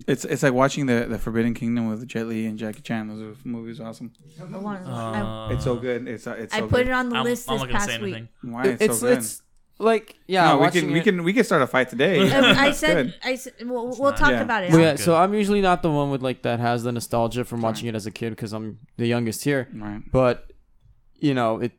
it's 0.07 0.25
it's 0.25 0.43
like 0.43 0.53
watching 0.53 0.85
the 0.87 1.05
the 1.09 1.17
Forbidden 1.17 1.53
Kingdom 1.53 1.87
with 1.89 2.05
Jet 2.07 2.27
Li 2.27 2.45
and 2.45 2.57
Jackie 2.57 2.81
Chan. 2.81 3.07
Those 3.07 3.21
are 3.21 3.35
movies 3.45 3.79
awesome. 3.79 4.11
I, 4.41 4.57
wanna- 4.57 4.83
I, 4.91 5.49
Uh, 5.51 5.53
it's 5.53 5.63
so 5.63 5.75
good. 5.77 6.07
It's 6.07 6.27
uh, 6.27 6.31
it's 6.31 6.53
I 6.53 6.59
so 6.59 6.67
put 6.67 6.77
good. 6.77 6.87
it 6.87 6.91
on 6.93 7.09
the 7.09 7.15
I'm, 7.17 7.23
list 7.23 7.49
I'm 7.49 7.55
this 7.55 7.61
not 7.61 7.67
gonna 7.67 7.79
past 7.79 7.89
say 7.91 8.01
week. 8.01 8.23
Why 8.41 8.63
it's, 8.65 8.81
it's 8.81 8.99
so 8.99 9.07
good. 9.07 9.17
it's 9.19 9.41
like 9.79 10.15
yeah, 10.27 10.49
no, 10.49 10.55
we 10.57 10.61
watching 10.61 10.81
can 10.85 10.93
we 10.93 10.99
it- 10.99 11.03
can 11.03 11.23
we 11.23 11.33
can 11.33 11.43
start 11.45 11.61
a 11.61 11.67
fight 11.67 11.89
today. 11.89 12.19
Um, 12.33 12.43
I 12.43 12.67
It's 12.69 12.79
said 12.79 13.05
good. 13.05 13.15
I 13.23 13.35
said 13.35 13.53
we'll, 13.61 13.87
we'll 13.97 14.13
talk 14.13 14.31
Yeah. 14.31 14.41
about 14.41 14.63
it. 14.63 14.71
Well, 14.71 14.81
yeah, 14.81 14.95
so 14.97 15.15
I'm 15.15 15.33
usually 15.33 15.61
not 15.61 15.81
the 15.83 15.91
one 15.91 16.09
with 16.11 16.21
like 16.21 16.41
that 16.41 16.59
has 16.59 16.83
the 16.83 16.91
nostalgia 16.91 17.45
from 17.45 17.61
watching 17.61 17.87
it 17.87 17.95
as 17.95 18.05
a 18.05 18.11
kid 18.11 18.31
because 18.31 18.51
I'm 18.51 18.79
the 18.97 19.07
youngest 19.07 19.43
here. 19.45 19.69
Right. 19.73 20.01
But 20.11 20.51
you 21.19 21.33
know, 21.33 21.59
it 21.59 21.71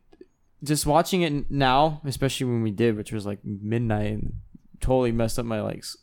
just 0.63 0.85
watching 0.85 1.21
it 1.21 1.49
now, 1.51 2.01
especially 2.05 2.47
when 2.47 2.61
we 2.63 2.71
did, 2.71 2.95
which 2.97 3.11
was 3.11 3.25
like 3.25 3.39
midnight, 3.43 4.11
and 4.13 4.33
totally 4.81 5.11
messed 5.11 5.37
up 5.39 5.45
my 5.45 5.61
like 5.61 5.77
s- 5.79 5.97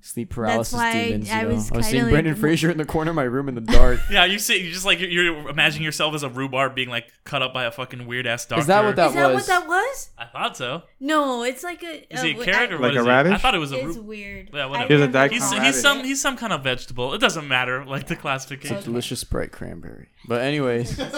sleep 0.00 0.30
paralysis 0.30 0.74
why 0.74 0.92
demons. 1.08 1.28
You 1.28 1.34
I 1.34 1.42
know? 1.42 1.48
was 1.48 1.54
I 1.54 1.56
was 1.58 1.68
kinda 1.70 1.82
seeing 1.84 2.02
like- 2.04 2.12
Brendan 2.12 2.34
Fraser 2.36 2.70
in 2.70 2.78
the 2.78 2.84
corner 2.84 3.10
of 3.10 3.16
my 3.16 3.24
room 3.24 3.48
in 3.48 3.54
the 3.56 3.60
dark. 3.60 3.98
Yeah, 4.10 4.24
you 4.26 4.38
see, 4.38 4.62
you 4.62 4.70
just 4.70 4.84
like 4.86 5.00
you're, 5.00 5.10
you're 5.10 5.48
imagining 5.48 5.84
yourself 5.84 6.14
as 6.14 6.22
a 6.22 6.28
rhubarb 6.28 6.74
being 6.74 6.88
like 6.88 7.06
cut 7.24 7.42
up 7.42 7.52
by 7.52 7.64
a 7.64 7.70
fucking 7.72 8.06
weird 8.06 8.26
ass 8.26 8.46
doctor. 8.46 8.60
Is 8.60 8.66
that 8.68 8.84
what 8.84 8.94
that 8.96 9.08
Is 9.08 9.14
that 9.14 9.32
was? 9.32 9.34
what 9.34 9.46
that 9.48 9.66
was? 9.68 10.10
I 10.18 10.24
thought 10.26 10.56
so. 10.56 10.82
No, 11.00 11.42
it's 11.42 11.64
like 11.64 11.82
a. 11.82 12.12
Is 12.14 12.22
he 12.22 12.30
a 12.30 12.32
w- 12.34 12.44
carrot 12.52 12.70
I- 12.70 12.74
or 12.74 12.78
Like 12.78 12.80
what 12.80 12.96
a 12.96 13.00
is 13.00 13.04
he? 13.06 13.10
I 13.10 13.22
radish? 13.22 13.42
thought 13.42 13.54
it 13.54 13.58
was 13.58 13.72
a. 13.72 13.78
It's 13.88 13.96
Ru- 13.96 14.02
weird. 14.02 14.50
Yeah, 14.52 14.62
I 14.64 14.66
whatever. 14.66 14.88
Here's 14.88 15.00
a 15.00 15.06
never- 15.08 15.12
daikon 15.28 15.34
he's 15.40 15.52
radish. 15.52 15.66
he's 15.66 15.80
some 15.82 16.04
he's 16.04 16.20
some 16.20 16.36
kind 16.36 16.52
of 16.52 16.62
vegetable. 16.62 17.14
It 17.14 17.18
doesn't 17.18 17.48
matter 17.48 17.84
like 17.84 18.06
the 18.06 18.14
classification. 18.16 18.76
It's 18.76 18.86
a 18.86 18.88
delicious 18.88 19.24
bright 19.24 19.50
cranberry. 19.52 20.08
But 20.28 20.42
anyways, 20.42 20.94
Can 20.96 21.06
I 21.06 21.08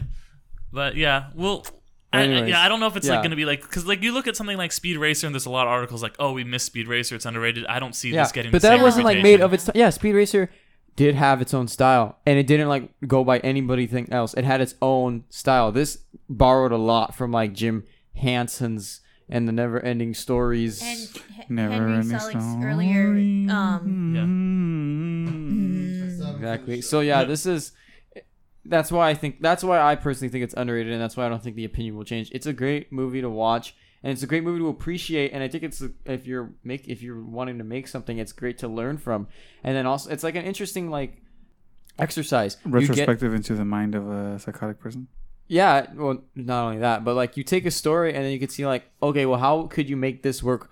But 0.74 0.96
yeah, 0.96 1.30
well, 1.34 1.64
I, 2.12 2.22
I- 2.22 2.46
yeah, 2.46 2.60
I 2.62 2.68
don't 2.68 2.80
know 2.80 2.88
if 2.88 2.96
it's 2.96 3.06
yeah. 3.06 3.14
like 3.14 3.22
going 3.22 3.30
to 3.30 3.36
be 3.36 3.44
like 3.44 3.62
because 3.62 3.86
like 3.86 4.02
you 4.02 4.12
look 4.12 4.26
at 4.26 4.36
something 4.36 4.56
like 4.58 4.72
Speed 4.72 4.98
Racer 4.98 5.26
and 5.26 5.34
there's 5.34 5.46
a 5.46 5.50
lot 5.50 5.66
of 5.66 5.72
articles 5.72 6.02
like, 6.02 6.16
oh, 6.18 6.32
we 6.32 6.42
miss 6.44 6.64
Speed 6.64 6.88
Racer, 6.88 7.14
it's 7.14 7.24
underrated. 7.24 7.64
I 7.66 7.78
don't 7.78 7.94
see 7.94 8.10
yeah, 8.10 8.24
this 8.24 8.32
getting. 8.32 8.50
but 8.50 8.60
the 8.60 8.68
that 8.68 8.74
same 8.76 8.82
wasn't 8.82 9.04
like 9.04 9.22
made 9.22 9.40
of 9.40 9.52
its. 9.52 9.70
Yeah, 9.74 9.90
Speed 9.90 10.14
Racer 10.14 10.50
did 10.96 11.14
have 11.14 11.40
its 11.40 11.54
own 11.54 11.68
style, 11.68 12.18
and 12.26 12.38
it 12.38 12.46
didn't 12.46 12.68
like 12.68 12.90
go 13.06 13.22
by 13.24 13.38
anybody 13.38 13.86
thing 13.86 14.08
else. 14.12 14.34
It 14.34 14.44
had 14.44 14.60
its 14.60 14.74
own 14.82 15.24
style. 15.30 15.70
This 15.72 15.98
borrowed 16.28 16.72
a 16.72 16.76
lot 16.76 17.14
from 17.14 17.30
like 17.30 17.52
Jim 17.52 17.84
Henson's 18.16 19.00
and 19.28 19.48
the 19.48 19.52
Never 19.52 19.80
Ending 19.80 20.12
Stories. 20.12 20.82
And 20.82 20.98
H- 21.00 21.48
Never 21.48 21.72
Henry 21.74 21.94
ending 21.98 22.18
Selick's 22.18 22.64
earlier. 22.64 23.10
Um, 23.54 24.14
Exactly. 26.36 26.80
So 26.80 27.00
yeah, 27.00 27.24
this 27.24 27.46
is 27.46 27.72
that's 28.66 28.90
why 28.92 29.10
I 29.10 29.14
think 29.14 29.40
that's 29.40 29.62
why 29.64 29.80
I 29.80 29.94
personally 29.96 30.30
think 30.30 30.44
it's 30.44 30.54
underrated, 30.54 30.92
and 30.92 31.00
that's 31.02 31.16
why 31.16 31.26
I 31.26 31.28
don't 31.28 31.42
think 31.42 31.56
the 31.56 31.64
opinion 31.64 31.96
will 31.96 32.04
change. 32.04 32.30
It's 32.32 32.46
a 32.46 32.52
great 32.52 32.90
movie 32.92 33.20
to 33.20 33.28
watch, 33.30 33.74
and 34.02 34.12
it's 34.12 34.22
a 34.22 34.26
great 34.26 34.42
movie 34.44 34.58
to 34.60 34.68
appreciate. 34.68 35.32
And 35.32 35.42
I 35.42 35.48
think 35.48 35.64
it's 35.64 35.82
if 36.04 36.26
you're 36.26 36.50
make 36.64 36.88
if 36.88 37.02
you're 37.02 37.20
wanting 37.22 37.58
to 37.58 37.64
make 37.64 37.88
something, 37.88 38.18
it's 38.18 38.32
great 38.32 38.58
to 38.58 38.68
learn 38.68 38.96
from. 38.98 39.28
And 39.62 39.76
then 39.76 39.86
also, 39.86 40.10
it's 40.10 40.24
like 40.24 40.34
an 40.36 40.44
interesting 40.44 40.90
like 40.90 41.20
exercise. 41.98 42.56
You 42.64 42.70
get- 42.72 42.88
Retrospective 42.88 43.34
into 43.34 43.54
the 43.54 43.64
mind 43.64 43.94
of 43.94 44.08
a 44.10 44.38
psychotic 44.38 44.80
person. 44.80 45.08
yeah, 45.46 45.86
well, 45.94 46.22
not 46.34 46.64
only 46.66 46.78
that, 46.78 47.04
but 47.04 47.14
like 47.14 47.36
you 47.36 47.44
take 47.44 47.66
a 47.66 47.70
story 47.70 48.14
and 48.14 48.24
then 48.24 48.32
you 48.32 48.38
can 48.38 48.48
see 48.48 48.66
like, 48.66 48.84
okay, 49.02 49.26
well, 49.26 49.38
how 49.38 49.64
could 49.66 49.88
you 49.88 49.96
make 49.96 50.22
this 50.22 50.42
work? 50.42 50.70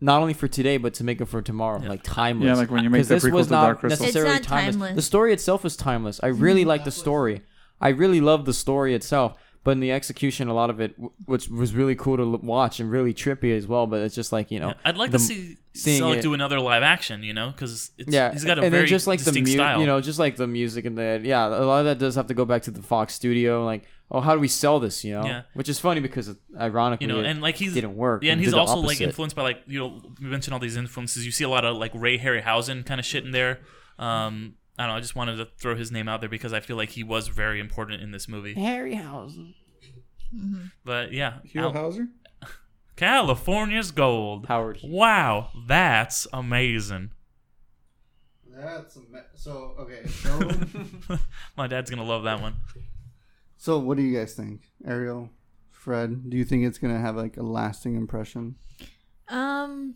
Not 0.00 0.20
only 0.20 0.34
for 0.34 0.48
today, 0.48 0.76
but 0.76 0.94
to 0.94 1.04
make 1.04 1.20
it 1.20 1.26
for 1.26 1.42
tomorrow, 1.42 1.78
like 1.80 2.02
timeless. 2.02 2.46
Yeah, 2.46 2.54
like 2.54 2.70
when 2.70 2.84
you 2.84 2.90
make 2.90 3.02
the 3.02 3.14
this 3.14 3.24
prequel 3.24 3.32
was 3.32 3.46
to 3.48 3.52
not 3.52 3.62
Dark 3.64 3.80
Crystal. 3.80 4.06
It's 4.06 4.14
not 4.14 4.42
timeless. 4.42 4.76
timeless. 4.76 4.96
The 4.96 5.02
story 5.02 5.32
itself 5.32 5.64
is 5.64 5.76
timeless. 5.76 6.20
I 6.22 6.28
really 6.28 6.64
mm. 6.64 6.68
like 6.68 6.84
the 6.84 6.90
story. 6.90 7.42
I 7.80 7.88
really 7.90 8.20
love 8.20 8.44
the 8.44 8.54
story 8.54 8.94
itself, 8.94 9.36
but 9.62 9.72
in 9.72 9.80
the 9.80 9.92
execution, 9.92 10.48
a 10.48 10.54
lot 10.54 10.70
of 10.70 10.80
it, 10.80 10.94
which 11.26 11.48
was 11.48 11.74
really 11.74 11.94
cool 11.94 12.16
to 12.16 12.24
watch 12.24 12.80
and 12.80 12.90
really 12.90 13.12
trippy 13.12 13.56
as 13.56 13.66
well. 13.66 13.86
But 13.86 14.02
it's 14.02 14.14
just 14.14 14.32
like 14.32 14.50
you 14.50 14.60
know, 14.60 14.68
Yeah, 14.68 14.74
I'd 14.84 14.96
like 14.96 15.10
the- 15.10 15.18
to 15.18 15.24
see 15.24 15.56
seeing 15.74 16.08
it- 16.14 16.22
do 16.22 16.34
another 16.34 16.60
live 16.60 16.82
action, 16.82 17.22
you 17.22 17.34
know, 17.34 17.50
because 17.50 17.90
yeah, 17.98 18.32
he's 18.32 18.44
got 18.44 18.58
a 18.58 18.62
and 18.62 18.70
very 18.70 18.86
just 18.86 19.06
like 19.06 19.18
the 19.18 19.24
distinct 19.26 19.48
mu- 19.50 19.54
style. 19.54 19.80
you 19.80 19.86
know, 19.86 20.00
just 20.00 20.18
like 20.18 20.36
the 20.36 20.46
music 20.46 20.84
and 20.84 20.96
the 20.96 21.20
yeah, 21.24 21.46
a 21.46 21.64
lot 21.64 21.80
of 21.80 21.86
that 21.86 21.98
does 21.98 22.14
have 22.14 22.28
to 22.28 22.34
go 22.34 22.44
back 22.44 22.62
to 22.62 22.70
the 22.70 22.82
Fox 22.82 23.14
studio. 23.14 23.64
Like, 23.64 23.84
oh, 24.10 24.20
how 24.20 24.34
do 24.34 24.40
we 24.40 24.48
sell 24.48 24.80
this? 24.80 25.04
You 25.04 25.14
know, 25.14 25.24
Yeah. 25.26 25.42
which 25.54 25.68
is 25.68 25.78
funny 25.78 26.00
because 26.00 26.28
it, 26.28 26.36
ironically, 26.58 27.06
you 27.06 27.12
know, 27.12 27.20
and 27.20 27.40
like 27.42 27.56
he's 27.56 27.74
didn't 27.74 27.96
work. 27.96 28.22
Yeah, 28.22 28.32
and 28.32 28.38
and 28.40 28.44
he's 28.44 28.54
also 28.54 28.76
like 28.78 29.00
influenced 29.00 29.34
by 29.36 29.42
like 29.42 29.62
you 29.66 29.78
know 29.80 30.02
we 30.20 30.26
mentioned 30.26 30.54
all 30.54 30.60
these 30.60 30.76
influences. 30.76 31.24
You 31.26 31.32
see 31.32 31.44
a 31.44 31.48
lot 31.48 31.64
of 31.64 31.76
like 31.76 31.92
Ray 31.94 32.18
Harryhausen 32.18 32.84
kind 32.86 32.98
of 33.00 33.04
shit 33.06 33.24
in 33.24 33.30
there. 33.32 33.60
Um, 33.98 34.54
I 34.78 34.82
don't 34.84 34.92
know. 34.92 34.96
I 34.96 35.00
just 35.00 35.14
wanted 35.16 35.36
to 35.36 35.46
throw 35.58 35.76
his 35.76 35.92
name 35.92 36.08
out 36.08 36.20
there 36.20 36.28
because 36.28 36.52
I 36.52 36.60
feel 36.60 36.76
like 36.76 36.90
he 36.90 37.02
was 37.04 37.28
very 37.28 37.60
important 37.60 38.02
in 38.02 38.10
this 38.10 38.26
movie. 38.28 38.54
Harryhausen. 38.54 39.54
But 40.84 41.12
yeah, 41.12 41.38
Hugh 41.44 41.60
Al- 41.60 41.72
Howser? 41.72 42.08
California's 42.96 43.90
gold. 43.92 44.46
Howard 44.46 44.80
Wow, 44.82 45.50
that's 45.68 46.26
amazing. 46.32 47.10
That's 48.56 48.96
a 48.96 49.00
me- 49.00 49.20
so 49.34 49.74
okay. 49.80 50.06
So, 50.06 51.18
My 51.56 51.66
dad's 51.66 51.90
gonna 51.90 52.04
love 52.04 52.24
that 52.24 52.40
one. 52.40 52.54
So 53.64 53.78
what 53.78 53.96
do 53.96 54.02
you 54.02 54.14
guys 54.18 54.34
think, 54.34 54.60
Ariel, 54.86 55.30
Fred? 55.70 56.28
Do 56.28 56.36
you 56.36 56.44
think 56.44 56.66
it's 56.66 56.76
gonna 56.76 57.00
have 57.00 57.16
like 57.16 57.38
a 57.38 57.42
lasting 57.42 57.96
impression 57.96 58.56
um, 59.28 59.94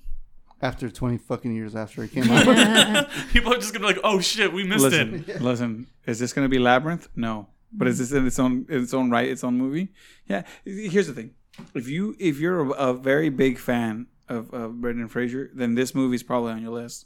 after 0.62 0.88
twenty 0.88 1.18
fucking 1.18 1.54
years 1.54 1.76
after 1.76 2.02
it 2.02 2.12
came 2.12 2.24
out? 2.30 3.10
People 3.32 3.52
are 3.52 3.56
just 3.56 3.74
gonna 3.74 3.86
be 3.86 3.92
like, 3.92 4.02
"Oh 4.02 4.20
shit, 4.20 4.54
we 4.54 4.64
missed 4.64 4.84
Listen, 4.84 5.22
it." 5.28 5.42
listen. 5.42 5.86
Is 6.06 6.18
this 6.18 6.32
going 6.32 6.46
to 6.46 6.48
be 6.48 6.58
Labyrinth? 6.58 7.08
No. 7.14 7.48
But 7.70 7.88
is 7.88 7.98
this 7.98 8.10
in 8.10 8.26
its 8.26 8.38
own 8.38 8.64
in 8.70 8.84
its 8.84 8.94
own 8.94 9.10
right, 9.10 9.28
its 9.28 9.44
own 9.44 9.58
movie? 9.58 9.88
Yeah. 10.26 10.44
Here's 10.64 11.08
the 11.08 11.12
thing: 11.12 11.34
if 11.74 11.88
you 11.88 12.16
if 12.18 12.40
you're 12.40 12.70
a, 12.70 12.70
a 12.70 12.94
very 12.94 13.28
big 13.28 13.58
fan 13.58 14.06
of, 14.30 14.50
of 14.54 14.80
Brendan 14.80 15.08
Fraser, 15.08 15.50
then 15.54 15.74
this 15.74 15.94
movie's 15.94 16.22
probably 16.22 16.52
on 16.52 16.62
your 16.62 16.72
list. 16.72 17.04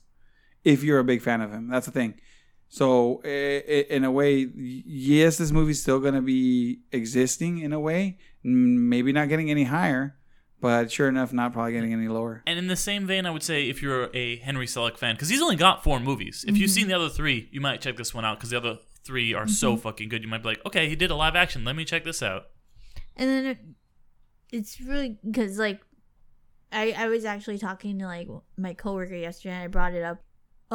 If 0.63 0.85
you're 0.85 1.01
a 1.01 1.05
big 1.05 1.23
fan 1.23 1.41
of 1.41 1.51
him, 1.51 1.67
that's 1.67 1.87
the 1.87 1.93
thing. 1.93 2.21
So 2.73 3.21
i- 3.23 3.29
i- 3.29 3.87
in 3.91 4.03
a 4.03 4.11
way, 4.11 4.49
yes, 4.57 5.37
this 5.37 5.53
movie's 5.53 5.83
still 5.83 6.01
going 6.01 6.15
to 6.15 6.23
be 6.23 6.81
existing 6.91 7.59
in 7.59 7.75
a 7.75 7.79
way. 7.79 8.17
Maybe 8.43 9.13
not 9.13 9.29
getting 9.29 9.51
any 9.51 9.65
higher, 9.65 10.17
but 10.59 10.91
sure 10.91 11.07
enough, 11.07 11.35
not 11.35 11.53
probably 11.53 11.73
getting 11.73 11.93
any 11.93 12.09
lower. 12.09 12.43
And 12.47 12.59
in 12.59 12.69
the 12.69 12.77
same 12.77 13.07
vein, 13.07 13.27
I 13.27 13.31
would 13.31 13.43
say 13.43 13.69
if 13.69 13.83
you're 13.83 14.09
a 14.15 14.37
Henry 14.37 14.65
Selick 14.65 14.97
fan, 14.97 15.15
because 15.17 15.29
he's 15.29 15.43
only 15.43 15.57
got 15.57 15.85
four 15.85 16.01
movies. 16.01 16.47
If 16.49 16.57
you've 16.57 16.71
seen 16.71 16.85
mm-hmm. 16.85 16.93
the 16.93 16.97
other 16.97 17.09
three, 17.11 17.51
you 17.53 17.61
might 17.61 17.83
check 17.83 17.99
this 17.99 18.15
one 18.15 18.25
out 18.25 18.39
because 18.39 18.49
the 18.49 18.57
other 18.57 18.79
three 19.05 19.35
are 19.35 19.47
so 19.47 19.73
mm-hmm. 19.73 19.83
fucking 19.83 20.09
good. 20.09 20.23
You 20.23 20.29
might 20.29 20.43
be 20.43 20.49
like, 20.49 20.65
okay, 20.65 20.89
he 20.89 20.97
did 20.97 21.11
a 21.11 21.15
live 21.15 21.37
action. 21.37 21.67
Let 21.67 21.77
me 21.77 21.85
check 21.85 22.05
this 22.05 22.23
out. 22.23 22.45
and 23.17 23.29
then 23.29 23.45
it, 23.45 23.59
it's 24.51 24.81
really 24.81 25.19
because 25.23 25.59
like 25.59 25.83
I 26.73 26.93
I 26.93 27.09
was 27.09 27.27
actually 27.27 27.59
talking 27.59 27.99
to 27.99 28.07
like 28.07 28.29
my 28.57 28.73
coworker 28.73 29.15
yesterday 29.15 29.57
and 29.57 29.65
I 29.65 29.67
brought 29.67 29.93
it 29.93 30.03
up. 30.03 30.23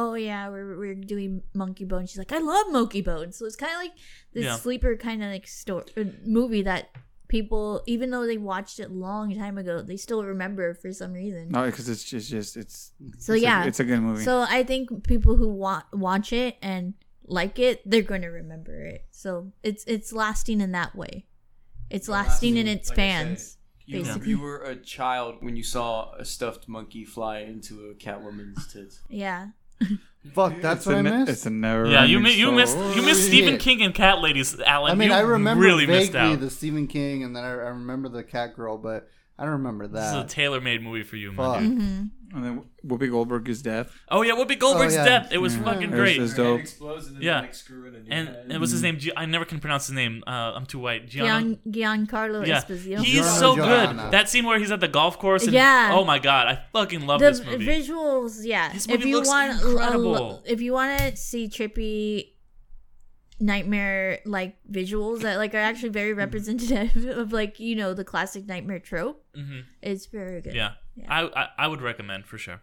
Oh 0.00 0.14
yeah, 0.14 0.48
we're 0.48 0.78
we're 0.78 0.94
doing 0.94 1.42
Monkeybone. 1.56 2.08
She's 2.08 2.18
like, 2.18 2.30
I 2.32 2.38
love 2.38 2.66
Monkeybone. 2.68 3.34
So 3.34 3.44
it's 3.46 3.56
kind 3.56 3.72
of 3.72 3.78
like 3.78 3.92
this 4.32 4.44
Yeah. 4.44 4.54
sleeper 4.56 4.96
kind 4.96 5.24
of 5.24 5.30
like 5.32 5.48
story 5.48 5.84
uh, 5.96 6.04
movie 6.24 6.62
that 6.62 6.90
people, 7.26 7.82
even 7.86 8.10
though 8.10 8.24
they 8.24 8.38
watched 8.38 8.78
it 8.78 8.92
long 8.92 9.34
time 9.34 9.58
ago, 9.58 9.82
they 9.82 9.96
still 9.96 10.22
remember 10.24 10.72
for 10.72 10.92
some 10.92 11.12
reason. 11.12 11.48
No, 11.48 11.66
because 11.66 11.88
it's 11.88 12.04
just 12.04 12.30
just 12.30 12.56
it's. 12.56 12.92
So 13.18 13.32
it's 13.32 13.42
a- 13.42 13.44
yeah, 13.44 13.64
it's 13.64 13.80
a 13.80 13.84
good 13.84 14.00
movie. 14.00 14.22
So 14.22 14.46
I 14.48 14.62
think 14.62 15.02
people 15.02 15.36
who 15.36 15.48
want 15.48 15.84
watch 15.92 16.32
it 16.32 16.56
and 16.62 16.94
like 17.26 17.58
it, 17.58 17.82
they're 17.84 18.02
going 18.02 18.22
to 18.22 18.28
remember 18.28 18.80
it. 18.84 19.04
So 19.10 19.50
it's 19.64 19.82
it's 19.88 20.12
lasting 20.12 20.60
in 20.60 20.70
that 20.72 20.94
way. 20.94 21.26
It's 21.90 22.08
lasting 22.08 22.56
in 22.56 22.68
its 22.68 22.88
fans. 22.90 23.56
You, 23.84 24.02
basically. 24.04 24.28
you 24.30 24.38
were 24.40 24.58
a 24.62 24.76
child 24.76 25.36
when 25.40 25.56
you 25.56 25.62
saw 25.64 26.12
a 26.16 26.24
stuffed 26.24 26.68
monkey 26.68 27.04
fly 27.06 27.38
into 27.40 27.86
a 27.90 27.94
catwoman's 27.94 28.70
tits. 28.72 29.00
Yeah. 29.08 29.48
Fuck, 30.34 30.60
that's 30.60 30.80
It's 30.80 30.86
what 30.86 30.94
a 30.96 30.98
I 30.98 31.02
ne- 31.02 31.10
missed. 31.10 31.30
It's 31.32 31.46
a 31.46 31.50
never. 31.50 31.86
Yeah, 31.86 32.04
you 32.04 32.20
mi- 32.20 32.34
you 32.34 32.52
missed 32.52 32.76
you 32.76 33.02
missed 33.02 33.26
Stephen 33.26 33.54
Shit. 33.54 33.60
King 33.60 33.82
and 33.82 33.94
Cat 33.94 34.18
Ladies, 34.20 34.58
Alan. 34.60 34.92
I 34.92 34.94
mean, 34.94 35.08
you 35.08 35.14
I 35.14 35.20
remember 35.20 35.64
really 35.64 35.86
missed 35.86 36.12
vaguely 36.12 36.34
out. 36.34 36.40
the 36.40 36.50
Stephen 36.50 36.86
King, 36.86 37.24
and 37.24 37.34
then 37.34 37.44
I, 37.44 37.48
I 37.48 37.52
remember 37.70 38.08
the 38.08 38.22
cat 38.22 38.54
girl, 38.54 38.76
but 38.76 39.08
I 39.38 39.44
don't 39.44 39.52
remember 39.52 39.86
that. 39.86 40.00
This 40.12 40.18
is 40.18 40.24
a 40.24 40.34
tailor-made 40.34 40.82
movie 40.82 41.02
for 41.04 41.16
you, 41.16 41.32
my 41.32 41.44
Fuck. 41.44 41.60
dude. 41.60 41.78
Mm-hmm. 41.78 42.04
And 42.34 42.44
then 42.44 42.62
Whoopi 42.86 43.10
Goldberg's 43.10 43.62
death. 43.62 43.90
Oh 44.10 44.20
yeah, 44.20 44.32
Whoopi 44.34 44.58
Goldberg's 44.58 44.94
yeah. 44.94 45.04
death. 45.04 45.28
It 45.32 45.38
was 45.38 45.56
Yeah. 45.56 45.62
fucking 45.64 45.82
It 45.84 45.90
was- 45.92 45.98
great. 45.98 46.16
it 46.18 46.20
was 46.20 46.34
dope. 46.34 46.60
Yeah. 47.20 47.46
and 48.10 48.28
and 48.28 48.60
what's 48.60 48.70
his 48.72 48.82
name? 48.82 48.98
Gi- 48.98 49.16
I 49.16 49.24
never 49.24 49.46
can 49.46 49.60
pronounce 49.60 49.86
his 49.86 49.94
name. 49.94 50.22
Uh, 50.26 50.52
I'm 50.56 50.66
too 50.66 50.78
white. 50.78 51.08
Gianno. 51.08 51.58
Gian, 51.72 52.06
Giancarlo 52.06 52.46
Yeah, 52.46 52.60
Esposito. 52.60 52.98
he's 53.02 53.22
Gianno 53.24 53.38
so 53.38 53.56
Gianna. 53.56 54.02
good. 54.04 54.12
That 54.12 54.28
scene 54.28 54.44
where 54.44 54.58
he's 54.58 54.70
at 54.70 54.80
the 54.80 54.88
golf 54.88 55.18
course. 55.18 55.44
And, 55.44 55.54
Yeah. 55.54 55.90
Oh 55.94 56.04
my 56.04 56.18
god, 56.18 56.48
I 56.48 56.58
fucking 56.74 57.06
love 57.06 57.20
the 57.20 57.30
this 57.30 57.42
movie. 57.44 57.64
The 57.64 57.70
visuals, 57.72 58.40
yeah. 58.44 58.72
This 58.74 58.84
if 58.84 58.90
movie 58.98 59.08
you 59.08 59.16
looks 59.16 59.28
want, 59.28 59.62
a- 59.62 59.66
a- 59.66 59.70
incredible. 59.70 60.42
if 60.46 60.60
you 60.60 60.74
want 60.74 60.98
to 60.98 61.16
see 61.16 61.48
trippy 61.48 62.32
nightmare 63.40 64.18
like 64.24 64.56
visuals 64.70 65.20
that 65.22 65.36
like 65.36 65.54
are 65.54 65.58
actually 65.58 65.90
very 65.90 66.10
Mm-hmm. 66.10 66.18
representative 66.18 67.06
of 67.18 67.32
like 67.32 67.60
you 67.60 67.76
know 67.76 67.94
the 67.94 68.04
classic 68.04 68.46
nightmare 68.46 68.80
trope, 68.80 69.24
Mhm. 69.36 69.62
it's 69.80 70.06
very 70.06 70.40
good. 70.40 70.54
Yeah, 70.54 70.72
Yeah. 71.00 71.06
I, 71.08 71.42
I 71.42 71.48
I 71.58 71.68
would 71.68 71.80
recommend 71.80 72.26
for 72.26 72.38
sure. 72.38 72.60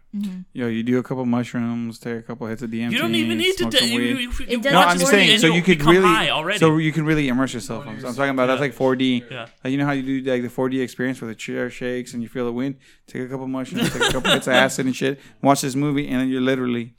Yo, 0.52 0.66
you 0.66 0.82
do 0.82 0.98
a 0.98 1.02
couple 1.02 1.24
mushrooms, 1.24 1.98
take 1.98 2.18
a 2.18 2.22
couple 2.22 2.46
hits 2.46 2.62
of 2.62 2.70
DMT. 2.70 2.92
You 2.92 2.98
don't 2.98 3.14
even 3.14 3.38
need 3.38 3.52
to. 3.52 3.58
smoke 3.58 3.72
Do, 3.72 3.78
some 3.78 3.88
you, 3.88 3.98
weed. 3.98 4.08
you, 4.08 4.30
you, 4.30 4.32
It 4.48 4.64
No, 4.64 4.80
I'm 4.80 4.98
just 4.98 5.10
saying. 5.10 5.38
So 5.38 5.46
you'll 5.46 5.64
could 5.64 5.82
really, 5.82 6.58
so 6.58 6.76
you 6.76 6.92
can 6.92 7.04
really 7.04 7.28
immerse 7.28 7.54
yourself. 7.54 7.86
I'm, 7.86 7.96
I'm 8.04 8.14
talking 8.14 8.30
about 8.30 8.46
that's 8.46 8.60
like 8.60 8.74
4D. 8.74 9.30
Yeah. 9.30 9.46
Like, 9.64 9.70
you 9.72 9.78
know 9.78 9.86
how 9.86 9.92
you 9.92 10.22
do 10.22 10.30
like 10.30 10.42
the 10.42 10.48
4D 10.48 10.82
experience 10.82 11.20
where 11.20 11.28
the 11.28 11.34
chair 11.34 11.70
shakes 11.70 12.12
and 12.14 12.22
you 12.22 12.28
feel 12.28 12.44
the 12.44 12.52
wind. 12.52 12.76
Take 13.06 13.22
a 13.22 13.28
couple 13.28 13.46
mushrooms, 13.46 13.92
take 13.92 14.02
a 14.02 14.12
couple 14.12 14.30
hits 14.30 14.46
of 14.46 14.52
acid 14.64 14.86
and 14.86 14.94
shit. 14.94 15.20
Watch 15.42 15.62
this 15.62 15.74
movie, 15.74 16.08
and 16.08 16.20
then 16.20 16.28
you're 16.28 16.40
literally 16.40 16.94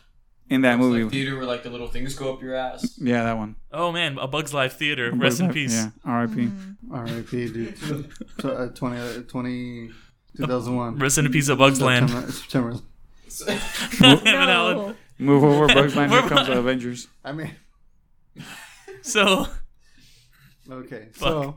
in 0.50 0.62
that 0.62 0.80
movie. 0.80 1.04
Like 1.04 1.12
theater 1.12 1.36
where 1.36 1.46
like 1.46 1.64
the 1.64 1.70
little 1.70 1.88
things 1.88 2.16
go 2.16 2.34
up 2.34 2.42
your 2.42 2.56
ass. 2.56 2.98
yeah, 3.02 3.24
that 3.24 3.38
one. 3.38 3.56
oh 3.72 3.92
man, 3.92 4.18
A 4.18 4.28
Bug's 4.28 4.54
Life 4.54 4.78
Theater. 4.78 5.12
Rest 5.14 5.40
in 5.40 5.52
peace. 5.52 5.74
Yeah, 5.74 5.90
R.I.P. 6.06 6.50
R.I.P. 6.92 7.48
dude. 7.52 7.78
Tw- 8.40 8.46
uh, 8.46 8.68
20, 8.70 8.98
uh, 8.98 9.22
20, 9.28 9.90
2001. 10.38 10.98
Rest 10.98 11.18
in 11.18 11.32
peace, 11.32 11.50
A 11.50 11.56
Bug's 11.56 11.82
Land. 11.82 12.10
September, 12.10 12.76
September. 13.28 14.24
Damn 14.24 14.50
Alan. 14.50 14.78
No. 14.78 14.96
Move 15.20 15.44
over, 15.44 15.68
Bugs 15.68 15.96
Land. 15.98 16.12
Here 16.12 16.22
comes 16.24 16.48
the 16.48 16.58
Avengers. 16.60 17.08
I 17.24 17.32
mean, 17.32 17.56
So 19.02 19.48
okay. 20.70 21.08
Fuck. 21.14 21.30
So, 21.30 21.56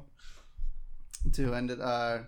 to 1.34 1.54
end 1.54 1.70
it, 1.70 1.80
uh, 1.80 2.18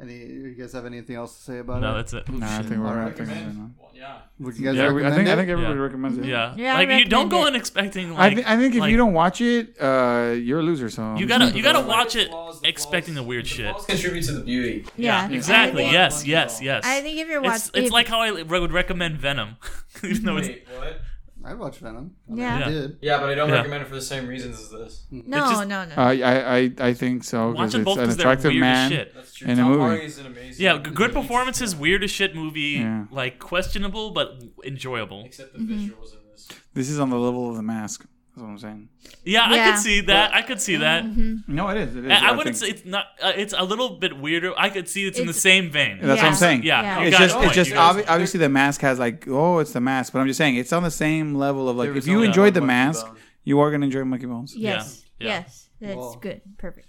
any 0.00 0.14
you 0.14 0.54
guys 0.58 0.72
have 0.72 0.86
anything 0.86 1.16
else 1.16 1.36
to 1.36 1.42
say 1.42 1.58
about 1.58 1.78
it? 1.78 1.80
no, 1.80 1.92
it? 1.92 1.94
that's 1.96 2.12
it. 2.14 2.28
Nah, 2.28 2.46
I 2.58 2.62
think 2.62 2.80
we're 2.80 2.86
Alright. 2.86 3.18
wrapping 3.18 3.30
up. 3.34 3.54
Well, 3.78 3.90
yeah. 3.94 4.16
Would 4.38 4.56
you 4.56 4.64
guys 4.64 4.74
Yeah, 4.76 4.82
we- 4.92 5.02
I 5.02 5.08
recommend 5.10 5.14
think 5.16 5.28
I 5.28 5.32
it? 5.32 5.36
think 5.36 5.48
everybody 5.50 5.74
Yeah. 5.76 5.82
recommends 5.82 6.18
it. 6.18 6.24
Yeah, 6.24 6.54
Yeah, 6.56 6.74
I 6.74 6.84
like 6.84 6.88
you 6.88 7.04
don't 7.04 7.24
recommend 7.26 7.30
go 7.30 7.44
it. 7.44 7.48
in 7.48 7.54
expecting 7.56 8.12
I, 8.12 8.14
like. 8.16 8.34
th- 8.36 8.46
I 8.46 8.56
think 8.56 8.74
if 8.74 8.80
like- 8.80 8.90
you 8.90 8.96
don't 8.96 9.12
watch 9.12 9.40
it, 9.40 9.76
uh, 9.80 10.34
you're 10.40 10.60
a 10.60 10.62
loser. 10.62 10.88
So 10.90 11.16
You 11.16 11.26
gotta 11.26 11.50
you 11.50 11.62
gotta 11.62 11.80
watch 11.86 12.16
it 12.16 12.28
Flaws, 12.28 12.60
the 12.62 12.68
expecting 12.68 13.14
flaws- 13.14 13.24
the 13.24 13.28
weird 13.28 13.44
the 13.44 13.48
shit. 13.48 13.70
flaws 13.72 13.86
contribute 13.86 14.22
to 14.24 14.32
the 14.32 14.40
beauty. 14.40 14.84
Yeah, 14.96 15.28
exactly. 15.30 15.82
I 15.82 15.84
think, 15.86 15.92
Yes, 15.92 16.26
yes, 16.26 16.60
yes. 16.62 16.84
I 16.86 17.00
think 17.02 17.18
if 17.18 17.28
you're 17.28 17.44
it's, 17.44 17.66
watching, 17.70 17.82
it's 17.84 17.92
like 17.92 18.08
how 18.08 18.20
I 18.20 18.28
re- 18.30 18.60
would 18.60 18.72
recommend 18.72 19.18
Venom, 19.18 19.56
even 20.02 20.24
though 20.24 20.36
it's 20.38 20.48
Wait, 20.48 20.66
what? 20.78 21.00
I'd 21.44 21.58
watch 21.58 21.78
Venom. 21.78 22.12
I 22.30 22.34
Yeah. 22.34 22.54
I 22.54 22.58
Yeah. 22.58 22.68
did. 22.68 22.98
Yeah, 23.00 23.18
but 23.20 23.30
I 23.30 23.34
don't 23.34 23.48
Yeah. 23.48 23.54
recommend 23.56 23.82
recommend 23.82 23.82
it 23.84 23.88
for 23.88 23.94
the 23.94 24.02
same 24.02 24.26
reasons 24.26 24.60
as 24.60 24.70
this. 24.70 25.06
no, 25.10 25.38
just- 25.38 25.68
no, 25.68 25.84
no. 25.86 25.94
Uh, 25.96 26.00
I, 26.00 26.56
I 26.58 26.72
I 26.78 26.92
think 26.94 27.24
so 27.24 27.48
watch 27.48 27.56
because 27.56 27.72
them 27.72 27.80
it's 27.80 27.84
both 27.86 27.96
an 27.98 28.02
because 28.04 28.16
they're 28.16 28.26
attractive 28.26 28.50
weird 28.52 28.60
man. 28.60 28.92
as 28.92 28.98
shit. 28.98 29.14
That's 29.14 29.34
true. 29.34 29.48
In 29.48 29.52
a 29.58 29.62
Tom 29.62 29.70
movie. 29.70 29.80
Hardy 29.82 30.04
is 30.04 30.18
an 30.18 30.26
amazing. 30.26 30.64
Yeah, 30.64 30.76
g- 30.78 30.90
good 30.90 31.14
movie. 31.14 31.22
performances, 31.26 31.74
weird 31.74 32.04
as 32.04 32.10
shit 32.10 32.34
movie, 32.34 32.60
Yeah. 32.80 33.04
like 33.10 33.38
questionable 33.38 34.10
but 34.10 34.42
enjoyable. 34.64 35.22
Except 35.24 35.52
the 35.54 35.58
Mm-hmm. 35.60 35.72
visuals 35.74 36.12
in 36.12 36.18
this. 36.32 36.48
This 36.74 36.90
is 36.90 36.98
on 37.00 37.10
the 37.10 37.18
level 37.18 37.48
of 37.48 37.56
the 37.56 37.62
mask. 37.62 38.06
That's 38.40 38.46
what 38.46 38.52
I'm 38.52 38.58
saying. 38.58 38.88
Yeah, 39.24 39.42
I 39.44 39.70
could 39.70 39.78
see 39.80 40.00
that. 40.02 40.34
I 40.34 40.42
could 40.42 40.60
see 40.60 40.76
that. 40.76 41.04
No, 41.46 41.68
it 41.68 41.76
is. 41.76 41.94
It 41.96 42.04
is. 42.06 42.10
I, 42.10 42.28
I 42.28 42.32
wouldn't 42.32 42.56
say 42.56 42.68
it's 42.68 42.84
not. 42.86 43.06
Uh, 43.22 43.32
it's 43.36 43.52
a 43.56 43.62
little 43.64 43.98
bit 43.98 44.16
weirder. 44.18 44.54
I 44.56 44.70
could 44.70 44.88
see 44.88 45.06
it's, 45.06 45.18
in 45.18 45.26
the 45.26 45.32
same 45.34 45.70
vein. 45.70 45.98
That's 46.00 46.08
what 46.08 46.16
Yeah. 46.18 46.26
I'm 46.28 46.34
saying. 46.34 46.62
Yeah, 46.62 46.82
Yeah. 46.82 47.00
you 47.02 47.08
It's 47.08 47.18
just, 47.18 47.36
a 47.36 47.42
it's 47.42 47.54
just 47.54 47.70
You 47.70 47.76
got 47.76 47.96
a 47.96 47.98
obvi- 48.02 48.06
obviously 48.08 48.38
the 48.40 48.48
mask 48.48 48.80
has 48.80 48.98
like, 48.98 49.28
oh, 49.28 49.58
it's 49.58 49.72
the 49.72 49.80
mask, 49.80 50.12
but 50.12 50.20
I'm 50.20 50.26
just 50.26 50.38
saying 50.38 50.56
it's 50.56 50.72
on 50.72 50.82
the 50.82 50.90
same 50.90 51.34
level 51.34 51.68
of 51.68 51.76
like, 51.76 51.90
if 51.90 52.06
you 52.06 52.22
enjoyed 52.22 52.54
the 52.54 52.60
mask, 52.62 53.06
Bone. 53.06 53.16
you 53.44 53.60
are 53.60 53.70
gonna 53.70 53.84
enjoy 53.86 54.04
Monkeybones. 54.04 54.56
yes, 54.56 55.04
Yeah. 55.18 55.26
yes, 55.28 55.68
that's 55.80 55.96
Well- 55.96 56.18
good, 56.20 56.40
perfect. 56.56 56.86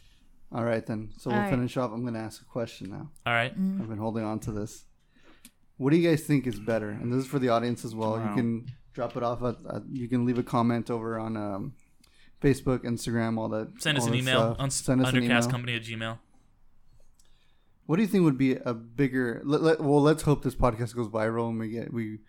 All 0.53 0.63
right, 0.65 0.85
then. 0.85 1.09
So 1.17 1.29
we'll 1.29 1.37
All 1.39 1.45
right. 1.45 1.49
finish 1.51 1.77
off. 1.77 1.91
I'm 1.93 2.01
going 2.01 2.13
to 2.13 2.19
ask 2.19 2.41
a 2.41 2.45
question 2.45 2.89
now. 2.89 3.09
All 3.25 3.31
right. 3.33 3.57
Mm. 3.57 3.79
I've 3.79 3.87
been 3.87 3.97
holding 3.97 4.25
on 4.25 4.37
to 4.41 4.51
this. 4.51 4.83
What 5.77 5.91
do 5.91 5.97
you 5.97 6.09
guys 6.09 6.23
think 6.23 6.45
is 6.45 6.59
better? 6.59 6.89
And 6.89 7.09
this 7.09 7.23
is 7.23 7.27
for 7.27 7.39
the 7.39 7.47
audience 7.47 7.85
as 7.85 7.95
well. 7.95 8.17
Wow. 8.17 8.29
You 8.29 8.35
can 8.35 8.65
drop 8.93 9.15
it 9.17 9.23
off. 9.23 9.41
At, 9.43 9.55
at, 9.73 9.81
you 9.91 10.07
can 10.07 10.25
leave 10.25 10.37
a 10.37 10.43
comment 10.43 10.89
over 10.89 11.19
on 11.19 11.37
um, 11.37 11.73
Facebook, 12.41 12.79
Instagram, 12.79 13.37
all 13.37 13.49
that. 13.49 13.81
Send 13.81 13.97
us 13.97 14.05
an 14.07 14.15
email 14.15 14.55
on 14.59 14.69
Send 14.71 15.01
us 15.05 15.11
an 15.13 15.23
email. 15.23 15.37
undercastcompany 15.41 15.75
at 15.75 15.83
gmail. 15.83 16.17
What 17.85 17.97
do 17.97 18.03
you 18.03 18.07
think 18.07 18.23
would 18.23 18.37
be 18.37 18.55
a 18.55 18.73
bigger? 18.73 19.41
Let, 19.43 19.61
let, 19.61 19.81
well, 19.81 20.01
let's 20.01 20.23
hope 20.23 20.43
this 20.43 20.55
podcast 20.55 20.95
goes 20.95 21.07
viral 21.09 21.49
and 21.49 21.59
we 21.59 21.69
get 21.69 21.91
we 21.91 22.19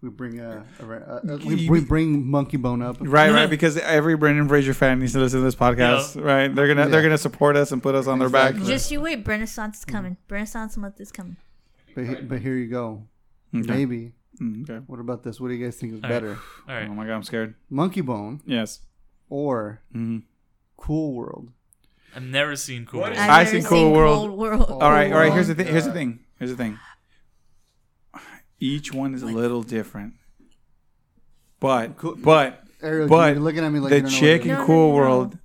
we 0.00 0.10
bring 0.10 0.40
a, 0.40 0.66
a, 0.80 0.84
a, 0.84 1.34
a 1.34 1.36
we, 1.38 1.68
we 1.68 1.80
bring 1.80 2.24
Monkeybone 2.24 2.84
up. 2.84 2.96
Right, 3.00 3.30
right. 3.30 3.48
Because 3.48 3.78
every 3.78 4.16
Brendan 4.16 4.48
Fraser 4.48 4.74
fan 4.74 4.98
needs 4.98 5.12
to 5.12 5.20
listen 5.20 5.38
to 5.40 5.44
this 5.44 5.54
podcast, 5.54 6.22
right? 6.22 6.52
They're 6.54 6.66
gonna 6.66 6.88
they're 6.88 7.02
gonna 7.02 7.16
support 7.16 7.56
us 7.56 7.70
and 7.72 7.82
put 7.82 7.94
us 7.94 8.06
on 8.06 8.18
their 8.18 8.28
back. 8.28 8.54
Just 8.56 8.90
you 8.90 9.00
wait, 9.00 9.26
Renaissance 9.26 9.78
is 9.78 9.84
coming. 9.84 10.12
Mm-hmm. 10.12 10.34
Renaissance 10.34 10.76
month 10.76 11.00
is 11.00 11.12
coming. 11.12 11.36
But, 11.94 12.04
he- 12.06 12.14
but 12.16 12.40
here 12.40 12.56
you 12.56 12.68
go. 12.68 13.06
Okay. 13.54 13.66
Maybe. 13.72 14.12
Mm, 14.40 14.68
okay. 14.68 14.84
What 14.86 15.00
about 15.00 15.22
this? 15.22 15.40
What 15.40 15.48
do 15.48 15.54
you 15.54 15.64
guys 15.64 15.76
think 15.76 15.92
is 15.94 15.98
All 15.98 16.02
right. 16.02 16.08
better? 16.08 16.38
All 16.68 16.74
right. 16.74 16.88
Oh 16.88 16.94
my 16.94 17.06
god, 17.06 17.14
I'm 17.14 17.22
scared. 17.22 17.54
Monkeybone 17.70 18.40
Yes. 18.46 18.80
or 19.28 19.80
hmm 19.92 20.18
Cool 20.76 21.14
World? 21.14 21.50
I've 22.16 22.22
never 22.22 22.56
seen 22.56 22.84
Cool. 22.86 23.00
What 23.00 23.06
World. 23.10 23.16
is- 23.16 23.22
I've 23.22 23.30
I 23.30 23.44
never 23.44 23.50
seen 23.50 23.64
Cool 23.64 23.92
World. 23.92 24.18
Cold 24.28 24.38
World. 24.38 24.70
All 24.70 24.90
right, 24.90 25.12
all 25.12 25.18
right. 25.18 25.32
Here's 25.32 25.48
the 25.48 25.54
thing. 25.54 25.66
Here's 25.66 25.84
the 25.86 25.92
thing. 25.92 26.20
Here's 26.38 26.50
the 26.50 26.56
thing. 26.56 26.78
Each 28.60 28.92
one 28.92 29.14
is 29.14 29.22
a 29.22 29.26
little 29.26 29.62
different, 29.62 30.14
but 31.60 31.96
Cool- 31.96 32.16
but 32.16 32.62
Ariel, 32.82 33.08
But 33.08 33.34
you're 33.34 33.42
looking 33.42 33.64
at 33.64 33.70
me 33.70 33.80
like 33.80 33.90
the 33.90 33.96
you 33.96 34.02
don't 34.02 34.12
know 34.12 34.18
chick 34.18 34.40
what 34.42 34.46
it 34.46 34.50
in 34.50 34.54
No, 34.56 34.60
is. 34.62 34.66
Cool 34.66 34.76
no, 34.76 34.88
no. 34.88 34.94
World, 34.94 35.38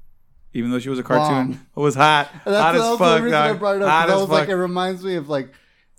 even 0.54 0.72
though 0.72 0.80
she 0.80 0.90
was 0.90 1.00
a 1.00 1.04
cartoon, 1.04 1.52
Bomb. 1.54 1.68
was 1.84 1.96
hot, 1.96 2.30
That's, 2.46 2.58
hot 2.58 2.76
as 2.76 2.82
that's 2.82 2.92
the 2.92 2.98
fuck, 2.98 3.22
reason 3.24 3.34
I 3.38 3.48
dog. 3.50 3.60
brought 3.60 3.76
it 3.78 3.82
up. 3.82 3.90
Hot 3.90 4.02
'cause 4.04 4.10
I 4.12 4.14
as 4.16 4.20
was 4.22 4.30
fuck. 4.30 4.40
like, 4.40 4.50
it 4.50 4.56
reminds 4.56 5.04
me 5.04 5.16
of 5.16 5.28
like 5.30 5.54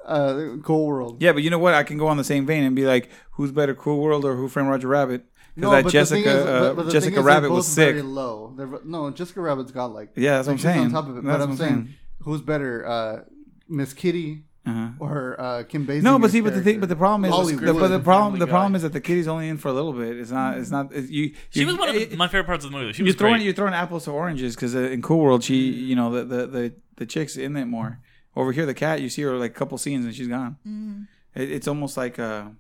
uh, 0.06 0.56
Cool 0.62 0.86
World. 0.86 1.22
Yeah, 1.22 1.32
but 1.32 1.42
you 1.42 1.50
know 1.50 1.58
what? 1.58 1.74
I 1.74 1.82
can 1.82 1.98
go 1.98 2.08
on 2.08 2.16
the 2.16 2.24
same 2.24 2.46
vein 2.46 2.64
and 2.64 2.74
be 2.76 2.84
like, 2.86 3.10
who's 3.32 3.52
better, 3.52 3.74
Cool 3.74 4.00
World 4.00 4.24
or 4.24 4.36
Who 4.36 4.48
Framed 4.48 4.68
Roger 4.70 4.88
Rabbit? 4.88 5.24
Because 5.54 5.70
that 5.72 5.84
but 5.84 5.92
Jessica 5.92 6.28
is- 6.30 6.46
uh, 6.46 6.74
but- 6.74 6.84
but 6.84 6.92
Jessica 6.92 7.18
is 7.18 7.24
Rabbit 7.24 7.50
was 7.50 7.66
sick. 7.66 7.90
Very 7.96 8.02
low. 8.02 8.54
They're, 8.56 8.68
no, 8.84 9.10
Jessica 9.10 9.40
Rabbit's 9.40 9.72
got 9.72 9.86
like 9.92 10.10
Yeah, 10.16 10.36
that's 10.36 10.46
what 10.46 10.52
I'm 10.54 10.58
saying. 10.58 10.80
On 10.86 10.90
top 10.92 11.08
of 11.08 11.18
it, 11.18 11.24
That's 11.24 11.38
but 11.38 11.42
I'm 11.42 11.48
what 11.50 11.58
saying, 11.58 11.88
who's 12.20 12.40
better, 12.40 12.86
uh, 12.86 13.20
Miss 13.68 13.92
Kitty 13.92 14.44
Uh-huh. 14.66 14.88
or 15.00 15.36
uh, 15.40 15.62
Kim 15.64 15.86
Basinger? 15.86 16.02
No, 16.02 16.18
but 16.18 16.30
see, 16.30 16.40
but 16.40 16.54
the 16.54 16.60
thing, 16.62 16.80
but 16.80 16.88
the 16.88 16.96
problem 16.96 17.24
is, 17.24 17.30
Hollywood. 17.34 17.64
the, 17.66 17.74
but 17.74 17.88
the 17.88 17.98
problem, 17.98 18.38
the 18.38 18.46
problem 18.46 18.74
is 18.76 18.82
that 18.82 18.92
the 18.92 19.00
kitty's 19.00 19.26
only 19.28 19.48
in 19.48 19.56
for 19.58 19.68
a 19.68 19.72
little 19.72 19.92
bit. 19.92 20.16
It's 20.18 20.30
not, 20.30 20.56
it's 20.58 20.70
not. 20.70 20.92
It's, 20.92 21.10
you, 21.10 21.34
She 21.50 21.64
was 21.64 21.76
one 21.76 21.88
of 21.88 21.94
the, 21.94 22.02
it- 22.12 22.16
my 22.16 22.28
favorite 22.28 22.44
parts 22.46 22.64
of 22.64 22.70
the 22.70 22.78
movie. 22.78 22.92
She 22.92 23.02
you're 23.02 23.06
was 23.06 23.16
throwing 23.16 23.34
great. 23.36 23.44
you're 23.44 23.54
throwing 23.54 23.74
apples 23.74 24.04
to 24.04 24.12
oranges 24.12 24.54
because 24.54 24.74
in 24.74 25.02
Cool 25.02 25.18
World 25.20 25.42
she 25.44 25.56
you 25.56 25.96
know 25.96 26.10
the, 26.12 26.24
the 26.24 26.46
the 26.46 26.74
the 26.96 27.06
chick's 27.06 27.36
in 27.36 27.56
it 27.56 27.64
more. 27.66 28.00
Over 28.36 28.52
here, 28.52 28.66
the 28.66 28.74
cat 28.74 29.00
you 29.00 29.08
see 29.08 29.22
her 29.22 29.36
like 29.36 29.50
a 29.50 29.54
couple 29.54 29.76
scenes 29.78 30.04
and 30.04 30.14
she's 30.14 30.28
gone. 30.28 30.56
Mm-hmm. 30.66 31.02
It, 31.34 31.50
it's 31.50 31.68
almost 31.68 31.96
like 31.96 32.18
a 32.18 32.54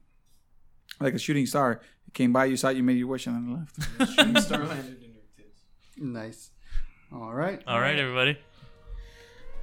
like 1.00 1.14
a 1.14 1.18
shooting 1.18 1.46
star. 1.46 1.80
It 2.06 2.14
came 2.14 2.32
by, 2.32 2.46
you 2.46 2.56
saw 2.56 2.68
it, 2.68 2.76
you 2.76 2.82
made 2.82 2.98
your 2.98 3.06
wish, 3.06 3.26
and 3.26 3.36
then 3.36 3.66
left. 3.98 4.12
Shooting 4.16 4.40
star 4.40 4.64
landed 4.64 5.02
in 5.02 5.12
your 5.12 5.22
tits. 5.36 5.60
nice. 5.96 6.50
All 7.12 7.32
right. 7.32 7.62
All 7.66 7.80
right, 7.80 7.98
everybody. 7.98 8.38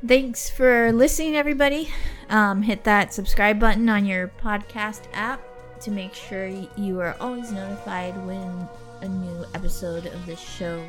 Thanks 0.06 0.50
for 0.50 0.92
listening, 0.92 1.36
everybody. 1.36 1.90
Um, 2.30 2.62
hit 2.62 2.84
that 2.84 3.14
subscribe 3.14 3.60
button 3.60 3.90
on 3.90 4.06
your 4.06 4.28
podcast 4.28 5.04
app 5.14 5.42
to 5.82 5.92
make 5.92 6.14
sure 6.14 6.48
you 6.78 7.00
are 7.00 7.16
always 7.20 7.52
notified 7.52 8.16
when 8.26 8.68
a 9.02 9.08
new 9.08 9.46
episode 9.54 10.06
of 10.08 10.26
this 10.26 10.40
show 10.40 10.84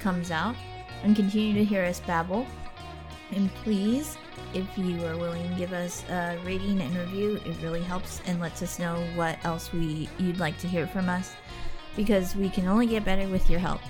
comes 0.00 0.30
out. 0.30 0.54
And 1.02 1.14
continue 1.14 1.54
to 1.54 1.64
hear 1.64 1.84
us 1.84 2.00
babble. 2.00 2.46
And 3.30 3.52
please, 3.56 4.16
if 4.54 4.66
you 4.76 5.04
are 5.04 5.16
willing 5.16 5.48
to 5.48 5.54
give 5.56 5.72
us 5.72 6.04
a 6.08 6.38
rating 6.44 6.80
and 6.80 6.96
review, 6.96 7.40
it 7.44 7.56
really 7.62 7.82
helps 7.82 8.20
and 8.26 8.40
lets 8.40 8.62
us 8.62 8.78
know 8.78 8.96
what 9.14 9.38
else 9.44 9.72
we 9.72 10.08
you'd 10.18 10.38
like 10.38 10.58
to 10.58 10.68
hear 10.68 10.86
from 10.86 11.08
us. 11.08 11.32
Because 11.96 12.36
we 12.36 12.48
can 12.50 12.66
only 12.66 12.86
get 12.86 13.04
better 13.04 13.26
with 13.28 13.48
your 13.48 13.58
help. 13.60 13.80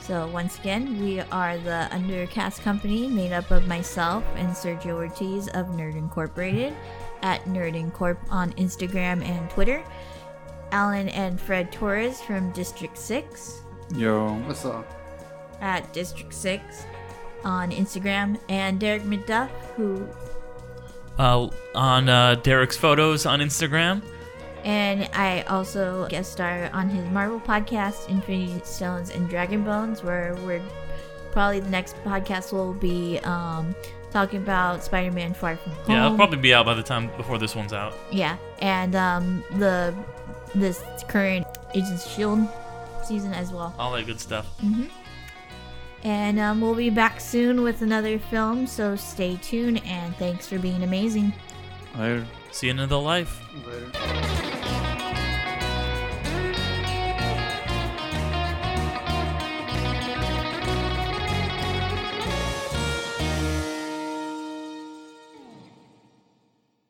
So 0.00 0.26
once 0.28 0.58
again, 0.58 1.00
we 1.00 1.20
are 1.20 1.58
the 1.58 1.88
Undercast 1.92 2.62
Company, 2.62 3.06
made 3.06 3.32
up 3.32 3.50
of 3.50 3.68
myself 3.68 4.24
and 4.36 4.48
Sergio 4.48 4.94
Ortiz 4.94 5.46
of 5.48 5.66
Nerd 5.68 5.94
Incorporated, 5.96 6.74
at 7.22 7.44
Nerd 7.44 7.74
Incorp 7.80 8.18
on 8.28 8.52
Instagram 8.54 9.22
and 9.24 9.48
Twitter. 9.50 9.84
Alan 10.72 11.08
and 11.10 11.40
Fred 11.40 11.70
Torres 11.70 12.20
from 12.22 12.50
District 12.52 12.96
Six 12.98 13.60
Yo, 13.94 14.34
What's 14.46 14.64
up? 14.64 14.90
at 15.60 15.92
District 15.92 16.32
Six 16.32 16.84
on 17.44 17.70
Instagram, 17.70 18.38
and 18.48 18.78
Derick 18.80 19.02
McDuff, 19.02 19.48
who 19.76 20.08
Uh, 21.18 21.48
on 21.74 22.08
uh, 22.08 22.34
Derick's 22.42 22.76
photos 22.76 23.26
on 23.26 23.40
Instagram, 23.40 24.02
And 24.64 25.08
I 25.12 25.42
also 25.42 26.06
guest 26.08 26.32
star 26.32 26.70
on 26.72 26.88
his 26.88 27.04
Marvel 27.10 27.40
podcast, 27.40 28.08
Infinity 28.08 28.60
Stones 28.64 29.10
and 29.10 29.28
Dragon 29.28 29.64
Bones, 29.64 30.02
where 30.04 30.34
we're 30.46 30.62
probably 31.32 31.60
the 31.60 31.68
next 31.70 31.96
podcast 32.04 32.52
will 32.52 32.72
be 32.74 33.18
um, 33.24 33.74
talking 34.12 34.40
about 34.40 34.84
Spider-Man 34.84 35.34
Far 35.34 35.56
From 35.56 35.72
Home. 35.72 35.90
Yeah, 35.90 36.06
it'll 36.06 36.16
probably 36.16 36.38
be 36.38 36.54
out 36.54 36.64
by 36.64 36.74
the 36.74 36.82
time 36.82 37.10
before 37.16 37.38
this 37.38 37.56
one's 37.56 37.72
out. 37.72 37.94
Yeah, 38.12 38.36
and 38.60 38.94
um, 38.94 39.42
the 39.58 39.94
this 40.54 40.80
current 41.08 41.46
Agents 41.74 42.06
Shield 42.08 42.46
season 43.04 43.32
as 43.34 43.50
well. 43.52 43.74
All 43.78 43.92
that 43.92 44.06
good 44.06 44.20
stuff. 44.20 44.46
And 46.04 46.38
um, 46.38 46.60
we'll 46.60 46.74
be 46.74 46.90
back 46.90 47.20
soon 47.20 47.62
with 47.62 47.82
another 47.82 48.18
film, 48.18 48.66
so 48.66 48.96
stay 48.96 49.36
tuned 49.36 49.82
and 49.84 50.16
thanks 50.16 50.48
for 50.48 50.58
being 50.58 50.82
amazing. 50.82 51.32
Later. 51.96 52.26
See 52.50 52.66
you 52.66 52.80
in 52.80 52.88
the 52.88 52.98
life. 52.98 53.40
Later. 53.66 54.48